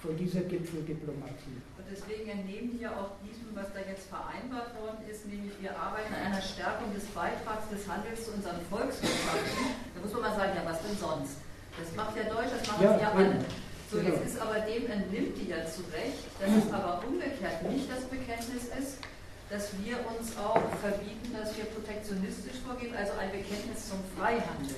[0.00, 1.58] von dieser Gipfeldiplomatie.
[1.76, 5.74] Und deswegen entnehmen die ja auch diesem, was da jetzt vereinbart worden ist, nämlich wir
[5.74, 9.74] arbeiten an einer Stärkung des Beitrags des Handels zu unseren Volkswirtschaften.
[9.94, 11.42] Da muss man mal sagen, ja, was denn sonst?
[11.74, 13.44] Das macht ja Deutsch, das machen ja, sie ja alle.
[13.90, 17.88] So, jetzt ist aber dem entnimmt die ja zu Recht, dass es aber umgekehrt nicht
[17.90, 19.00] das Bekenntnis ist,
[19.48, 24.76] dass wir uns auch verbieten, dass wir protektionistisch vorgehen, also ein Bekenntnis zum Freihandel,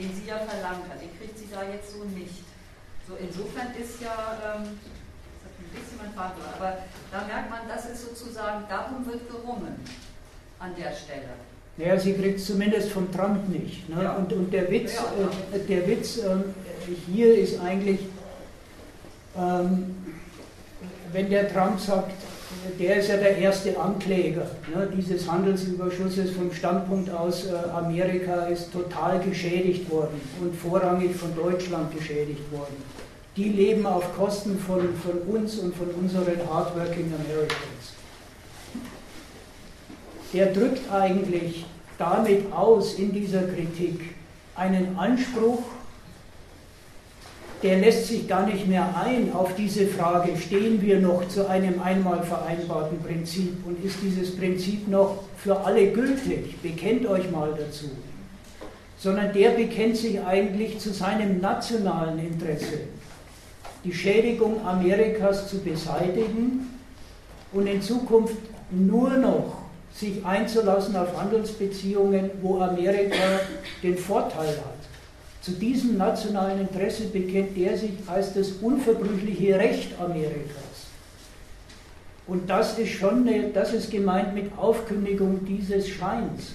[0.00, 1.00] den sie ja verlangt hat.
[1.00, 2.44] Den kriegt sie da jetzt so nicht.
[3.06, 4.78] So, insofern ist ja, ähm,
[5.36, 6.78] das hat ein bisschen mein Vater, aber
[7.12, 9.76] da merkt man, das ist sozusagen, darum wird gerungen
[10.58, 11.36] an der Stelle.
[11.76, 13.88] Naja, sie kriegt es zumindest von Trump nicht.
[13.88, 14.02] Ne?
[14.02, 14.12] Ja.
[14.12, 16.36] Und, und der Witz, äh, der Witz äh,
[17.06, 18.00] hier ist eigentlich,
[19.36, 19.96] ähm,
[21.12, 22.12] wenn der Trump sagt,
[22.78, 28.72] der ist ja der erste Ankläger ne, dieses Handelsüberschusses vom Standpunkt aus, äh, Amerika ist
[28.72, 32.82] total geschädigt worden und vorrangig von Deutschland geschädigt worden.
[33.36, 37.94] Die leben auf Kosten von, von uns und von unseren Hardworking Americans.
[40.32, 41.64] Der drückt eigentlich
[41.98, 44.00] damit aus in dieser Kritik
[44.54, 45.62] einen Anspruch
[47.62, 51.80] der lässt sich gar nicht mehr ein auf diese Frage, stehen wir noch zu einem
[51.80, 56.60] einmal vereinbarten Prinzip und ist dieses Prinzip noch für alle gültig?
[56.62, 57.86] Bekennt euch mal dazu.
[58.98, 62.80] Sondern der bekennt sich eigentlich zu seinem nationalen Interesse,
[63.84, 66.66] die Schädigung Amerikas zu beseitigen
[67.52, 68.36] und in Zukunft
[68.70, 69.56] nur noch
[69.92, 73.40] sich einzulassen auf Handelsbeziehungen, wo Amerika
[73.82, 74.79] den Vorteil hat.
[75.40, 80.88] Zu diesem nationalen Interesse bekennt er sich als das unverbrüchliche Recht Amerikas.
[82.26, 86.52] Und das ist schon eine, das ist gemeint mit Aufkündigung dieses Scheins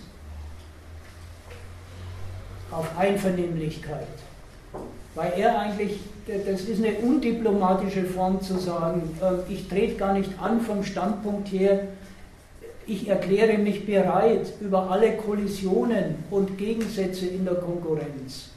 [2.71, 4.07] auf Einvernehmlichkeit.
[5.15, 10.29] Weil er eigentlich, das ist eine undiplomatische Form zu sagen, äh, ich trete gar nicht
[10.39, 11.87] an vom Standpunkt her,
[12.85, 18.49] ich erkläre mich bereit, über alle Kollisionen und Gegensätze in der Konkurrenz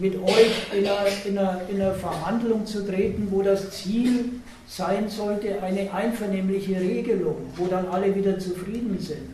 [0.00, 4.30] mit euch in einer, in, einer, in einer Verhandlung zu treten, wo das Ziel
[4.66, 9.28] sein sollte, eine einvernehmliche Regelung, wo dann alle wieder zufrieden sind.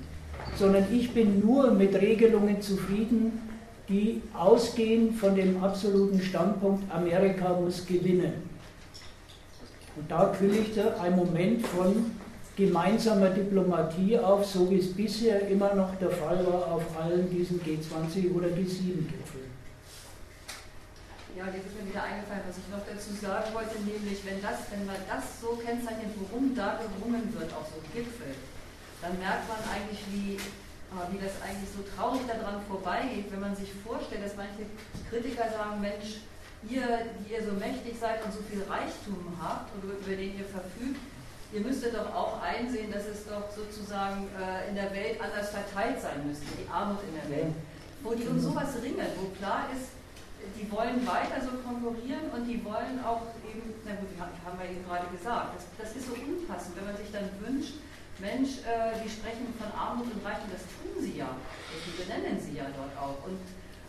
[0.58, 3.40] Sondern ich bin nur mit Regelungen zufrieden,
[3.88, 8.32] die ausgehen von dem absoluten Standpunkt, Amerika muss gewinnen.
[9.96, 12.10] Und da kündigte ein Moment von
[12.56, 17.60] gemeinsamer Diplomatie auf, so wie es bisher immer noch der Fall war auf allen diesen
[17.60, 19.35] G20 oder G7-Gipfeln.
[21.36, 24.72] Ja, jetzt ist mir wieder eingefallen, was ich noch dazu sagen wollte, nämlich wenn das,
[24.72, 28.32] wenn man das so kennzeichnet, worum da gerungen wird auf so einem Gipfel,
[29.04, 30.40] dann merkt man eigentlich, wie,
[30.96, 34.64] ah, wie das eigentlich so traurig daran vorbeigeht, wenn man sich vorstellt, dass manche
[35.12, 36.24] Kritiker sagen, Mensch,
[36.72, 40.48] ihr, die ihr so mächtig seid und so viel Reichtum habt und über den ihr
[40.48, 41.04] verfügt,
[41.52, 46.00] ihr müsstet doch auch einsehen, dass es doch sozusagen äh, in der Welt anders verteilt
[46.00, 47.52] sein müsste, die Armut in der Welt.
[48.00, 49.95] Wo die um sowas ringen, wo klar ist,
[50.54, 54.84] die wollen weiter so konkurrieren und die wollen auch eben, na gut, haben wir eben
[54.86, 57.74] gerade gesagt, das, das ist so unpassend, wenn man sich dann wünscht,
[58.18, 62.56] Mensch, äh, die sprechen von Armut und Reichtum, das tun sie ja, das benennen sie
[62.56, 63.26] ja dort auch.
[63.26, 63.40] Und,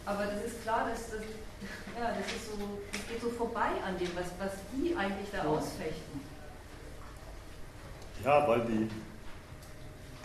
[0.06, 1.22] aber das ist klar, dass das,
[2.00, 2.58] ja, das, ist so,
[2.92, 6.20] das geht so vorbei an dem, was, was die eigentlich da ausfechten.
[8.24, 8.90] Ja, weil die,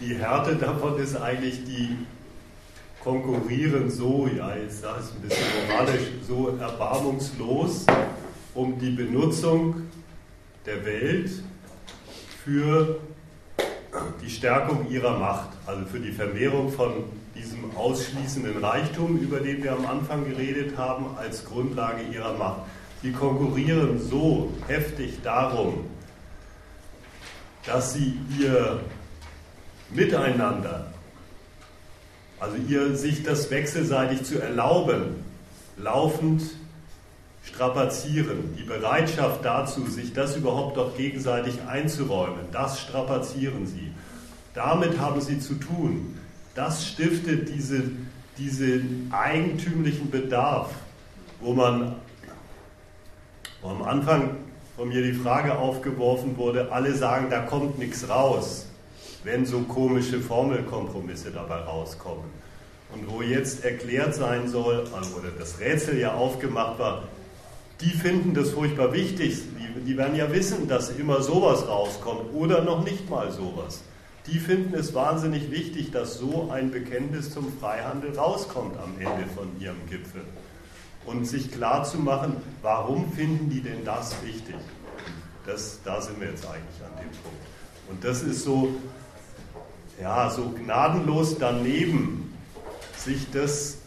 [0.01, 2.07] die Härte davon ist eigentlich, die
[3.03, 7.87] konkurrieren so, ja, jetzt sage ich es ein bisschen moralisch, so erbarmungslos
[8.55, 9.89] um die Benutzung
[10.67, 11.31] der Welt
[12.45, 13.01] für
[14.23, 17.05] die Stärkung ihrer Macht, also für die Vermehrung von
[17.35, 22.63] diesem ausschließenden Reichtum, über den wir am Anfang geredet haben, als Grundlage ihrer Macht.
[23.03, 25.87] Sie konkurrieren so heftig darum,
[27.67, 28.81] dass sie ihr
[29.91, 30.92] Miteinander,
[32.43, 35.23] also ihr sich das wechselseitig zu erlauben,
[35.77, 36.43] laufend
[37.45, 38.57] strapazieren.
[38.59, 43.93] Die Bereitschaft dazu, sich das überhaupt doch gegenseitig einzuräumen, das strapazieren sie.
[44.55, 46.19] Damit haben sie zu tun.
[46.57, 47.85] Das stiftet diese,
[48.39, 50.71] diesen eigentümlichen Bedarf,
[51.41, 51.95] wo man
[53.63, 54.37] wo am Anfang
[54.77, 58.67] von mir die Frage aufgeworfen wurde, alle sagen, da kommt nichts raus,
[59.25, 62.43] wenn so komische Formelkompromisse dabei rauskommen.
[62.93, 67.05] Und wo jetzt erklärt sein soll, oder das Rätsel ja aufgemacht war,
[67.81, 69.39] die finden das furchtbar wichtig.
[69.59, 73.83] Die, die werden ja wissen, dass immer sowas rauskommt oder noch nicht mal sowas.
[74.27, 79.49] Die finden es wahnsinnig wichtig, dass so ein Bekenntnis zum Freihandel rauskommt am Ende von
[79.59, 80.23] ihrem Gipfel.
[81.05, 84.55] Und sich klar zu machen, warum finden die denn das wichtig?
[85.45, 87.43] Das, da sind wir jetzt eigentlich an dem Punkt.
[87.91, 88.69] Und das ist so,
[90.03, 92.35] ja, so gnadenlos daneben,
[92.97, 93.79] sich das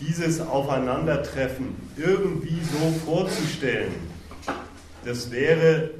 [0.00, 3.92] dieses Aufeinandertreffen irgendwie so vorzustellen,
[5.04, 5.90] das wäre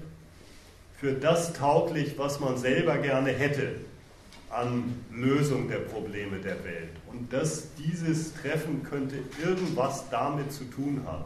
[0.99, 3.75] für das tauglich, was man selber gerne hätte
[4.49, 6.93] an Lösung der Probleme der Welt.
[7.11, 11.25] Und dass dieses Treffen könnte irgendwas damit zu tun haben.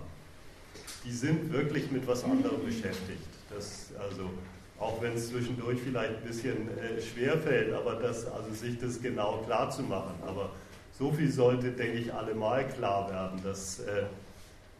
[1.05, 3.23] Die sind wirklich mit was anderem beschäftigt.
[3.51, 4.31] Das, also,
[4.79, 9.01] auch wenn es zwischendurch vielleicht ein bisschen äh, schwer fällt, aber das, also sich das
[9.01, 10.15] genau klar zu machen.
[10.27, 10.51] Aber
[10.99, 14.05] so viel sollte, denke ich, allemal klar werden, dass äh,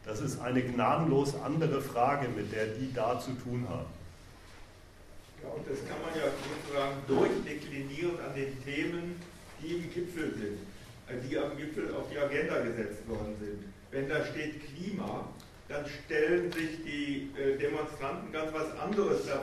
[0.05, 3.85] das ist eine gnadenlos andere Frage, mit der die da zu tun haben.
[5.43, 9.19] Ja, und das kann man ja sozusagen durchdeklinieren an den Themen,
[9.61, 10.59] die im Gipfel sind,
[11.07, 13.63] äh, die am Gipfel auf die Agenda gesetzt worden sind.
[13.91, 15.27] Wenn da steht Klima,
[15.67, 19.41] dann stellen sich die äh, Demonstranten ganz was anderes da,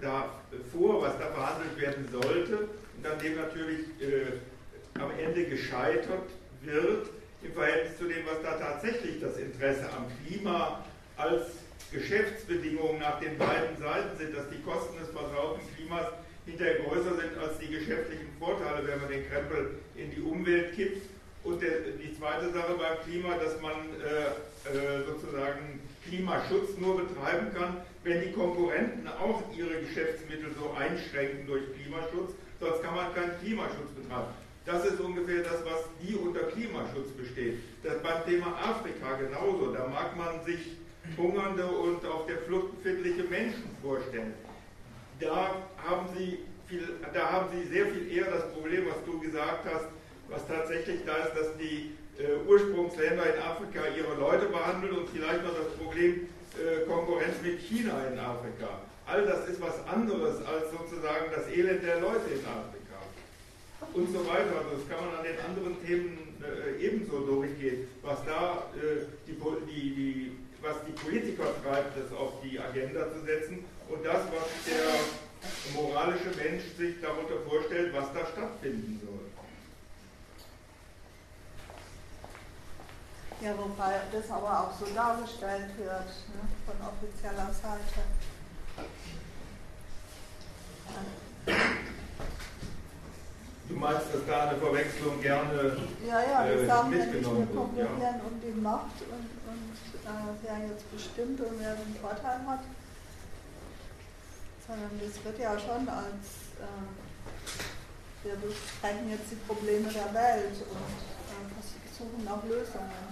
[0.00, 0.30] da
[0.72, 2.58] vor, was da verhandelt werden sollte,
[2.96, 6.28] und dann dem natürlich äh, am Ende gescheitert
[6.62, 7.08] wird
[7.42, 10.84] im Verhältnis zu dem, was da tatsächlich das Interesse am Klima
[11.16, 11.46] als
[11.92, 16.06] Geschäftsbedingungen nach den beiden Seiten sind, dass die Kosten des versauten Klimas
[16.46, 21.08] hinterher größer sind als die geschäftlichen Vorteile, wenn man den Krempel in die Umwelt kippt.
[21.44, 24.34] Und der, die zweite Sache beim Klima, dass man äh,
[24.68, 27.76] äh, sozusagen Klimaschutz nur betreiben kann,
[28.06, 33.90] wenn die Konkurrenten auch ihre Geschäftsmittel so einschränken durch Klimaschutz, sonst kann man keinen Klimaschutz
[33.98, 34.30] betreiben.
[34.64, 37.58] Das ist ungefähr das, was die unter Klimaschutz besteht.
[37.82, 39.72] Das beim Thema Afrika genauso.
[39.72, 40.76] Da mag man sich
[41.16, 44.34] hungernde und auf der Flucht befindliche Menschen vorstellen.
[45.18, 46.38] Da haben sie
[46.68, 49.86] viel, da haben sie sehr viel eher das Problem, was du gesagt hast,
[50.28, 55.44] was tatsächlich da ist, dass die äh, Ursprungsländer in Afrika ihre Leute behandeln und vielleicht
[55.44, 56.28] noch das Problem
[56.88, 58.80] Konkurrenz mit China in Afrika.
[59.06, 62.98] All das ist was anderes als sozusagen das Elend der Leute in Afrika
[63.94, 64.56] und so weiter.
[64.58, 69.36] Also das kann man an den anderen Themen äh, ebenso durchgehen, was da äh, die,
[69.36, 74.48] die, die, was die Politiker treibt, das auf die Agenda zu setzen und das, was
[74.66, 74.90] der
[75.74, 79.15] moralische Mensch sich darunter vorstellt, was da stattfinden soll.
[83.40, 88.00] Ja, wobei das aber auch so dargestellt wird ne, von offizieller Seite.
[93.68, 95.76] Du meinst, dass da eine Verwechslung gerne
[96.06, 98.20] Ja, ja, äh, sagen ja nicht, wir konkurrieren ja.
[98.24, 102.60] um die Macht und, und äh, wer jetzt bestimmt und wer den Vorteil hat,
[104.66, 110.96] sondern das wird ja schon als, äh, wir besprechen jetzt die Probleme der Welt und
[111.34, 113.05] äh, suchen nach Lösungen.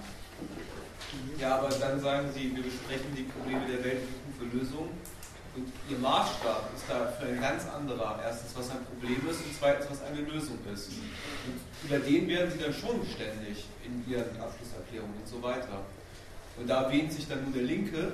[1.38, 4.90] Ja, aber dann sagen Sie, wir besprechen die Probleme der Welt und für Lösungen.
[5.56, 8.20] Und ihr Maßstab ist da für ein ganz anderer.
[8.24, 10.88] Erstens, was ein Problem ist und zweitens, was eine Lösung ist.
[10.88, 15.84] Und über den werden sie dann schon ständig in ihren Abschlusserklärungen und so weiter.
[16.56, 18.12] Und da wähnt sich dann nun der Linke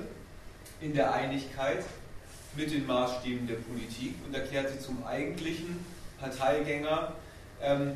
[0.80, 1.84] in der Einigkeit
[2.56, 5.84] mit den Maßstäben der Politik und erklärt sie zum eigentlichen
[6.18, 7.14] Parteigänger
[7.62, 7.94] ähm, äh,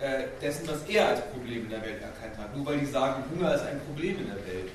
[0.00, 3.24] äh, dessen, was er als Problem in der Welt erkannt hat, nur weil die sagen,
[3.34, 4.70] Hunger ist ein Problem in der Welt.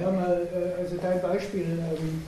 [0.00, 2.22] Ja, mal, äh, also dein Beispiel, ähm,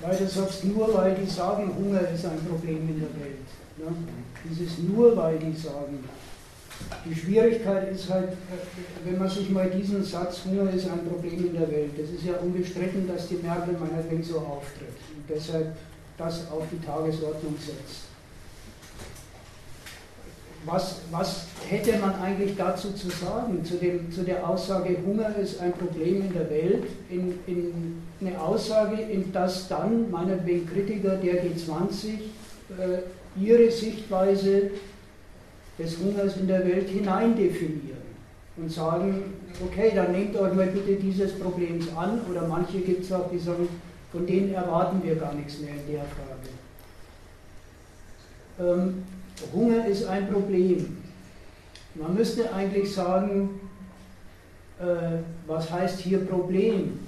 [0.00, 3.38] weil du sagst, nur weil die sagen, Hunger ist ein Problem in der Welt.
[3.76, 4.64] Ne?
[4.64, 6.08] ist nur weil die sagen,
[7.04, 11.46] die Schwierigkeit ist halt, äh, wenn man sich mal diesen Satz, Hunger ist ein Problem
[11.46, 15.76] in der Welt, das ist ja unbestritten, dass die Merkel meinetwegen so auftritt und deshalb
[16.16, 18.08] das auf die Tagesordnung setzt.
[20.64, 25.60] Was, was hätte man eigentlich dazu zu sagen, zu, dem, zu der Aussage, Hunger ist
[25.60, 31.44] ein Problem in der Welt, in, in eine Aussage, in das dann meinetwegen Kritiker der
[31.44, 32.08] G20
[32.76, 34.72] äh, ihre Sichtweise
[35.78, 37.98] des Hungers in der Welt hineindefinieren
[38.56, 39.34] und sagen,
[39.64, 43.38] okay, dann nehmt euch mal bitte dieses Problems an, oder manche gibt es auch, die
[43.38, 43.68] sagen,
[44.10, 46.48] von denen erwarten wir gar nichts mehr in der Frage.
[48.60, 49.04] Ähm,
[49.54, 50.98] Hunger ist ein Problem.
[51.94, 53.60] Man müsste eigentlich sagen,
[54.80, 56.98] äh, was heißt hier Problem?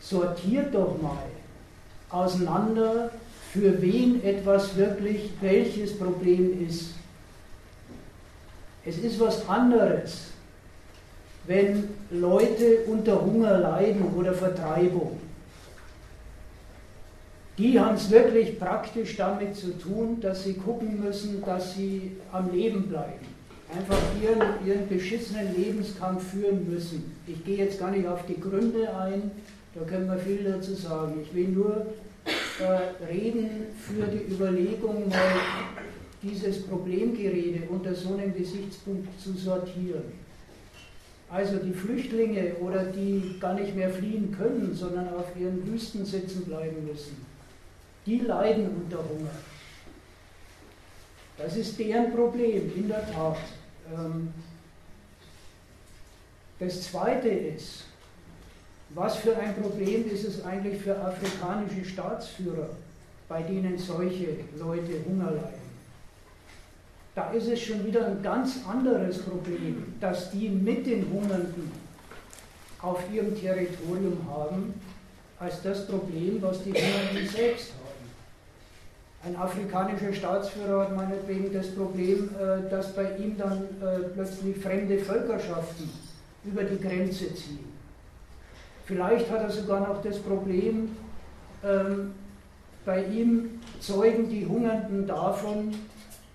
[0.00, 1.24] Sortiert doch mal
[2.10, 3.10] auseinander,
[3.52, 6.95] für wen etwas wirklich welches Problem ist.
[8.86, 10.28] Es ist was anderes,
[11.46, 15.18] wenn Leute unter Hunger leiden oder Vertreibung.
[17.58, 22.52] Die haben es wirklich praktisch damit zu tun, dass sie gucken müssen, dass sie am
[22.52, 23.26] Leben bleiben.
[23.76, 27.16] Einfach ihren, ihren beschissenen Lebenskampf führen müssen.
[27.26, 29.32] Ich gehe jetzt gar nicht auf die Gründe ein,
[29.74, 31.14] da können wir viel dazu sagen.
[31.22, 31.86] Ich will nur
[32.26, 35.18] äh, reden für die Überlegung, mal
[36.22, 40.04] dieses Problemgerede unter so einem Gesichtspunkt zu sortieren.
[41.30, 46.44] Also die Flüchtlinge oder die gar nicht mehr fliehen können, sondern auf ihren Wüsten sitzen
[46.44, 47.16] bleiben müssen,
[48.06, 49.34] die leiden unter Hunger.
[51.36, 53.38] Das ist deren Problem, in der Tat.
[53.92, 54.32] Ähm,
[56.58, 57.84] das Zweite ist,
[58.90, 62.70] was für ein Problem ist es eigentlich für afrikanische Staatsführer,
[63.28, 64.28] bei denen solche
[64.58, 65.65] Leute Hunger leiden?
[67.16, 71.72] Da ist es schon wieder ein ganz anderes Problem, dass die mit den Hungernden
[72.82, 74.74] auf ihrem Territorium haben,
[75.40, 77.86] als das Problem, was die Hungernden selbst haben.
[79.24, 84.98] Ein afrikanischer Staatsführer hat meinetwegen das Problem, äh, dass bei ihm dann äh, plötzlich fremde
[84.98, 85.88] Völkerschaften
[86.44, 87.64] über die Grenze ziehen.
[88.84, 90.94] Vielleicht hat er sogar noch das Problem,
[91.64, 92.12] ähm,
[92.84, 95.72] bei ihm zeugen die Hungernden davon,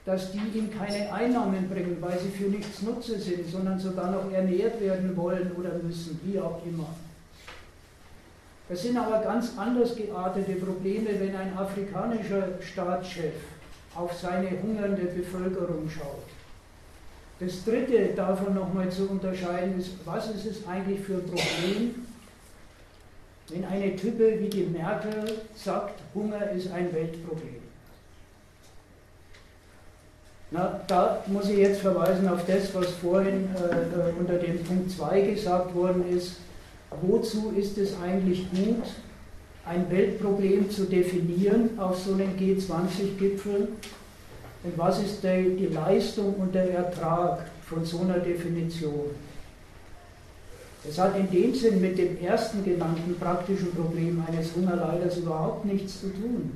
[0.05, 4.31] dass die ihm keine Einnahmen bringen, weil sie für nichts Nutze sind, sondern sogar noch
[4.31, 6.87] ernährt werden wollen oder müssen, wie auch immer.
[8.67, 13.33] Das sind aber ganz anders geartete Probleme, wenn ein afrikanischer Staatschef
[13.93, 16.23] auf seine hungernde Bevölkerung schaut.
[17.39, 21.95] Das Dritte davon nochmal zu unterscheiden ist, was ist es eigentlich für ein Problem,
[23.49, 27.60] wenn eine Type wie die Merkel sagt, Hunger ist ein Weltproblem.
[30.53, 35.21] Na, da muss ich jetzt verweisen auf das, was vorhin äh, unter dem Punkt 2
[35.21, 36.35] gesagt worden ist.
[37.01, 38.83] Wozu ist es eigentlich gut,
[39.65, 43.69] ein Weltproblem zu definieren auf so einem G20-Gipfel?
[44.63, 49.11] Und was ist die, die Leistung und der Ertrag von so einer Definition?
[50.85, 56.01] Es hat in dem Sinn mit dem ersten genannten praktischen Problem eines Hungerleiders überhaupt nichts
[56.01, 56.51] zu tun.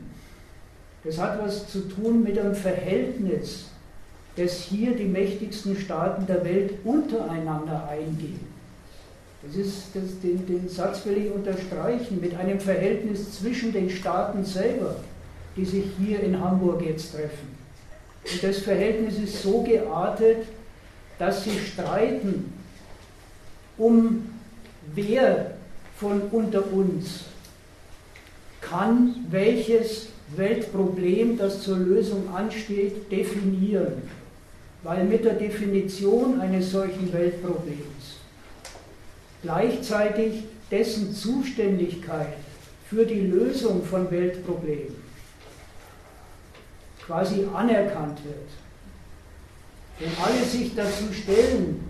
[1.05, 3.67] Das hat was zu tun mit einem Verhältnis,
[4.35, 8.39] das hier die mächtigsten Staaten der Welt untereinander eingehen.
[9.41, 14.43] Das ist, das, den, den Satz will ich unterstreichen, mit einem Verhältnis zwischen den Staaten
[14.43, 14.95] selber,
[15.55, 17.55] die sich hier in Hamburg jetzt treffen.
[18.31, 20.47] Und das Verhältnis ist so geartet,
[21.19, 22.51] dass sie streiten
[23.77, 24.29] um
[24.93, 25.51] wer
[25.97, 27.25] von unter uns
[28.61, 34.01] kann welches Weltproblem, das zur Lösung ansteht, definieren.
[34.85, 38.19] Weil mit der Definition eines solchen Weltproblems
[39.41, 42.37] gleichzeitig dessen Zuständigkeit
[42.87, 44.95] für die Lösung von Weltproblemen
[47.03, 48.47] quasi anerkannt wird.
[49.97, 51.83] Wenn alle sich dazu stellen,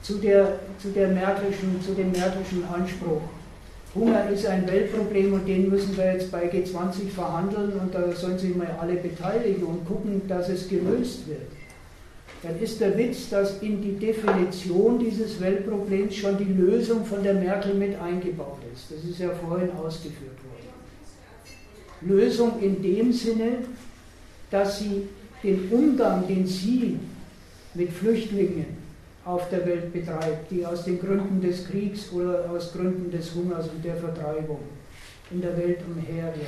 [0.00, 3.22] zu, der, zu, der Merkelischen, zu dem Merkelischen Anspruch.
[3.92, 8.38] Hunger ist ein Weltproblem und den müssen wir jetzt bei G20 verhandeln und da sollen
[8.38, 11.59] sich mal alle beteiligen und gucken, dass es gelöst wird.
[12.42, 17.34] Dann ist der Witz, dass in die Definition dieses Weltproblems schon die Lösung von der
[17.34, 18.90] Merkel mit eingebaut ist.
[18.90, 20.70] Das ist ja vorhin ausgeführt worden.
[22.00, 23.58] Lösung in dem Sinne,
[24.50, 25.08] dass sie
[25.42, 26.98] den Umgang, den sie
[27.74, 28.80] mit Flüchtlingen
[29.24, 33.68] auf der Welt betreibt, die aus den Gründen des Kriegs oder aus Gründen des Hungers
[33.68, 34.60] und der Vertreibung
[35.30, 36.40] in der Welt umherirren,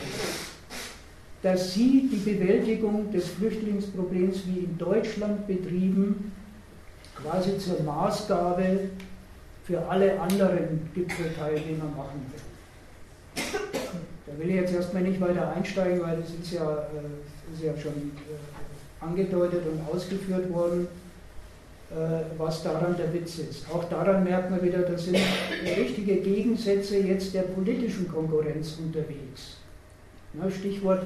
[1.43, 6.33] dass sie die Bewältigung des Flüchtlingsproblems wie in Deutschland betrieben,
[7.17, 8.81] quasi zur Maßgabe
[9.65, 13.43] für alle anderen Gipfelteilnehmer machen will.
[14.27, 17.77] Da will ich jetzt erstmal nicht weiter einsteigen, weil das ist ja, äh, ist ja
[17.77, 20.87] schon äh, angedeutet und ausgeführt worden.
[21.93, 23.71] Äh, was daran der Witz ist.
[23.71, 25.19] Auch daran merkt man wieder, da sind
[25.77, 29.59] richtige Gegensätze jetzt der politischen Konkurrenz unterwegs.
[30.59, 31.03] Stichwort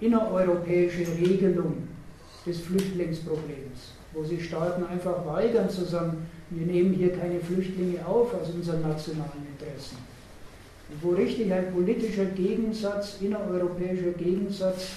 [0.00, 1.88] innereuropäische Regelung
[2.46, 8.32] des Flüchtlingsproblems, wo sich Staaten einfach weigern zu sagen, wir nehmen hier keine Flüchtlinge auf
[8.34, 9.96] aus unseren nationalen Interessen.
[10.88, 14.90] Und wo richtig ein politischer Gegensatz, innereuropäischer Gegensatz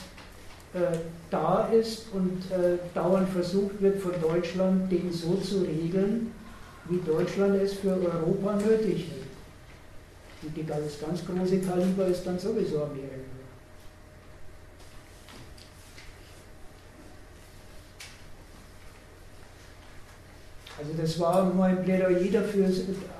[0.74, 0.98] äh,
[1.32, 6.32] da ist und äh, dauernd versucht wird von Deutschland, den so zu regeln,
[6.88, 9.30] wie Deutschland es für Europa nötig hält.
[10.44, 13.29] Und die, das ganz große Kaliber ist dann sowieso Amerika.
[20.80, 22.68] Also das war nur ein Plädoyer dafür,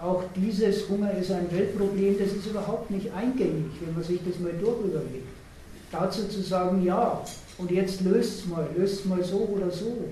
[0.02, 4.40] auch dieses Hunger ist ein Weltproblem, das ist überhaupt nicht eingängig, wenn man sich das
[4.40, 5.28] mal durchüberlegt
[5.92, 7.22] dazu zu sagen, ja,
[7.58, 10.10] und jetzt löst es mal, löst es mal so oder so.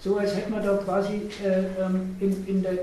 [0.00, 2.76] So als hätte man da quasi äh, ähm, in, in der, äh,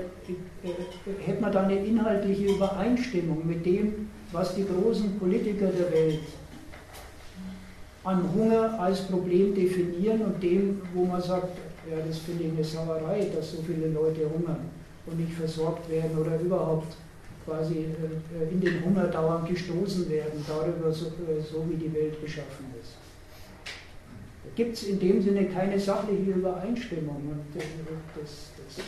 [1.24, 6.20] hätte man da eine inhaltliche Übereinstimmung mit dem, was die großen Politiker der Welt
[8.02, 11.56] an Hunger als Problem definieren und dem, wo man sagt,
[11.90, 14.70] ja, das finde ich eine Sauerei, dass so viele Leute hungern
[15.06, 16.96] und nicht versorgt werden oder überhaupt
[17.44, 22.20] quasi äh, in den Hunger dauernd gestoßen werden, darüber, so, äh, so wie die Welt
[22.20, 22.94] geschaffen ist.
[24.44, 27.16] Da gibt es in dem Sinne keine sachliche Übereinstimmung.
[27.16, 27.64] Und äh,
[28.20, 28.84] das, das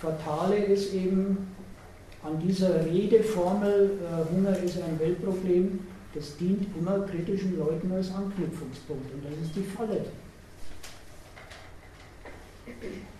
[0.00, 1.48] Fatale ist eben
[2.22, 3.98] an dieser Redeformel,
[4.32, 5.80] Hunger ist ein Weltproblem,
[6.14, 9.12] das dient immer kritischen Leuten als Anknüpfungspunkt.
[9.12, 10.04] Und das ist die Falle.
[12.66, 13.11] Thank you.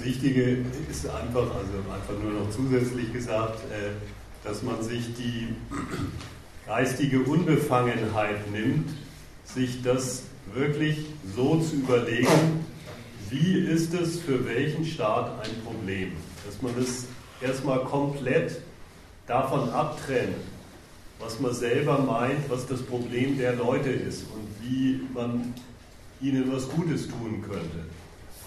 [0.00, 3.90] Das Wichtige ist einfach, also einfach nur noch zusätzlich gesagt, äh,
[4.44, 5.48] dass man sich die
[6.66, 8.88] geistige Unbefangenheit nimmt,
[9.44, 10.22] sich das
[10.54, 11.04] wirklich
[11.36, 12.64] so zu überlegen,
[13.28, 16.12] wie ist es für welchen Staat ein Problem.
[16.46, 17.04] Dass man das
[17.42, 18.62] erstmal komplett
[19.26, 20.36] davon abtrennt,
[21.18, 25.54] was man selber meint, was das Problem der Leute ist und wie man
[26.22, 27.84] ihnen was Gutes tun könnte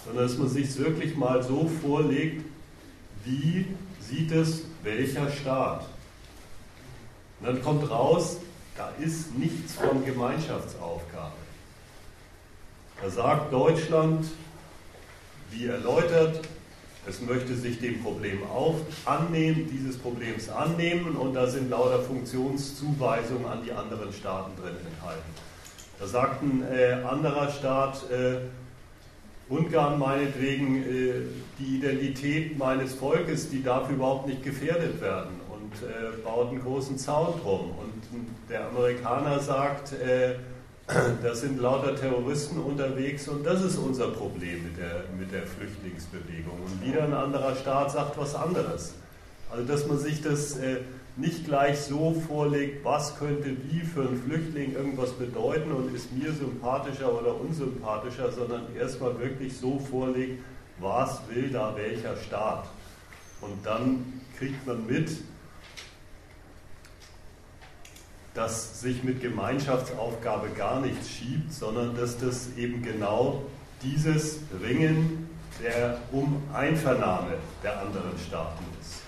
[0.05, 2.43] sondern dass man sich wirklich mal so vorlegt,
[3.25, 3.67] wie
[3.99, 5.85] sieht es welcher Staat.
[7.39, 8.37] Und dann kommt raus,
[8.75, 11.33] da ist nichts von Gemeinschaftsaufgabe.
[13.01, 14.25] Da sagt Deutschland,
[15.51, 16.41] wie erläutert,
[17.05, 18.75] es möchte sich dem Problem auf,
[19.05, 25.29] annehmen, dieses Problems annehmen und da sind lauter Funktionszuweisungen an die anderen Staaten drin enthalten.
[25.99, 28.37] Da sagt ein äh, anderer Staat, äh,
[29.49, 31.13] Ungarn meinetwegen äh,
[31.59, 36.97] die Identität meines Volkes, die darf überhaupt nicht gefährdet werden und äh, baut einen großen
[36.97, 37.71] Zaun drum.
[37.71, 37.93] Und
[38.49, 40.35] der Amerikaner sagt, äh,
[41.23, 46.59] da sind lauter Terroristen unterwegs und das ist unser Problem mit der, mit der Flüchtlingsbewegung.
[46.65, 48.93] Und wieder ein anderer Staat sagt was anderes.
[49.49, 50.77] Also dass man sich das äh,
[51.15, 56.31] nicht gleich so vorlegt, was könnte wie für einen Flüchtling irgendwas bedeuten und ist mir
[56.33, 60.43] sympathischer oder unsympathischer, sondern erstmal wirklich so vorlegt,
[60.79, 62.65] was will da welcher Staat.
[63.41, 65.11] Und dann kriegt man mit,
[68.33, 73.43] dass sich mit Gemeinschaftsaufgabe gar nichts schiebt, sondern dass das eben genau
[73.83, 75.29] dieses Ringen
[75.61, 79.01] der um Einvernahme der anderen Staaten ist.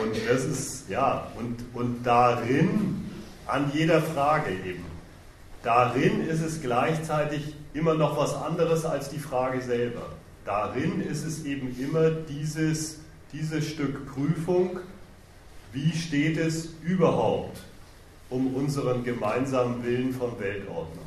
[0.00, 3.10] Und das ist, ja, und, und darin,
[3.46, 4.84] an jeder Frage eben,
[5.62, 10.06] darin ist es gleichzeitig immer noch was anderes als die Frage selber.
[10.44, 13.00] Darin ist es eben immer dieses,
[13.32, 14.80] dieses Stück Prüfung,
[15.72, 17.58] wie steht es überhaupt
[18.28, 21.01] um unseren gemeinsamen Willen von Weltordnung.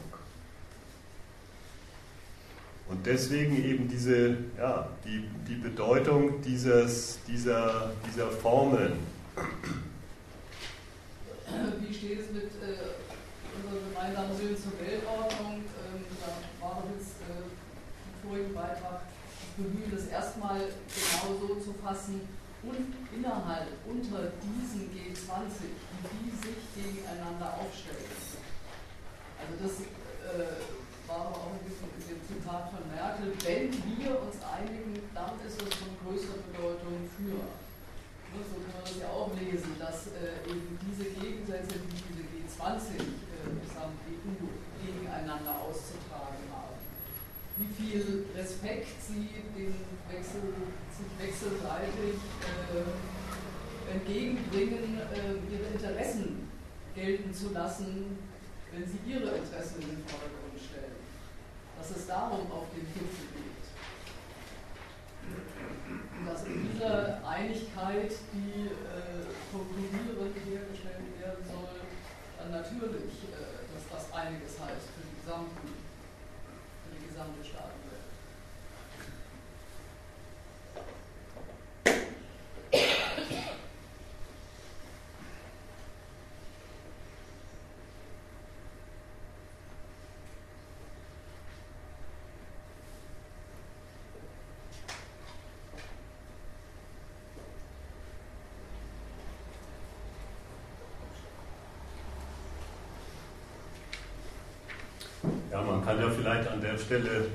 [2.87, 8.93] Und deswegen eben diese, ja, die, die Bedeutung dieses, dieser, dieser Formeln.
[11.79, 12.85] Wie steht es mit äh,
[13.57, 15.65] unserem gemeinsamen Willen zur Weltordnung?
[15.65, 21.55] Ähm, da war doch jetzt äh, im vorigen Beitrag das Bemühen, das erstmal genau so
[21.55, 22.21] zu fassen
[22.61, 28.13] und innerhalb, unter diesen G20, wie die sich gegeneinander aufstellen.
[29.41, 30.74] Also das äh,
[31.07, 35.37] war aber auch ein bisschen in dem Zitat von Merkel, wenn wir uns einigen, dann
[35.45, 37.45] ist es von größerer Bedeutung für.
[38.33, 42.25] Ne, so kann man das ja auch lesen, dass äh, eben diese Gegensätze, die diese
[42.25, 44.49] G20 äh, samt EU
[44.81, 46.75] gegeneinander auszutragen haben,
[47.57, 49.73] wie viel Respekt sie den
[50.11, 50.51] Wechsel,
[50.91, 56.49] sich wechselseitig äh, entgegenbringen, äh, ihre Interessen
[56.93, 58.17] gelten zu lassen,
[58.73, 60.44] wenn sie ihre Interessen in den Vordergrund
[61.87, 63.65] dass es darum auf dem Gipfel geht.
[66.17, 71.85] Und dass in dieser Einigkeit, die äh, konkurrierend hergestellt werden soll,
[72.39, 77.85] dann natürlich, äh, dass das einiges heißt für die, gesamten, für die gesamte Staatenwelt.
[105.55, 107.27] Ja, man kann ja vielleicht an der Stelle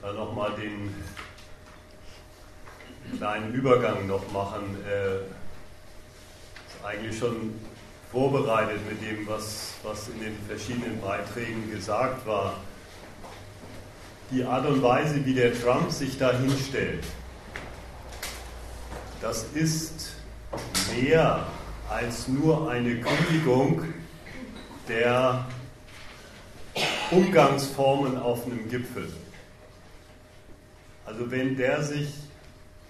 [0.00, 0.92] da nochmal den
[3.16, 4.76] kleinen Übergang noch machen.
[4.84, 5.18] Äh,
[6.66, 7.54] ist eigentlich schon
[8.10, 12.54] vorbereitet mit dem, was, was in den verschiedenen Beiträgen gesagt war.
[14.32, 17.04] Die Art und Weise, wie der Trump sich da hinstellt,
[19.20, 20.14] das ist
[21.00, 21.46] mehr
[21.88, 23.84] als nur eine Kündigung
[24.88, 25.46] der
[27.12, 29.06] Umgangsformen auf einem Gipfel.
[31.04, 32.14] Also wenn der sich,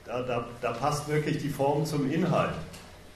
[0.05, 2.55] da, da, da passt wirklich die Form zum Inhalt,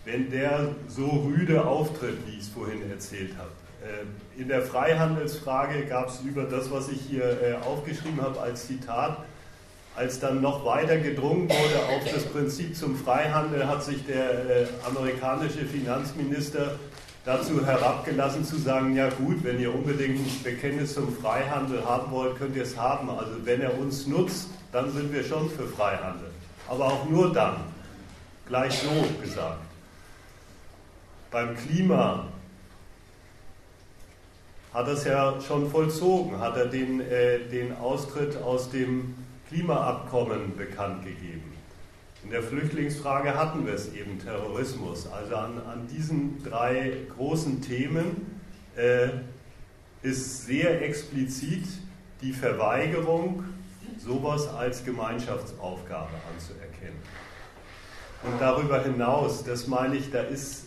[0.05, 3.51] wenn der so rüde auftritt, wie ich es vorhin erzählt habe.
[3.85, 8.67] Äh, in der Freihandelsfrage gab es über das, was ich hier äh, aufgeschrieben habe als
[8.67, 9.19] Zitat,
[9.95, 14.67] als dann noch weiter gedrungen wurde auf das Prinzip zum Freihandel, hat sich der äh,
[14.87, 16.79] amerikanische Finanzminister
[17.27, 22.39] dazu herabgelassen zu sagen, ja gut, wenn ihr unbedingt ein Bekenntnis zum Freihandel haben wollt,
[22.39, 23.11] könnt ihr es haben.
[23.11, 26.31] Also wenn er uns nutzt, dann sind wir schon für Freihandel.
[26.69, 27.57] Aber auch nur dann.
[28.47, 28.91] Gleich so
[29.21, 29.59] gesagt.
[31.33, 32.29] Beim Klima
[34.73, 39.17] hat er es ja schon vollzogen, hat er den, äh, den Austritt aus dem
[39.49, 41.56] Klimaabkommen bekannt gegeben.
[42.27, 45.07] In der Flüchtlingsfrage hatten wir es eben, Terrorismus.
[45.07, 48.41] Also an, an diesen drei großen Themen
[48.75, 49.11] äh,
[50.03, 51.63] ist sehr explizit
[52.23, 53.45] die Verweigerung,
[53.97, 56.99] sowas als Gemeinschaftsaufgabe anzuerkennen.
[58.25, 60.65] Und darüber hinaus, das meine ich, da ist,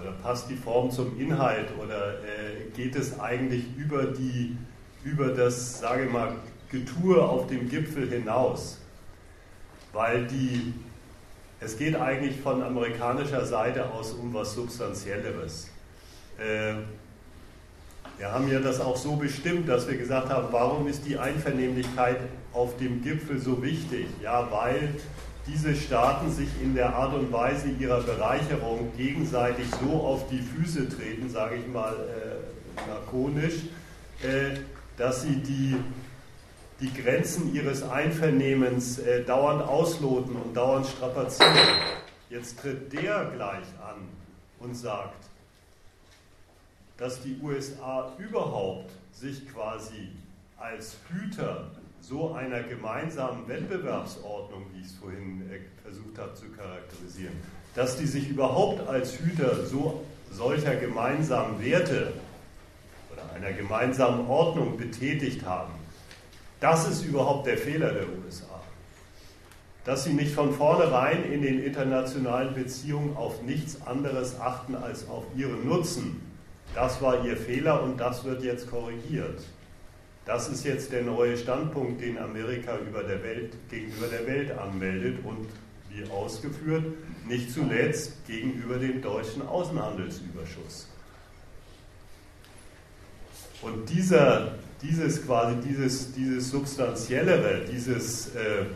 [0.00, 4.56] oder passt die Form zum Inhalt, oder äh, geht es eigentlich über, die,
[5.02, 6.36] über das, sage ich mal,
[6.70, 8.78] Getue auf dem Gipfel hinaus?
[9.94, 10.74] Weil die,
[11.60, 15.70] es geht eigentlich von amerikanischer Seite aus um was Substanzielleres.
[16.38, 16.74] Äh,
[18.18, 22.18] wir haben ja das auch so bestimmt, dass wir gesagt haben, warum ist die Einvernehmlichkeit
[22.52, 24.06] auf dem Gipfel so wichtig?
[24.22, 24.94] Ja, weil
[25.46, 30.88] diese Staaten sich in der Art und Weise ihrer Bereicherung gegenseitig so auf die Füße
[30.88, 33.64] treten, sage ich mal äh, lakonisch,
[34.22, 34.58] äh,
[34.96, 35.76] dass sie die
[36.80, 41.56] die Grenzen ihres Einvernehmens äh, dauernd ausloten und dauernd strapazieren.
[42.30, 44.08] Jetzt tritt der gleich an
[44.58, 45.26] und sagt,
[46.96, 50.10] dass die USA überhaupt sich quasi
[50.56, 51.70] als Hüter
[52.00, 57.34] so einer gemeinsamen Wettbewerbsordnung, wie ich es vorhin äh, versucht habe zu charakterisieren,
[57.74, 62.12] dass die sich überhaupt als Hüter so solcher gemeinsamen Werte
[63.12, 65.72] oder einer gemeinsamen Ordnung betätigt haben,
[66.64, 68.62] das ist überhaupt der Fehler der USA.
[69.84, 75.24] Dass sie nicht von vornherein in den internationalen Beziehungen auf nichts anderes achten als auf
[75.36, 76.22] ihren Nutzen.
[76.74, 79.42] Das war ihr Fehler und das wird jetzt korrigiert.
[80.24, 85.46] Das ist jetzt der neue Standpunkt, den Amerika der Welt, gegenüber der Welt anmeldet und
[85.90, 86.84] wie ausgeführt,
[87.28, 90.88] nicht zuletzt gegenüber dem deutschen Außenhandelsüberschuss.
[93.60, 94.54] Und dieser
[94.84, 98.66] dieses quasi, dieses, dieses Substanziellere, dieses äh,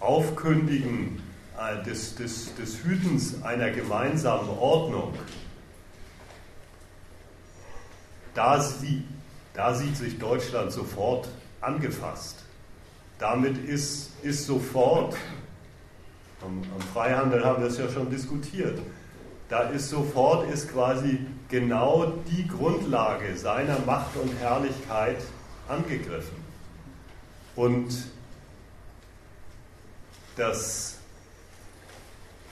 [0.00, 1.22] Aufkündigen
[1.58, 5.14] äh, des, des, des Hütens einer gemeinsamen Ordnung,
[8.34, 9.04] da, sie,
[9.54, 11.28] da sieht sich Deutschland sofort
[11.62, 12.44] angefasst.
[13.18, 15.16] Damit ist, ist sofort,
[16.42, 18.78] am, am Freihandel haben wir es ja schon diskutiert,
[19.48, 21.20] da ist sofort ist quasi
[21.54, 25.18] genau die Grundlage seiner Macht und Herrlichkeit
[25.68, 26.36] angegriffen.
[27.54, 27.94] Und
[30.36, 30.98] das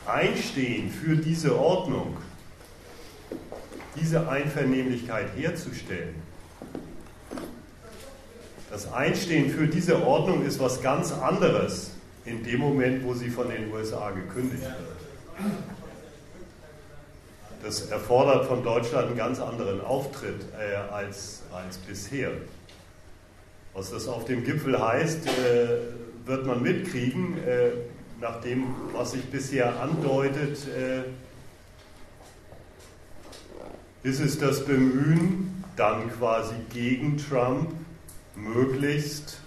[0.06, 2.16] Einstehen für diese Ordnung,
[4.00, 6.14] diese Einvernehmlichkeit herzustellen,
[8.70, 11.90] das Einstehen für diese Ordnung ist was ganz anderes
[12.24, 15.52] in dem Moment, wo sie von den USA gekündigt wird.
[17.62, 22.32] Das erfordert von Deutschland einen ganz anderen Auftritt äh, als, als bisher.
[23.72, 25.68] Was das auf dem Gipfel heißt, äh,
[26.26, 27.70] wird man mitkriegen, äh,
[28.20, 31.02] nach dem, was sich bisher andeutet, äh,
[34.02, 37.72] ist es das Bemühen, dann quasi gegen Trump
[38.34, 39.38] möglichst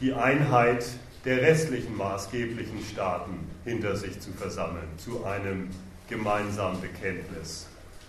[0.00, 0.86] die Einheit
[1.24, 5.70] der restlichen maßgeblichen Staaten hinter sich zu versammeln, zu einem
[6.08, 7.66] gemeinsamen Bekenntnis.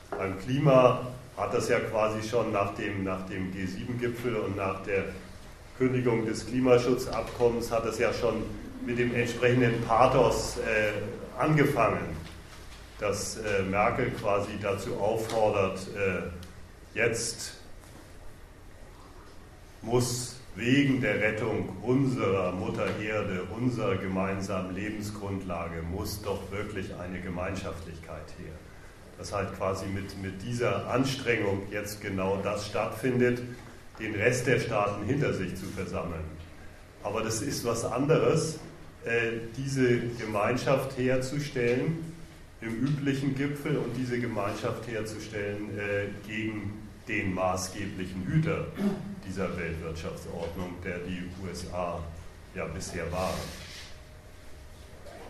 [0.10, 1.08] Beim Klima
[1.38, 5.06] hat das ja quasi schon nach dem, nach dem G7-Gipfel und nach der
[5.78, 8.44] Kündigung des Klimaschutzabkommens hat es ja schon
[8.86, 12.16] mit dem entsprechenden Pathos äh, angefangen,
[13.00, 16.30] dass äh, Merkel quasi dazu auffordert, äh,
[16.94, 17.56] Jetzt
[19.82, 28.28] muss wegen der Rettung unserer Mutter Erde, unserer gemeinsamen Lebensgrundlage, muss doch wirklich eine Gemeinschaftlichkeit
[28.40, 28.54] her.
[29.18, 33.42] Dass halt quasi mit, mit dieser Anstrengung jetzt genau das stattfindet,
[34.00, 36.26] den Rest der Staaten hinter sich zu versammeln.
[37.04, 38.60] Aber das ist was anderes,
[39.06, 42.14] äh, diese Gemeinschaft herzustellen
[42.62, 46.74] im üblichen Gipfel und diese Gemeinschaft herzustellen äh, gegen
[47.08, 48.68] den maßgeblichen Hüter
[49.26, 52.00] dieser Weltwirtschaftsordnung, der die USA
[52.56, 53.40] ja bisher waren.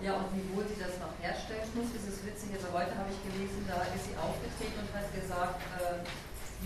[0.02, 2.52] Ja, und wie wohl sie das noch herstellen muss, ist es witzig.
[2.60, 6.04] Also heute habe ich gelesen, da ist sie aufgetreten und hat gesagt, äh,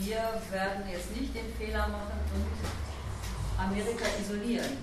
[0.01, 2.49] wir werden jetzt nicht den Fehler machen und
[3.57, 4.77] Amerika isolieren.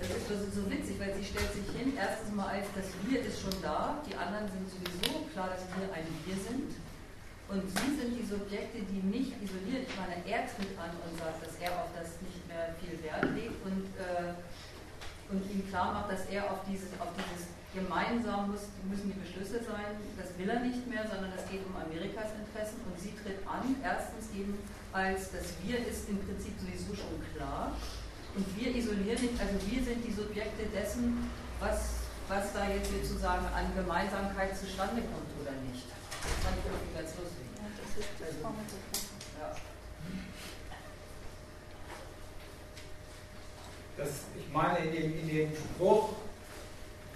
[0.00, 3.20] Das ist so, so witzig, weil sie stellt sich hin, erstens mal als das Wir
[3.20, 6.72] ist schon da, die anderen sind sowieso klar, dass wir ein Wir sind.
[7.48, 9.84] Und Sie sind die Subjekte, die nicht isoliert.
[9.84, 13.28] Ich meine, er tritt an und sagt, dass er auf das nicht mehr viel Wert
[13.36, 14.32] legt und, äh,
[15.28, 19.58] und ihm klar macht, dass er auf dieses, auf dieses gemeinsam muss, müssen die Beschlüsse
[19.58, 23.42] sein, das will er nicht mehr, sondern es geht um Amerikas Interessen und sie tritt
[23.50, 24.56] an, erstens eben
[24.94, 27.74] als das Wir ist im Prinzip sowieso schon klar
[28.38, 33.46] und wir isolieren nicht, also wir sind die Subjekte dessen, was, was da jetzt sozusagen
[33.50, 35.90] an Gemeinsamkeit zustande kommt oder nicht.
[43.96, 46.10] Das ich meine, in dem, in dem Spruch,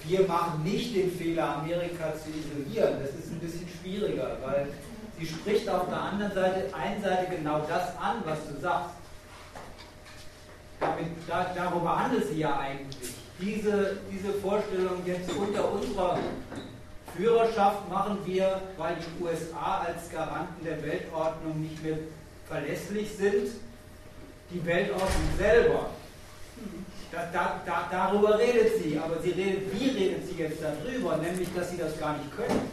[0.04, 4.68] wir machen nicht den Fehler, Amerika zu isolieren, das ist ein bisschen schwieriger, weil
[5.18, 8.94] sie spricht auf der anderen Seite, einen Seite genau das an, was du sagst.
[10.80, 13.12] Damit, da, darüber handelt sie ja eigentlich.
[13.40, 16.18] Diese, diese Vorstellung jetzt unter unserer
[17.18, 21.98] Führerschaft machen wir, weil die USA als Garanten der Weltordnung nicht mehr
[22.48, 23.50] verlässlich sind,
[24.50, 25.90] die Weltordnung selber.
[27.10, 31.16] Da, da, da, darüber redet sie, aber sie redet, wie redet sie jetzt darüber?
[31.16, 32.70] Nämlich, dass sie das gar nicht können.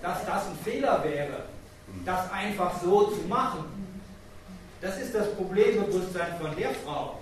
[0.00, 1.44] Dass das ein Fehler wäre,
[2.04, 3.64] das einfach so zu machen.
[4.80, 7.21] Das ist das Problembewusstsein von der Frau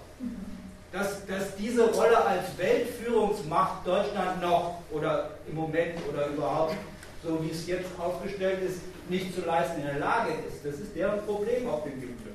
[0.93, 6.75] dass, dass diese Rolle als Weltführungsmacht Deutschland noch oder im Moment oder überhaupt,
[7.23, 10.65] so wie es jetzt aufgestellt ist, nicht zu leisten in der Lage ist.
[10.65, 12.33] Das ist deren Problem auf dem Gipfel.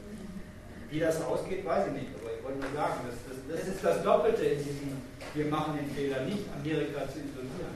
[0.90, 3.84] Wie das ausgeht, weiß ich nicht, aber ich wollte nur sagen, das, das, das ist
[3.84, 5.02] das Doppelte in diesem,
[5.34, 7.76] wir machen den Fehler nicht, Amerika zu isolieren.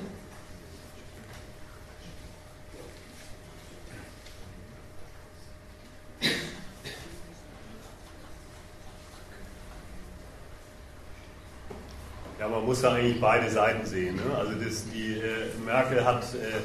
[12.47, 14.15] man muss da eigentlich beide Seiten sehen.
[14.15, 14.35] Ne?
[14.37, 16.59] Also das, die äh, Merkel hat äh,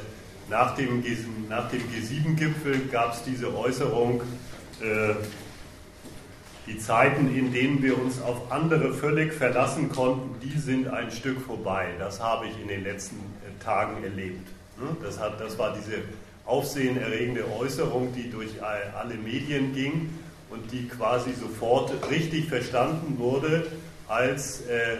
[0.49, 4.21] nach dem, G, dem G7-Gipfel gab es diese Äußerung,
[4.81, 5.13] äh,
[6.67, 11.41] die Zeiten, in denen wir uns auf andere völlig verlassen konnten, die sind ein Stück
[11.41, 11.87] vorbei.
[11.97, 14.47] Das habe ich in den letzten äh, Tagen erlebt.
[14.77, 14.95] Ne?
[15.03, 16.01] Das, hat, das war diese
[16.45, 20.09] aufsehenerregende Äußerung, die durch alle Medien ging
[20.49, 23.67] und die quasi sofort richtig verstanden wurde
[24.07, 24.97] als äh,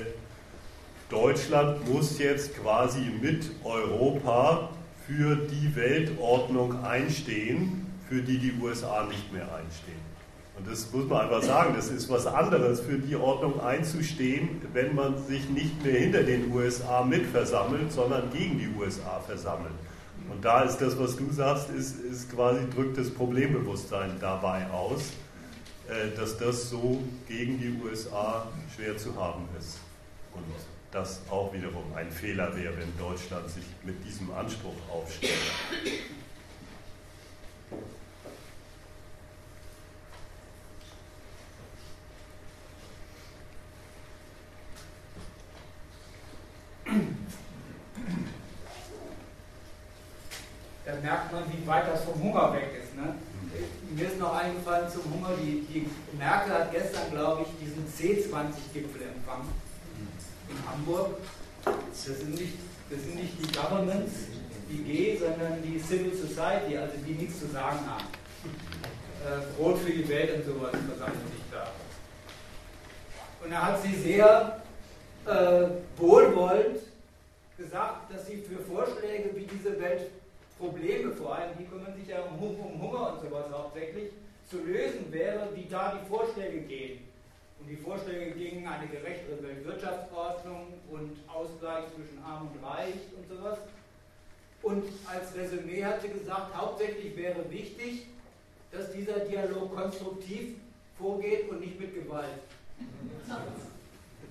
[1.10, 4.70] Deutschland muss jetzt quasi mit Europa
[5.08, 10.10] für die Weltordnung einstehen, für die die USA nicht mehr einstehen.
[10.56, 14.94] Und das muss man einfach sagen, das ist was anderes, für die Ordnung einzustehen, wenn
[14.94, 19.74] man sich nicht mehr hinter den USA mitversammelt, sondern gegen die USA versammelt.
[20.30, 25.14] Und da ist das, was du sagst, ist, ist quasi drückt das Problembewusstsein dabei aus,
[25.88, 28.46] äh, dass das so gegen die USA
[28.76, 29.80] schwer zu haben ist.
[30.36, 30.44] Und
[30.92, 35.34] das auch wiederum ein Fehler wäre, wenn Deutschland sich mit diesem Anspruch aufstellt.
[50.86, 52.96] Da merkt man, wie weit das vom Hunger weg ist.
[52.96, 53.14] Ne?
[53.92, 55.88] Mir ist noch eingefallen zum Hunger, die, die
[56.18, 59.69] Merkel hat gestern, glaube ich, diesen C20-Gipfel empfangen
[60.68, 61.18] Hamburg.
[61.64, 62.54] Das sind nicht,
[62.90, 64.14] das sind nicht die Governments,
[64.70, 68.06] die G, sondern die Civil Society, also die nichts zu sagen haben.
[69.26, 71.68] Äh, Brot für die Welt und sowas versammelt sich da.
[73.44, 74.62] Und da hat sie sehr
[75.26, 75.68] äh,
[75.98, 76.80] wohlwollend
[77.58, 82.42] gesagt, dass sie für Vorschläge, wie diese Weltprobleme, vor allem die kümmern sich ja um,
[82.42, 84.12] um Hunger und sowas hauptsächlich,
[84.50, 87.09] zu lösen wäre, wie da die Vorschläge gehen.
[87.70, 93.60] Die Vorschläge gingen eine gerechtere Weltwirtschaftsordnung und Ausgleich zwischen Arm und Reich und sowas.
[94.64, 98.08] Und als Resümee hat sie gesagt, hauptsächlich wäre wichtig,
[98.72, 100.56] dass dieser Dialog konstruktiv
[100.98, 102.40] vorgeht und nicht mit Gewalt.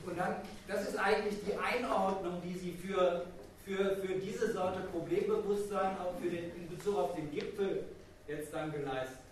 [0.05, 0.37] Und dann,
[0.67, 3.25] das ist eigentlich die Einordnung, die sie für,
[3.65, 7.85] für, für diese Sorte Problembewusstsein auch für den, in Bezug auf den Gipfel
[8.27, 9.28] jetzt dann geleistet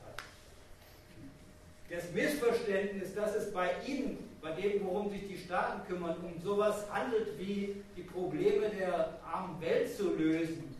[1.91, 6.85] das Missverständnis, dass es bei Ihnen, bei dem, worum sich die Staaten kümmern, um sowas
[6.91, 10.75] handelt wie die Probleme der armen Welt zu lösen,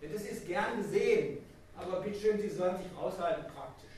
[0.00, 1.38] das ist gern gesehen,
[1.76, 3.90] aber bitteschön, Sie sollen sich raushalten praktisch.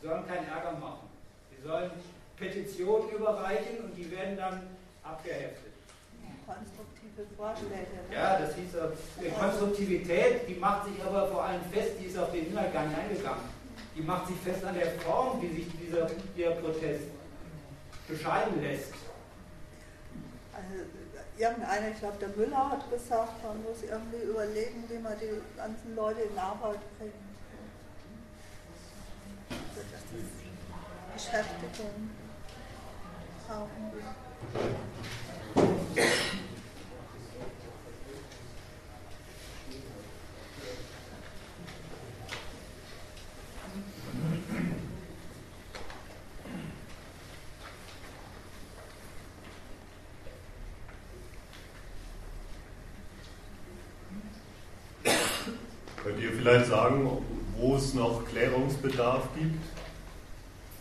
[0.00, 1.08] Sie sollen keinen Ärger machen.
[1.54, 1.90] Sie sollen
[2.36, 4.62] Petitionen überreichen und die werden dann
[5.02, 5.72] abgeheftet.
[6.46, 8.08] Konstruktive Vorschläge.
[8.08, 8.14] Ne?
[8.14, 12.32] Ja, das hieß, äh, Konstruktivität, die macht sich aber vor allem fest, die ist auf
[12.32, 13.59] den Inhalt gar nicht eingegangen
[14.00, 17.04] die macht sich fest an der Form, wie sich dieser, dieser Protest
[18.08, 18.94] bescheiden lässt.
[20.54, 20.84] Also,
[21.36, 25.94] irgendeiner, ich glaube, der Müller hat gesagt, man muss irgendwie überlegen, wie man die ganzen
[25.94, 27.12] Leute in Arbeit bringt.
[29.50, 29.80] Also,
[31.14, 32.10] Beschäftigung
[33.46, 33.92] brauchen.
[56.02, 57.08] Könnt ihr vielleicht sagen,
[57.58, 59.62] wo es noch Klärungsbedarf gibt?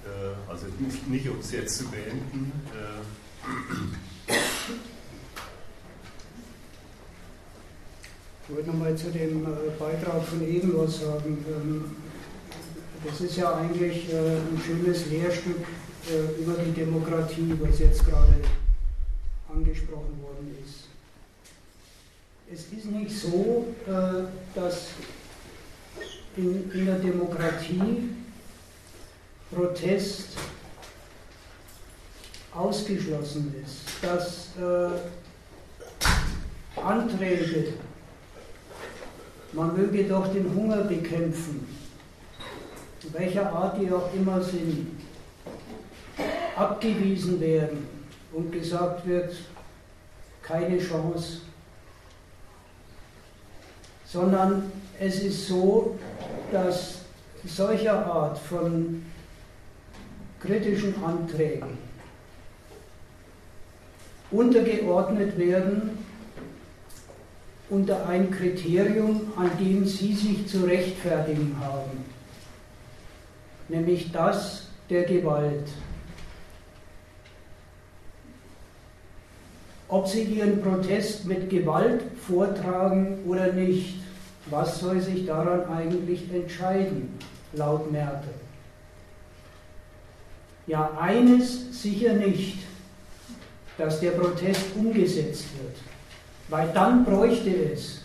[0.06, 0.68] Äh, also
[1.08, 2.52] nicht, um es jetzt zu beenden.
[2.72, 4.34] Äh.
[8.48, 11.46] Ich wollte nochmal zu dem äh, Beitrag von eben was sagen.
[11.48, 11.86] Ähm,
[13.06, 15.66] das ist ja eigentlich ein schönes Lehrstück
[16.38, 18.34] über die Demokratie, was jetzt gerade
[19.48, 20.90] angesprochen worden ist.
[22.52, 23.68] Es ist nicht so,
[24.54, 24.88] dass
[26.38, 28.10] in, in der Demokratie
[29.52, 30.38] Protest
[32.54, 34.90] ausgeschlossen ist, dass äh,
[36.80, 37.74] Anträge,
[39.54, 41.68] man möge doch den Hunger bekämpfen,
[43.12, 44.88] welcher Art die auch immer sind,
[46.56, 47.88] abgewiesen werden
[48.34, 49.36] und gesagt wird,
[50.44, 51.42] keine Chance,
[54.06, 55.98] sondern es ist so,
[56.52, 57.00] dass
[57.46, 59.04] solcher Art von
[60.40, 61.78] kritischen Anträgen
[64.32, 65.98] untergeordnet werden
[67.70, 72.06] unter ein Kriterium, an dem Sie sich zu rechtfertigen haben,
[73.70, 75.70] nämlich das der Gewalt.
[79.88, 83.99] Ob Sie Ihren Protest mit Gewalt vortragen oder nicht,
[84.50, 87.18] was soll sich daran eigentlich entscheiden,
[87.54, 88.34] laut Merkel?
[90.68, 92.60] Ja, eines sicher nicht,
[93.78, 95.78] dass der Protest umgesetzt wird,
[96.50, 98.02] weil dann bräuchte es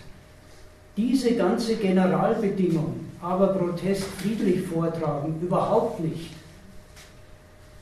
[0.97, 6.31] diese ganze Generalbedingung, aber Protest friedlich vortragen, überhaupt nicht.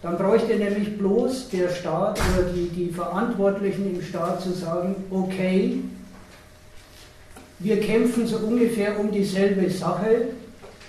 [0.00, 5.78] Dann bräuchte nämlich bloß der Staat oder die, die Verantwortlichen im Staat zu sagen, okay,
[7.62, 10.28] wir kämpfen so ungefähr um dieselbe Sache.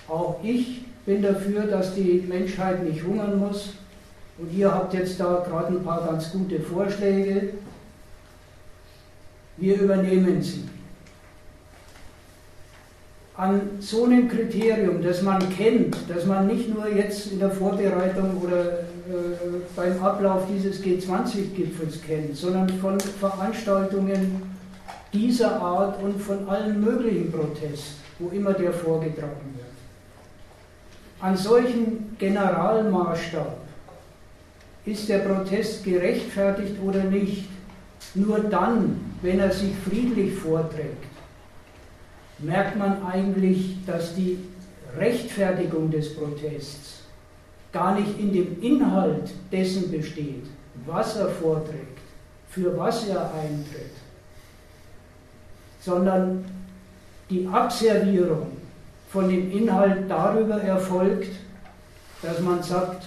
[0.08, 3.74] Auch ich bin dafür, dass die Menschheit nicht hungern muss.
[4.38, 7.50] Und ihr habt jetzt da gerade ein paar ganz gute Vorschläge.
[9.56, 10.64] Wir übernehmen sie.
[13.36, 18.40] An so einem Kriterium, das man kennt, dass man nicht nur jetzt in der Vorbereitung
[18.40, 18.84] oder äh,
[19.74, 24.53] beim Ablauf dieses G20-Gipfels kennt, sondern von Veranstaltungen
[25.14, 29.66] dieser Art und von allen möglichen Protesten, wo immer der vorgetragen wird.
[31.20, 33.56] An solchen Generalmaßstab
[34.84, 37.48] ist der Protest gerechtfertigt oder nicht,
[38.14, 41.04] nur dann, wenn er sich friedlich vorträgt,
[42.38, 44.38] merkt man eigentlich, dass die
[44.98, 47.02] Rechtfertigung des Protests
[47.72, 50.44] gar nicht in dem Inhalt dessen besteht,
[50.86, 51.98] was er vorträgt,
[52.48, 53.92] für was er eintritt,
[55.84, 56.44] sondern
[57.28, 58.52] die Abservierung
[59.10, 61.30] von dem Inhalt darüber erfolgt,
[62.22, 63.06] dass man sagt,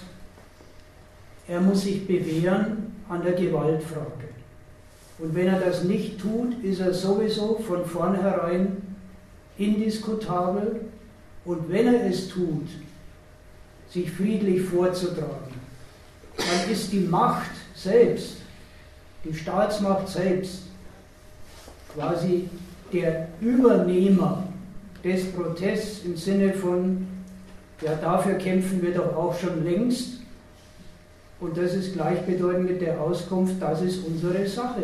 [1.48, 4.28] er muss sich bewähren an der Gewaltfrage.
[5.20, 8.78] Und wenn er das nicht tut, ist er sowieso von vornherein
[9.58, 10.82] indiskutabel.
[11.46, 12.68] Und wenn er es tut,
[13.90, 15.56] sich friedlich vorzutragen,
[16.38, 18.38] dann ist die Macht selbst,
[19.24, 20.64] die Staatsmacht selbst,
[21.96, 22.48] quasi
[22.94, 24.44] der Übernehmer
[25.04, 27.08] des Protests im Sinne von,
[27.82, 30.22] ja, dafür kämpfen wir doch auch schon längst.
[31.40, 34.84] Und das ist gleichbedeutend mit der Auskunft, das ist unsere Sache.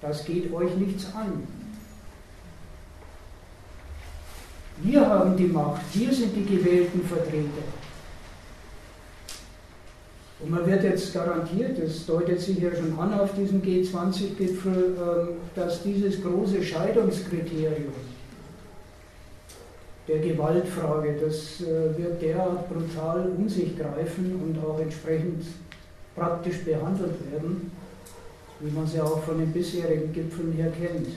[0.00, 1.46] Das geht euch nichts an.
[4.78, 7.62] Wir haben die Macht, wir sind die gewählten Vertreter.
[10.38, 15.28] Und man wird jetzt garantiert, das deutet sich ja schon an auf diesem G20-Gipfel, ähm,
[15.54, 17.94] dass dieses große Scheidungskriterium
[20.06, 25.44] der Gewaltfrage, das äh, wird derart brutal um sich greifen und auch entsprechend
[26.14, 27.72] praktisch behandelt werden,
[28.60, 31.08] wie man es ja auch von den bisherigen Gipfeln her kennt.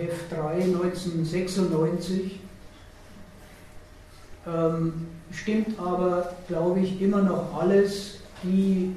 [0.00, 2.38] Heft 3 1996,
[4.46, 8.18] ähm, stimmt aber, glaube ich, immer noch alles.
[8.44, 8.94] Die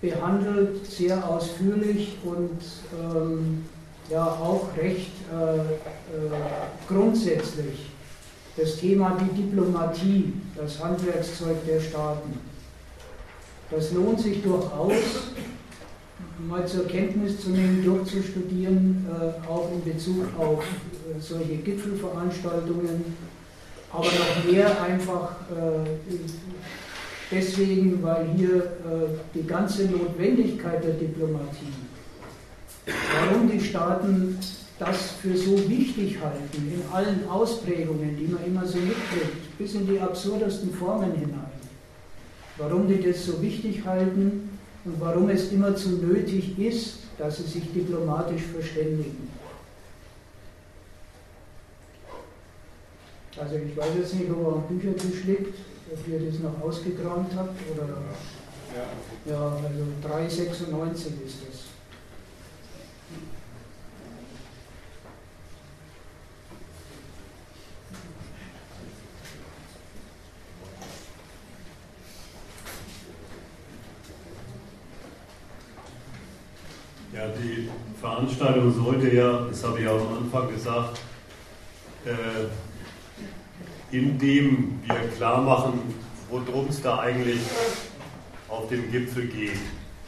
[0.00, 2.62] behandelt sehr ausführlich und
[3.02, 3.66] ähm,
[4.08, 5.60] ja auch recht äh, äh,
[6.88, 7.90] grundsätzlich
[8.56, 12.38] das Thema die Diplomatie, das Handwerkszeug der Staaten.
[13.70, 14.94] Das lohnt sich durchaus,
[16.48, 23.16] mal zur Kenntnis zu nehmen, durchzustudieren, äh, auch in Bezug auf äh, solche Gipfelveranstaltungen,
[23.92, 25.88] aber noch mehr einfach äh,
[27.30, 28.72] deswegen, weil hier
[29.34, 31.72] die ganze Notwendigkeit der Diplomatie,
[32.86, 34.38] warum die Staaten
[34.78, 39.86] das für so wichtig halten, in allen Ausprägungen, die man immer so mitkriegt, bis in
[39.86, 41.50] die absurdesten Formen hinein.
[42.58, 47.44] Warum die das so wichtig halten und warum es immer zu nötig ist, dass sie
[47.44, 49.30] sich diplomatisch verständigen.
[53.38, 55.54] Also ich weiß jetzt nicht, ob er am Büchertisch liegt,
[55.92, 57.88] ob ihr das noch ausgekramt habt oder
[58.74, 61.65] ja, ja also 3,96 ist das.
[77.16, 81.00] Ja, die Veranstaltung sollte ja, das habe ich auch am Anfang gesagt,
[82.04, 82.44] äh,
[83.90, 85.80] indem wir klar machen,
[86.28, 87.40] worum es da eigentlich
[88.50, 89.56] auf dem Gipfel geht,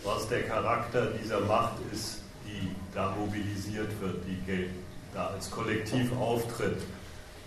[0.04, 4.68] was der Charakter dieser Macht ist, die da mobilisiert wird, die
[5.14, 6.76] da als Kollektiv auftritt,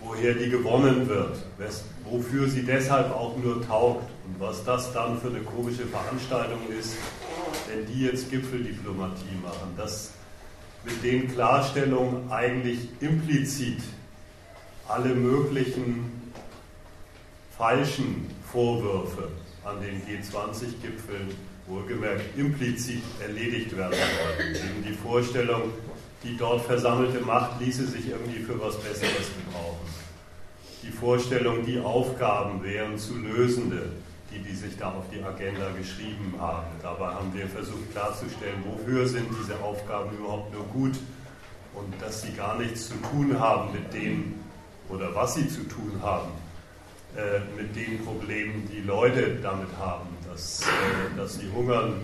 [0.04, 1.38] woher die gewonnen wird,
[2.04, 6.96] wofür sie deshalb auch nur taugt und was das dann für eine komische Veranstaltung ist,
[7.68, 10.12] wenn die jetzt Gipfeldiplomatie machen, dass
[10.84, 13.78] mit den Klarstellungen eigentlich implizit
[14.88, 16.32] alle möglichen
[17.56, 19.28] falschen Vorwürfe
[19.64, 21.30] an den G20-Gipfeln
[21.66, 24.54] wohlgemerkt implizit erledigt werden sollten.
[24.56, 25.70] Eben die Vorstellung,
[26.22, 29.86] die dort versammelte Macht ließe sich irgendwie für was Besseres gebrauchen.
[30.82, 33.90] Die Vorstellung, die Aufgaben wären zu lösende,
[34.32, 36.66] die, die sich da auf die Agenda geschrieben haben.
[36.82, 40.96] Dabei haben wir versucht klarzustellen, wofür sind diese Aufgaben überhaupt nur gut
[41.74, 44.34] und dass sie gar nichts zu tun haben mit dem,
[44.88, 46.30] oder was sie zu tun haben,
[47.16, 52.00] äh, mit den Problemen, die Leute damit haben, dass, äh, dass sie hungern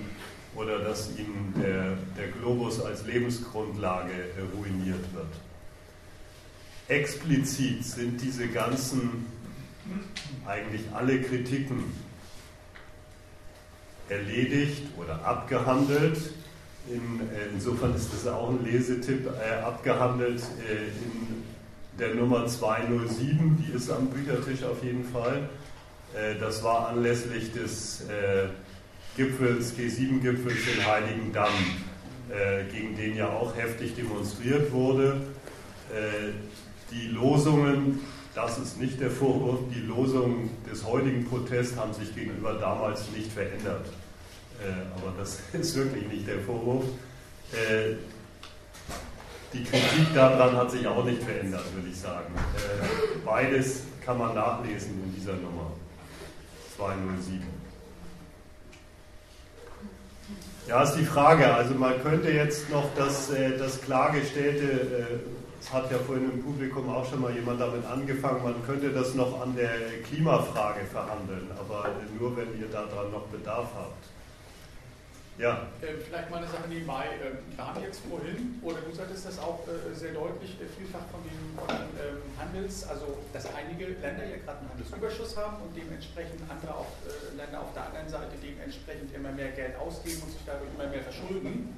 [0.59, 4.13] oder dass ihnen der, der Globus als Lebensgrundlage
[4.57, 5.33] ruiniert wird.
[6.89, 9.27] Explizit sind diese ganzen,
[10.47, 11.85] eigentlich alle Kritiken
[14.09, 16.19] erledigt oder abgehandelt.
[16.89, 21.45] In, äh, insofern ist das auch ein Lesetipp, äh, abgehandelt äh, in
[21.99, 25.51] der Nummer 207, die ist am Büchertisch auf jeden Fall.
[26.15, 28.49] Äh, das war anlässlich des äh,
[29.19, 31.53] Gipfels, G7-Gipfels in Heiligendamm,
[32.31, 35.21] äh, gegen den ja auch heftig demonstriert wurde.
[36.91, 37.99] Die Losungen
[38.39, 39.59] das ist nicht der Vorwurf.
[39.75, 43.87] Die Losungen des heutigen Protests haben sich gegenüber damals nicht verändert.
[44.61, 46.85] Äh, aber das ist wirklich nicht der Vorwurf.
[47.53, 47.97] Äh,
[49.53, 52.33] die Kritik daran hat sich auch nicht verändert, würde ich sagen.
[52.37, 55.73] Äh, beides kann man nachlesen in dieser Nummer
[56.77, 57.58] 207.
[60.69, 61.53] Ja, ist die Frage.
[61.53, 65.19] Also man könnte jetzt noch das, äh, das klargestellte äh,
[65.61, 69.15] es hat ja vorhin im Publikum auch schon mal jemand damit angefangen, man könnte das
[69.15, 69.71] noch an der
[70.07, 74.18] Klimafrage verhandeln, aber nur wenn ihr daran noch Bedarf habt.
[75.39, 75.69] Ja.
[75.81, 77.07] Äh, vielleicht mal eine Sache nebenbei.
[77.07, 81.23] Äh, wir haben jetzt vorhin, oder du sagtest das auch äh, sehr deutlich, vielfach von
[81.23, 86.75] dem ähm, Handels, also dass einige Länder ja gerade einen Handelsüberschuss haben und dementsprechend andere
[86.75, 86.91] auch,
[87.37, 91.03] Länder auf der anderen Seite dementsprechend immer mehr Geld ausgeben und sich dadurch immer mehr
[91.03, 91.71] verschulden.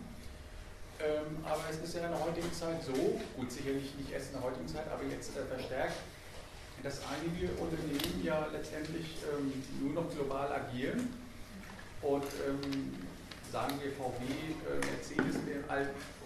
[1.01, 2.93] Ähm, aber es ist ja in der heutigen Zeit so,
[3.37, 6.01] gut, sicherlich nicht erst in der heutigen Zeit, aber jetzt äh, verstärkt,
[6.83, 11.13] dass einige Unternehmen ja letztendlich ähm, nur noch global agieren
[12.01, 13.10] und ähm,
[13.51, 15.37] sagen wir VW, äh, Mercedes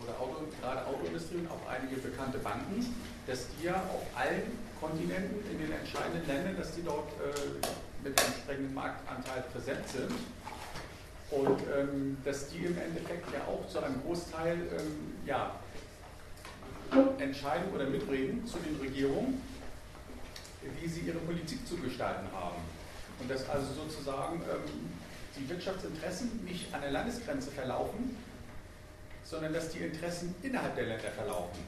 [0.03, 2.85] oder Auto, gerade Autoindustrie und auch einige bekannte Banken,
[3.27, 8.21] dass die ja auf allen Kontinenten in den entscheidenden Ländern, dass die dort äh, mit
[8.21, 10.13] entsprechendem Marktanteil präsent sind
[11.31, 15.55] und ähm, dass die im Endeffekt ja auch zu einem Großteil ähm, ja,
[17.19, 19.41] entscheiden oder mitreden zu den Regierungen,
[20.81, 22.63] wie sie ihre Politik zu gestalten haben.
[23.19, 24.94] Und dass also sozusagen ähm,
[25.37, 28.17] die Wirtschaftsinteressen nicht an der Landesgrenze verlaufen,
[29.25, 31.59] sondern dass die Interessen innerhalb der Länder verlaufen.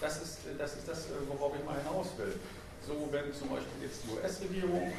[0.00, 2.34] Das ist das, ist das worauf ich mal hinaus will.
[2.86, 4.92] So, wenn zum Beispiel jetzt die US-Regierung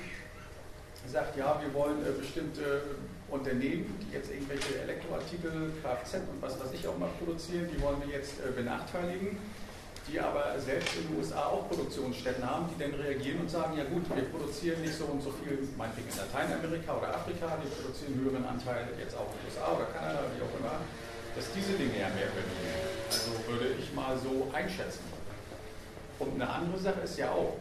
[1.07, 2.83] sagt, ja, wir wollen äh, bestimmte
[3.29, 8.01] Unternehmen, die jetzt irgendwelche Elektroartikel, Kfz und was weiß ich auch mal produzieren, die wollen
[8.05, 9.37] wir jetzt äh, benachteiligen.
[10.11, 13.85] Die aber selbst in den USA auch Produktionsstätten haben, die dann reagieren und sagen, ja
[13.85, 18.17] gut, wir produzieren nicht so und so viel, meinetwegen in Lateinamerika oder Afrika, wir produzieren
[18.17, 20.81] höheren Anteil jetzt auch in den USA oder Kanada, wie auch immer,
[21.35, 22.73] dass diese Dinge ja mehr verdienen.
[23.09, 25.05] Also würde ich mal so einschätzen.
[26.17, 27.55] Und eine andere Sache ist ja auch,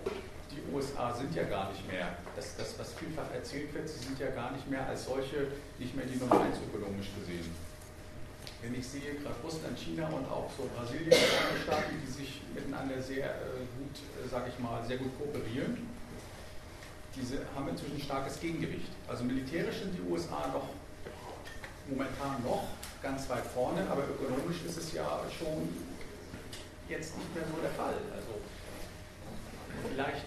[0.51, 4.19] die USA sind ja gar nicht mehr, das, das was vielfach erzählt wird, sie sind
[4.19, 7.68] ja gar nicht mehr als solche, nicht mehr die Nummer 1 ökonomisch gesehen
[8.63, 13.01] wenn ich sehe, gerade Russland, China und auch so Brasilien andere Staaten, die sich miteinander
[13.01, 15.87] sehr äh, gut, äh, sage ich mal, sehr gut kooperieren,
[17.15, 18.91] diese haben inzwischen starkes Gegengewicht.
[19.07, 20.71] Also militärisch sind die USA noch
[21.89, 22.69] momentan noch
[23.03, 25.69] ganz weit vorne, aber ökonomisch ist es ja schon
[26.89, 27.95] jetzt nicht mehr so der Fall.
[28.15, 28.41] Also
[29.89, 30.25] vielleicht,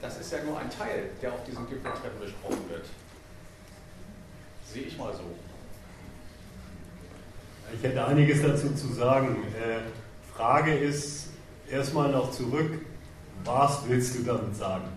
[0.00, 2.86] das ist ja nur ein Teil, der auf diesem Gipfeltreffen besprochen wird.
[4.64, 5.49] Sehe ich mal so.
[7.74, 9.36] Ich hätte einiges dazu zu sagen.
[9.54, 9.80] Äh,
[10.36, 11.28] Frage ist
[11.70, 12.72] erstmal noch zurück,
[13.44, 14.88] was willst du damit sagen?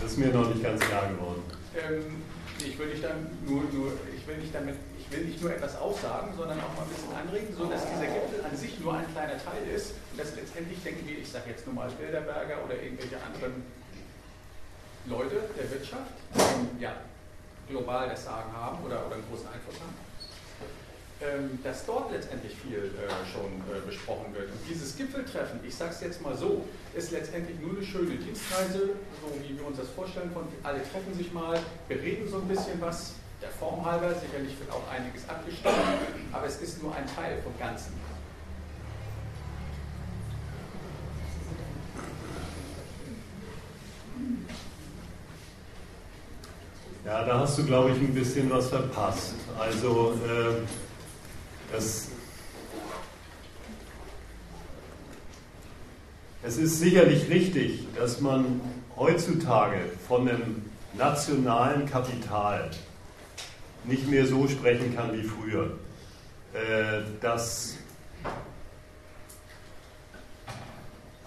[0.00, 1.42] Das ist mir noch nicht ganz klar geworden.
[1.74, 2.22] Ähm,
[2.58, 5.76] ich will nicht dann nur, nur, ich will nicht damit, ich will nicht nur etwas
[5.76, 9.06] aussagen, sondern auch mal ein bisschen anregen, so dass dieser Gipfel an sich nur ein
[9.12, 12.80] kleiner Teil ist und dass letztendlich denken wir, ich sage jetzt nur mal Bilderberger oder
[12.80, 13.62] irgendwelche anderen
[15.06, 16.96] Leute der Wirtschaft, die ja
[17.68, 20.05] global das Sagen haben oder, oder einen großen Einfluss haben ähm,
[21.64, 24.50] dass dort letztendlich viel äh, schon äh, besprochen wird.
[24.50, 26.64] Und dieses Gipfeltreffen, ich sage es jetzt mal so,
[26.94, 28.90] ist letztendlich nur eine schöne Dienstreise,
[29.22, 32.78] so wie wir uns das vorstellen, von alle treffen sich mal, bereden so ein bisschen
[32.80, 35.74] was, der Form halber, sicherlich wird auch einiges abgestimmt,
[36.32, 37.94] aber es ist nur ein Teil vom Ganzen.
[47.06, 49.34] Ja, da hast du, glaube ich, ein bisschen was verpasst.
[49.58, 50.66] Also äh,
[51.76, 52.08] das,
[56.42, 58.60] es ist sicherlich richtig, dass man
[58.96, 60.62] heutzutage von einem
[60.94, 62.70] nationalen Kapital
[63.84, 65.78] nicht mehr so sprechen kann wie früher.
[66.54, 67.76] Äh, dass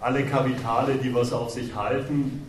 [0.01, 2.47] alle Kapitale, die was auf sich halten,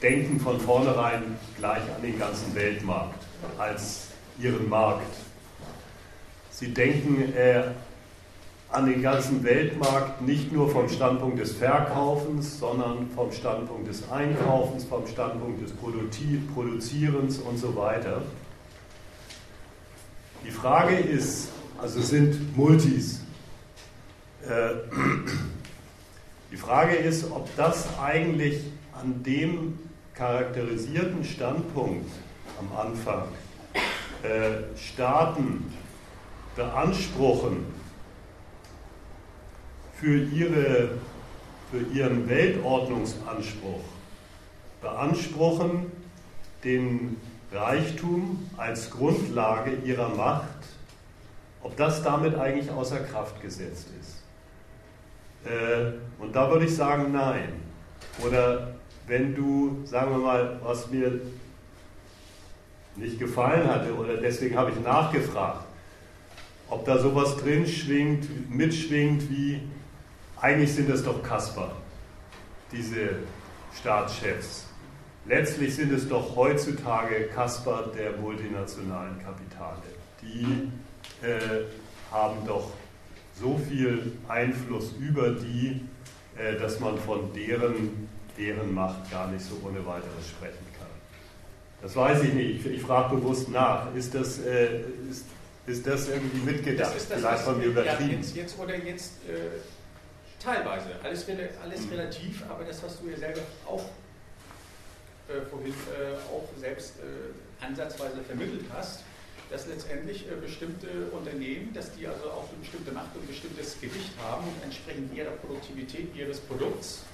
[0.00, 3.24] denken von vornherein gleich an den ganzen Weltmarkt
[3.58, 4.08] als
[4.38, 5.23] ihren Markt.
[6.56, 7.64] Sie denken äh,
[8.70, 14.84] an den ganzen Weltmarkt nicht nur vom Standpunkt des Verkaufens, sondern vom Standpunkt des Einkaufens,
[14.84, 18.22] vom Standpunkt des Produzierens und so weiter.
[20.46, 23.20] Die Frage ist, also sind Multis.
[24.48, 24.74] Äh,
[26.52, 28.60] die Frage ist, ob das eigentlich
[28.92, 29.76] an dem
[30.14, 32.08] charakterisierten Standpunkt
[32.60, 33.24] am Anfang
[34.22, 35.64] äh, Staaten
[36.56, 37.66] beanspruchen,
[39.94, 40.90] für, ihre,
[41.70, 43.84] für ihren Weltordnungsanspruch
[44.80, 45.90] beanspruchen,
[46.62, 47.16] den
[47.52, 50.48] Reichtum als Grundlage ihrer Macht,
[51.62, 54.22] ob das damit eigentlich außer Kraft gesetzt ist.
[55.50, 57.48] Äh, und da würde ich sagen, nein.
[58.24, 58.74] Oder
[59.06, 61.20] wenn du, sagen wir mal, was mir
[62.96, 65.64] nicht gefallen hatte, oder deswegen habe ich nachgefragt,
[66.68, 69.60] ob da sowas drin schwingt, mitschwingt wie,
[70.40, 71.72] eigentlich sind es doch Kasper,
[72.72, 73.10] diese
[73.78, 74.66] Staatschefs.
[75.26, 79.82] Letztlich sind es doch heutzutage Kasper der multinationalen Kapitale.
[80.20, 80.68] Die
[81.26, 81.64] äh,
[82.10, 82.70] haben doch
[83.40, 85.80] so viel Einfluss über die,
[86.36, 90.88] äh, dass man von deren, deren Macht gar nicht so ohne weiteres sprechen kann.
[91.80, 92.66] Das weiß ich nicht.
[92.66, 93.94] Ich, ich frage bewusst nach.
[93.94, 94.80] Ist das, äh,
[95.10, 95.26] ist,
[95.66, 96.94] ist das irgendwie mitgedacht?
[96.94, 98.10] Das das, Vielleicht von mir übertrieben.
[98.10, 99.60] Ja, jetzt, jetzt, oder jetzt äh,
[100.38, 100.88] teilweise.
[101.02, 101.26] Alles,
[101.62, 101.90] alles mhm.
[101.90, 103.84] relativ, aber das hast du ja selber auch
[105.28, 109.00] äh, vorhin äh, auch selbst äh, ansatzweise vermittelt hast,
[109.50, 113.80] dass letztendlich äh, bestimmte Unternehmen, dass die also auch eine bestimmte Macht und ein bestimmtes
[113.80, 117.04] Gewicht haben und entsprechend ihrer Produktivität ihres Produkts.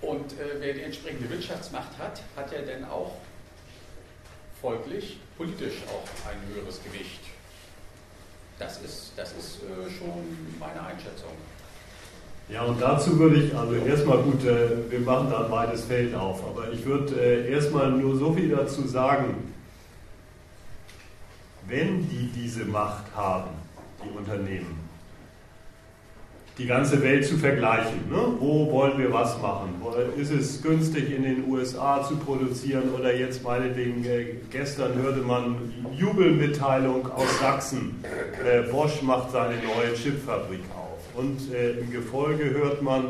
[0.00, 3.16] Und äh, wer die entsprechende Wirtschaftsmacht hat, hat ja dann auch
[4.60, 7.20] folglich politisch auch ein höheres Gewicht.
[8.58, 11.30] Das ist, das ist äh, schon meine Einschätzung.
[12.48, 16.14] Ja, und dazu würde ich, also erstmal gut, äh, wir machen da ein weites Feld
[16.14, 19.52] auf, aber ich würde äh, erstmal nur so viel dazu sagen,
[21.68, 23.50] wenn die diese Macht haben,
[24.02, 24.87] die Unternehmen,
[26.58, 28.10] die ganze Welt zu vergleichen.
[28.10, 28.18] Ne?
[28.40, 29.80] Wo wollen wir was machen?
[30.16, 35.56] Ist es günstig in den USA zu produzieren oder jetzt meinetwegen, äh, gestern hörte man
[35.96, 38.02] Jubelmitteilung aus Sachsen,
[38.44, 43.04] äh, Bosch macht seine neue Chipfabrik auf Und äh, im Gefolge hört man,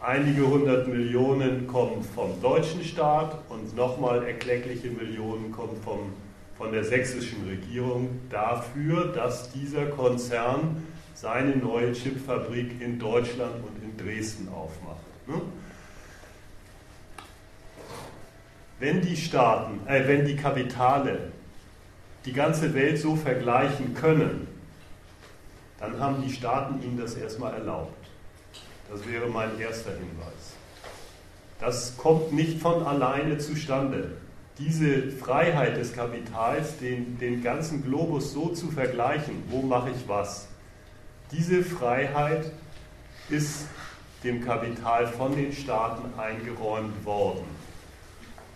[0.00, 6.12] einige hundert Millionen kommen vom deutschen Staat und nochmal erkleckliche Millionen kommen vom,
[6.58, 10.82] von der sächsischen Regierung dafür, dass dieser Konzern
[11.20, 15.04] seine neue Chipfabrik in Deutschland und in Dresden aufmacht.
[15.26, 15.42] Ne?
[18.78, 21.32] Wenn die Staaten, äh, wenn die Kapitale
[22.24, 24.48] die ganze Welt so vergleichen können,
[25.78, 28.06] dann haben die Staaten ihnen das erstmal erlaubt.
[28.90, 30.54] Das wäre mein erster Hinweis.
[31.60, 34.16] Das kommt nicht von alleine zustande.
[34.58, 40.49] Diese Freiheit des Kapitals, den, den ganzen Globus so zu vergleichen, wo mache ich was,
[41.32, 42.50] diese Freiheit
[43.28, 43.66] ist
[44.24, 47.44] dem Kapital von den Staaten eingeräumt worden.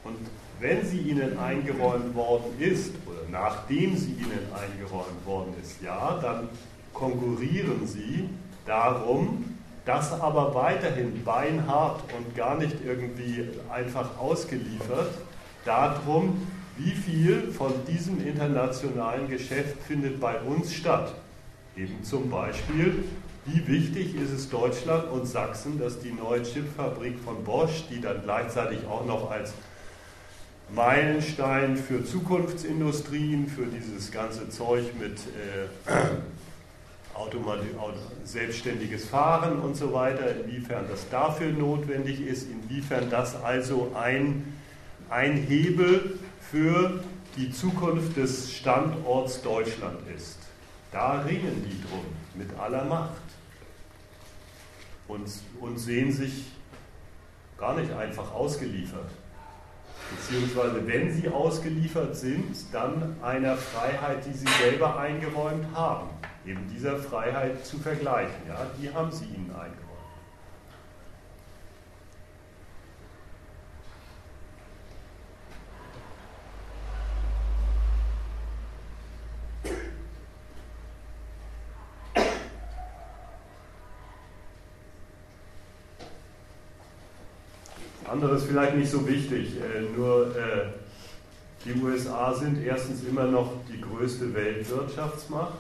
[0.02, 0.18] Und
[0.60, 6.48] wenn sie ihnen eingeräumt worden ist, oder nachdem sie ihnen eingeräumt worden ist, ja, dann
[6.92, 8.28] konkurrieren sie
[8.66, 15.10] darum, das aber weiterhin beinhart und gar nicht irgendwie einfach ausgeliefert,
[15.64, 16.46] darum,
[16.76, 21.14] wie viel von diesem internationalen Geschäft findet bei uns statt.
[21.76, 23.04] Eben zum Beispiel,
[23.46, 28.22] wie wichtig ist es Deutschland und Sachsen, dass die neue Chipfabrik von Bosch, die dann
[28.22, 29.52] gleichzeitig auch noch als
[30.72, 35.68] Meilenstein für Zukunftsindustrien, für dieses ganze Zeug mit äh,
[38.24, 44.54] selbstständiges Fahren und so weiter, inwiefern das dafür notwendig ist, inwiefern das also ein,
[45.10, 46.18] ein Hebel
[46.50, 47.02] für
[47.36, 50.43] die Zukunft des Standorts Deutschland ist.
[50.94, 53.20] Da ringen die drum mit aller Macht
[55.08, 55.28] und,
[55.60, 56.46] und sehen sich
[57.58, 59.10] gar nicht einfach ausgeliefert.
[60.10, 66.08] Beziehungsweise, wenn sie ausgeliefert sind, dann einer Freiheit, die sie selber eingeräumt haben
[66.46, 68.34] eben dieser Freiheit zu vergleichen.
[68.48, 68.66] Ja?
[68.80, 69.83] Die haben sie ihnen eingeräumt.
[88.14, 90.66] Anderes vielleicht nicht so wichtig, äh, nur äh,
[91.64, 95.58] die USA sind erstens immer noch die größte Weltwirtschaftsmacht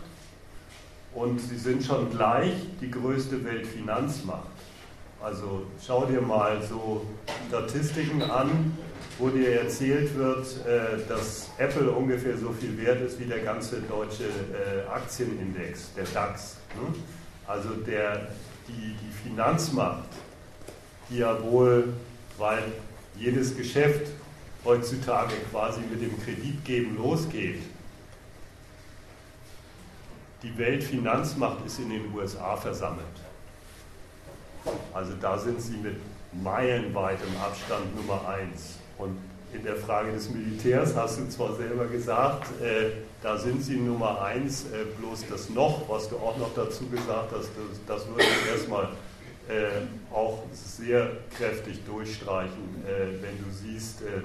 [1.14, 4.46] und sie sind schon gleich die größte Weltfinanzmacht.
[5.20, 7.04] Also schau dir mal so
[7.48, 8.78] Statistiken an,
[9.18, 13.80] wo dir erzählt wird, äh, dass Apple ungefähr so viel wert ist wie der ganze
[13.80, 14.28] deutsche
[14.88, 16.58] Aktienindex, der DAX.
[16.76, 16.94] Ne?
[17.48, 18.28] Also der,
[18.68, 20.08] die, die Finanzmacht,
[21.10, 21.92] die ja wohl,
[22.38, 22.62] weil
[23.16, 24.10] jedes Geschäft
[24.64, 27.60] heutzutage quasi mit dem Kreditgeben losgeht,
[30.42, 33.06] die Weltfinanzmacht ist in den USA versammelt.
[34.92, 35.96] Also da sind sie mit
[36.42, 38.76] meilenweitem Abstand Nummer eins.
[38.98, 39.16] Und
[39.52, 42.90] in der Frage des Militärs hast du zwar selber gesagt, äh,
[43.22, 47.32] da sind sie Nummer eins, äh, bloß das noch, was du auch noch dazu gesagt
[47.32, 48.88] hast, das, das würde ich erstmal
[49.48, 54.22] äh, auch sehr kräftig durchstreichen, äh, wenn du siehst, äh,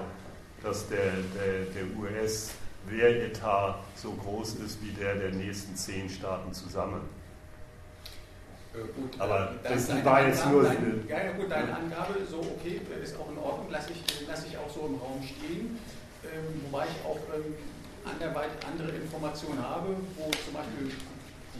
[0.62, 2.52] dass der, der, der US
[2.86, 7.02] Wehretat so groß ist wie der der nächsten zehn Staaten zusammen.
[8.72, 10.62] Äh, gut, aber äh, das war jetzt nur.
[10.62, 14.46] Dein, ja, ja, gut, deine Angabe, so okay, ist auch in Ordnung, lasse ich, lass
[14.46, 15.78] ich auch so im Raum stehen.
[16.22, 17.54] Ähm, wobei ich auch ähm,
[18.04, 20.92] anderweit andere Informationen habe, wo zum Beispiel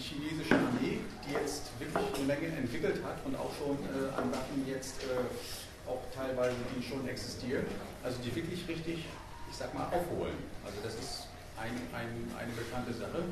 [0.00, 4.32] die chinesische Armee, die jetzt wirklich eine Menge entwickelt hat und auch schon äh, an
[4.32, 7.66] Waffen jetzt äh, auch teilweise, die schon existieren,
[8.02, 9.04] also die wirklich richtig
[9.50, 10.38] ich sag mal, aufholen.
[10.64, 13.26] Also das ist ein, ein, eine bekannte Sache.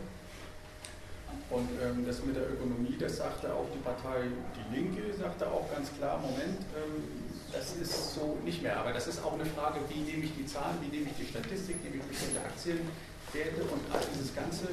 [1.50, 5.70] Und ähm, das mit der Ökonomie, das sagte auch die Partei Die Linke, sagte auch
[5.70, 7.04] ganz klar, Moment, ähm,
[7.52, 8.76] das ist so nicht mehr.
[8.80, 11.30] Aber das ist auch eine Frage, wie nehme ich die Zahlen, wie nehme ich die
[11.30, 14.68] Statistik, nehme ich bestimmte Aktienwerte und all dieses Ganze.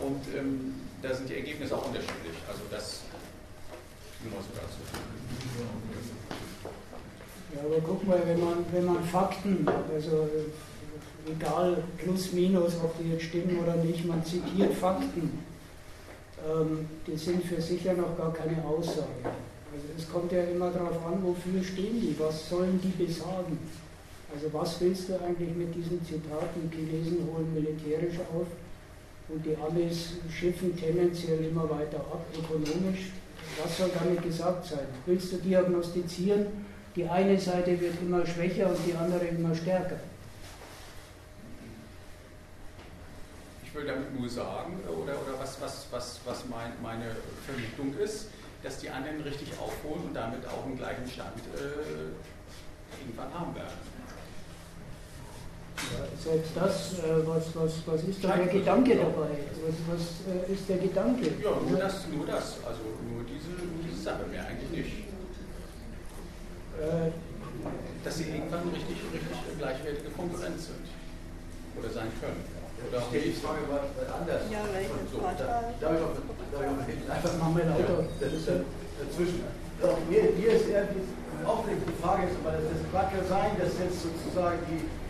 [0.00, 2.36] Und ähm, da sind die Ergebnisse auch unterschiedlich.
[2.48, 3.00] Also das
[4.22, 4.80] nur mal so dazu.
[7.54, 10.28] Ja, aber guck mal, wenn man, wenn man Fakten, also
[11.30, 15.38] egal, plus, minus, ob die jetzt stimmen oder nicht, man zitiert Fakten,
[16.46, 19.24] ähm, die sind für sich ja noch gar keine Aussage.
[19.72, 23.58] Also es kommt ja immer darauf an, wofür stehen die, was sollen die besagen.
[24.32, 28.46] Also was willst du eigentlich mit diesen Zitaten, die Chinesen holen militärisch auf
[29.28, 33.12] und die Amis schiffen tendenziell immer weiter ab, ökonomisch.
[33.62, 34.86] Was soll damit gesagt sein?
[35.06, 36.46] Willst du diagnostizieren,
[36.94, 39.98] die eine Seite wird immer schwächer und die andere immer stärker?
[43.76, 47.14] will damit nur sagen, oder, oder was, was, was, was mein, meine
[47.44, 48.28] Vermutung ist,
[48.62, 53.95] dass die anderen richtig aufholen und damit auch einen gleichen Stand äh, irgendwann haben werden.
[56.22, 59.36] Selbst das, äh, was, was, was ist da der Gedanke dabei?
[59.62, 61.26] Was, was äh, ist der Gedanke?
[61.42, 62.56] Ja, nur das, nur das.
[62.66, 65.06] Also nur diese, nur diese Sache, mehr eigentlich nicht.
[66.80, 67.12] Äh,
[68.04, 70.86] dass sie irgendwann richtig, richtig gleichwertige Konkurrenz sind.
[71.78, 72.40] Oder sein können.
[72.88, 74.42] Oder ich stelle die Frage mal anders.
[74.52, 77.64] Ja, welche so, auch, ich auch hinten einfach Machen wir.
[78.20, 78.56] Das ist ja
[79.00, 79.40] dazwischen.
[79.82, 81.04] Also, mir, mir ist eher die
[81.44, 85.05] aufregende Frage, ist, aber das mag ja sein, dass jetzt sozusagen die, die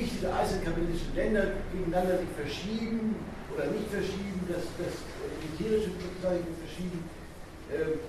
[0.00, 3.16] Gewichte der einzelkapitälischen Länder gegeneinander sich verschieben
[3.52, 4.96] oder nicht verschieben, dass das
[5.44, 7.04] militärische sozusagen verschieben.
[7.68, 8.00] Ähm,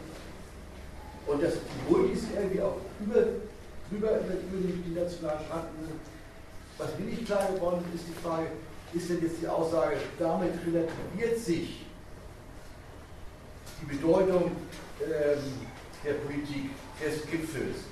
[1.28, 3.28] und dass die Multis irgendwie auch über,
[3.92, 6.00] drüber über, über die nationalen Schranken
[6.78, 8.48] was mir nicht klar geworden ist, ist die Frage,
[8.94, 11.86] ist denn jetzt die Aussage, damit relativiert sich
[13.82, 14.52] die Bedeutung
[15.04, 15.44] ähm,
[16.04, 17.91] der Politik des Gipfels?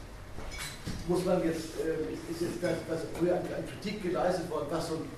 [1.07, 4.87] Muss man jetzt, äh, ist jetzt das, was früher an, an, Kritik geleistet worden, was
[4.87, 5.09] so, ein,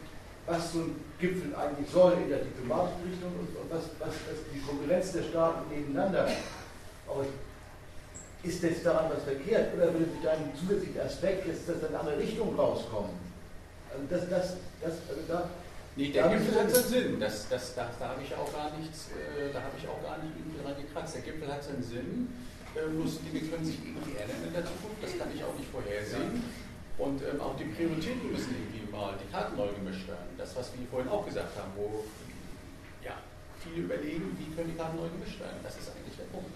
[0.45, 4.40] was so ein Gipfel eigentlich soll in der diplomatischen Richtung und, und was, was, was,
[4.53, 6.27] die Konkurrenz der Staaten nebeneinander.
[7.07, 7.25] Aber
[8.43, 11.99] ist jetzt daran was verkehrt oder würde mit einem zusätzlichen Aspekt jetzt das in eine
[11.99, 13.11] andere Richtung rauskommen?
[13.91, 15.49] Also das, das, das, also da,
[15.95, 17.19] Nee, der Gipfel hat seinen Sinn.
[17.19, 20.17] Das, das, da, da habe ich auch gar nichts, äh, da habe ich auch gar
[20.23, 20.33] nicht
[20.64, 21.15] dran gekratzt.
[21.15, 22.30] Der Gipfel hat seinen Sinn.
[22.75, 26.40] Äh, Dinge können sich irgendwie ändern in der Zukunft, das kann ich auch nicht vorhersehen.
[26.98, 30.32] Und ähm, auch die Prioritäten müssen irgendwie mal die Karten neu gemischt werden.
[30.38, 32.06] Das, was wir vorhin auch gesagt haben, wo
[33.03, 33.17] ja,
[33.59, 35.59] viele überlegen, wie können die Karten neu gemischt werden.
[35.64, 36.53] Das ist eigentlich der Punkt.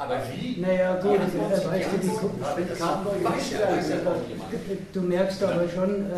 [0.00, 0.60] Aber wie?
[0.60, 2.08] Naja, gut, ja, weißt du, die,
[4.76, 6.14] die Du merkst aber schon, äh,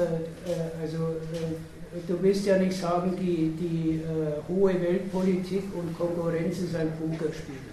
[0.49, 6.61] äh, also äh, du willst ja nicht sagen, die, die äh, hohe Weltpolitik und Konkurrenz
[6.61, 7.72] ist ein Pokerspiel.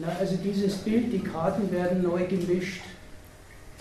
[0.00, 2.80] Na, also dieses Bild, die Karten werden neu gemischt,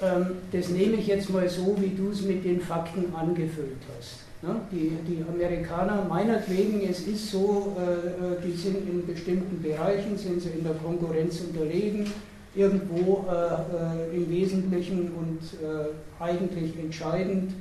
[0.01, 4.19] ähm, das nehme ich jetzt mal so, wie du es mit den Fakten angefüllt hast.
[4.41, 4.55] Ne?
[4.71, 10.41] Die, die Amerikaner, meinetwegen, es ist so, äh, äh, die sind in bestimmten Bereichen, sind
[10.41, 12.05] sie in der Konkurrenz unterlegen,
[12.53, 15.39] irgendwo äh, im Wesentlichen und
[16.19, 17.53] eigentlich entscheidend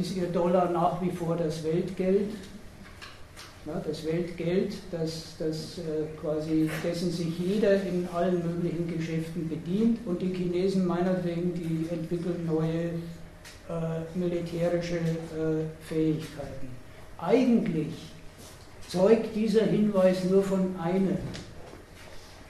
[0.00, 2.30] ist ihr Dollar nach wie vor das Weltgeld.
[3.86, 5.80] Das Weltgeld, das, das
[6.20, 12.46] quasi, dessen sich jeder in allen möglichen Geschäften bedient und die Chinesen meinetwegen, die entwickeln
[12.46, 12.90] neue
[13.68, 16.68] äh, militärische äh, Fähigkeiten.
[17.18, 17.92] Eigentlich
[18.88, 21.18] zeugt dieser Hinweis nur von einem.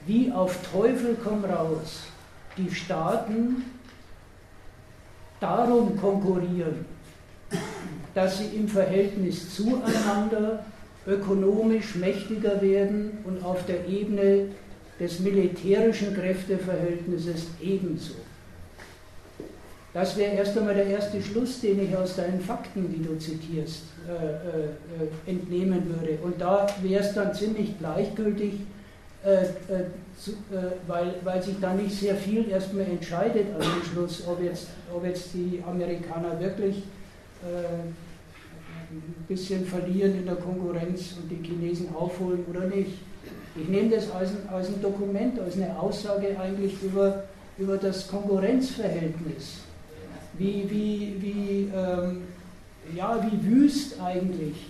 [0.05, 2.03] Wie auf Teufel komm raus
[2.55, 3.65] die Staaten
[5.41, 6.85] darum konkurrieren,
[8.15, 10.63] dass sie im Verhältnis zueinander
[11.09, 14.49] ökonomisch mächtiger werden und auf der Ebene
[14.99, 18.15] des militärischen Kräfteverhältnisses ebenso.
[19.93, 23.85] Das wäre erst einmal der erste Schluss, den ich aus deinen Fakten, die du zitierst,
[24.07, 26.19] äh, äh, äh entnehmen würde.
[26.21, 28.53] Und da wäre es dann ziemlich gleichgültig,
[29.25, 34.23] äh, äh zu, äh, weil, weil sich da nicht sehr viel erstmal entscheidet am Schluss,
[34.27, 36.83] ob jetzt, ob jetzt die Amerikaner wirklich
[37.41, 37.95] ein
[39.29, 42.99] bisschen verlieren in der Konkurrenz und die Chinesen aufholen oder nicht.
[43.55, 47.23] Ich nehme das als ein, als ein Dokument, als eine Aussage eigentlich über,
[47.57, 49.59] über das Konkurrenzverhältnis
[50.39, 52.23] wie, wie, wie, ähm,
[52.95, 54.67] ja, wie wüst eigentlich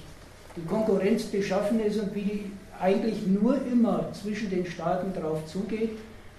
[0.55, 5.91] die Konkurrenz beschaffen ist und wie die eigentlich nur immer zwischen den Staaten drauf zugeht,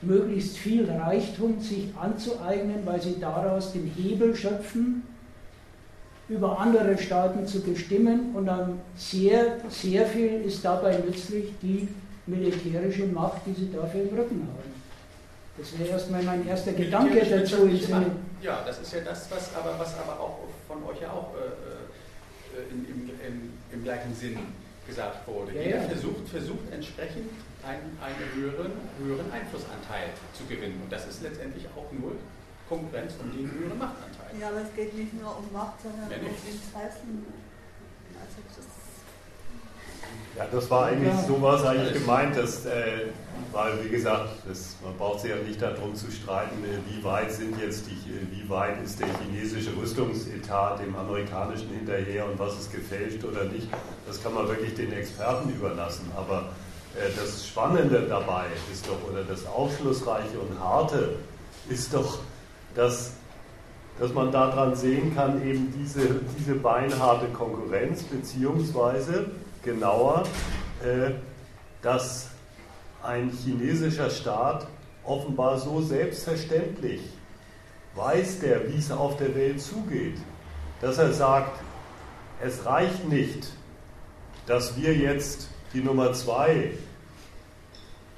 [0.03, 5.03] möglichst viel Reichtum sich anzueignen, weil sie daraus den Hebel schöpfen,
[6.31, 11.89] über andere Staaten zu bestimmen und dann sehr, sehr viel ist dabei nützlich die
[12.27, 14.71] militärische Macht, die sie dafür im Rücken haben.
[15.59, 17.69] Das wäre erstmal mein erster Gedanke dazu.
[18.41, 22.59] Ja, das ist ja das, was aber, was aber auch von euch ja auch äh,
[22.59, 24.39] äh in, im, im, im, gleichen Sinn
[24.87, 25.53] gesagt wurde.
[25.55, 25.89] Ja, Jeder ja.
[25.89, 27.31] Versucht, versucht entsprechend
[27.67, 30.81] einen, einen höheren, höheren Einflussanteil zu gewinnen.
[30.83, 32.13] Und das ist letztendlich auch nur
[32.71, 34.31] Konkurrenz um den höheren Machtanteil.
[34.41, 37.27] Ja, aber es geht nicht nur um Macht, sondern ja, um Interessen.
[38.15, 38.67] Also das
[40.37, 43.09] ja, das war eigentlich, so war es eigentlich gemeint, dass, äh,
[43.53, 47.33] weil wie gesagt, das, man braucht sich ja nicht darum zu streiten, äh, wie weit
[47.33, 47.99] sind jetzt die,
[48.31, 53.69] wie weit ist der chinesische Rüstungsetat dem amerikanischen hinterher und was ist gefälscht oder nicht.
[54.07, 56.11] Das kann man wirklich den Experten überlassen.
[56.17, 56.51] Aber
[56.95, 61.17] äh, das Spannende dabei ist doch, oder das Aufschlussreiche und Harte
[61.69, 62.21] ist doch,
[62.75, 63.13] dass
[64.01, 69.31] dass man daran sehen kann, eben diese, diese beinharte Konkurrenz, beziehungsweise
[69.63, 70.23] genauer,
[70.83, 71.11] äh,
[71.83, 72.29] dass
[73.03, 74.67] ein chinesischer Staat
[75.05, 77.03] offenbar so selbstverständlich
[77.95, 80.17] weiß der, wie es auf der Welt zugeht,
[80.81, 81.61] dass er sagt,
[82.43, 83.53] es reicht nicht,
[84.47, 86.73] dass wir jetzt die Nummer zwei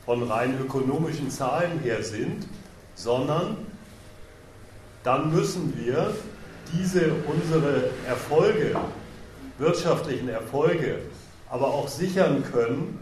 [0.05, 2.47] von rein ökonomischen Zahlen her sind,
[2.95, 3.72] sondern
[5.05, 6.13] dann müssen wir
[6.73, 8.77] diese unsere Erfolge,
[9.59, 11.01] wirtschaftlichen Erfolge,
[11.51, 12.99] aber auch sichern können,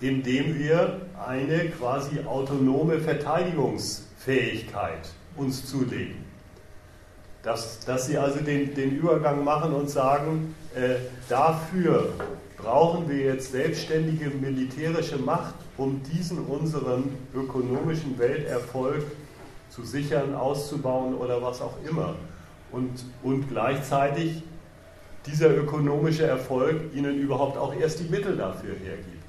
[0.00, 6.24] indem wir eine quasi autonome Verteidigungsfähigkeit uns zulegen.
[7.42, 10.96] Dass, dass sie also den, den Übergang machen und sagen, äh,
[11.28, 12.12] dafür
[12.58, 19.04] brauchen wir jetzt selbstständige militärische Macht, um diesen unseren ökonomischen Welterfolg
[19.80, 22.14] zu sichern, auszubauen oder was auch immer.
[22.72, 24.42] Und, und gleichzeitig
[25.26, 29.24] dieser ökonomische Erfolg ihnen überhaupt auch erst die Mittel dafür hergibt.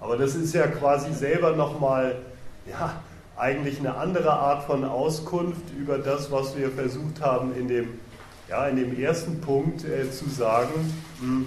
[0.00, 2.16] Aber das ist ja quasi selber nochmal,
[2.68, 3.00] ja,
[3.36, 7.98] eigentlich eine andere Art von Auskunft über das, was wir versucht haben in dem,
[8.48, 10.92] ja, in dem ersten Punkt äh, zu sagen.
[11.20, 11.46] Hm,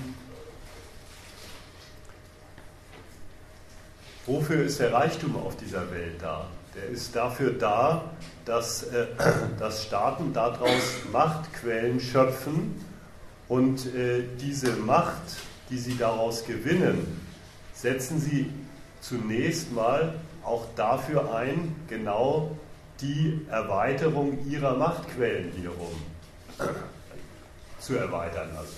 [4.26, 6.48] wofür ist der Reichtum auf dieser Welt da?
[6.78, 8.12] Der ist dafür da,
[8.46, 9.08] dass, äh,
[9.60, 12.84] dass Staaten daraus Machtquellen schöpfen
[13.48, 15.38] und äh, diese Macht,
[15.70, 17.20] die sie daraus gewinnen,
[17.74, 18.52] setzen sie
[19.02, 22.52] zunächst mal auch dafür ein, genau
[23.02, 25.94] die Erweiterung ihrer Machtquellen wiederum
[27.80, 28.50] zu erweitern.
[28.58, 28.74] Also,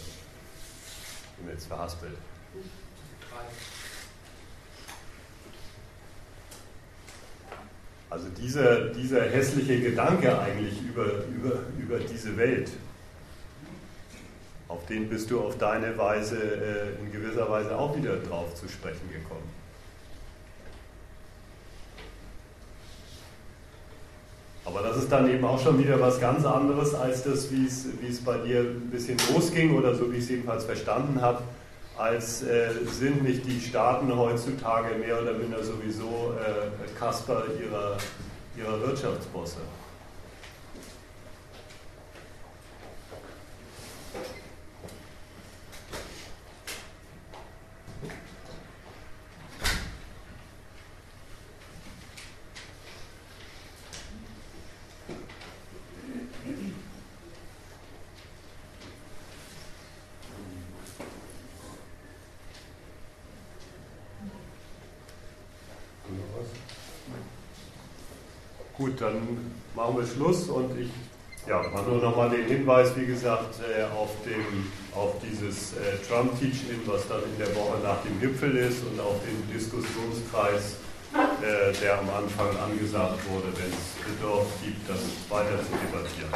[1.37, 2.17] ich bin jetzt verhaspelt.
[8.09, 12.71] Also dieser, dieser hässliche Gedanke eigentlich über, über, über diese Welt,
[14.67, 18.67] auf den bist du auf deine Weise äh, in gewisser Weise auch wieder drauf zu
[18.67, 19.49] sprechen gekommen.
[24.65, 27.87] Aber das ist dann eben auch schon wieder was ganz anderes als das, wie es,
[28.01, 31.41] wie es bei dir ein bisschen losging oder so wie ich es jedenfalls verstanden habe,
[31.99, 37.97] als äh, sind nicht die Staaten heutzutage mehr oder minder sowieso äh, Kasper ihrer,
[38.57, 39.57] ihrer Wirtschaftsbosse.
[68.79, 70.89] Gut, dann machen wir Schluss und ich
[71.47, 76.81] ja, mache nur nochmal den Hinweis, wie gesagt, äh, auf, dem, auf dieses äh, Trump-Teach-In,
[76.85, 80.75] was dann in der Woche nach dem Gipfel ist und auf den Diskussionskreis,
[81.15, 84.99] äh, der am Anfang angesagt wurde, wenn es Bedarf gibt, das
[85.29, 86.33] weiter zu debattieren.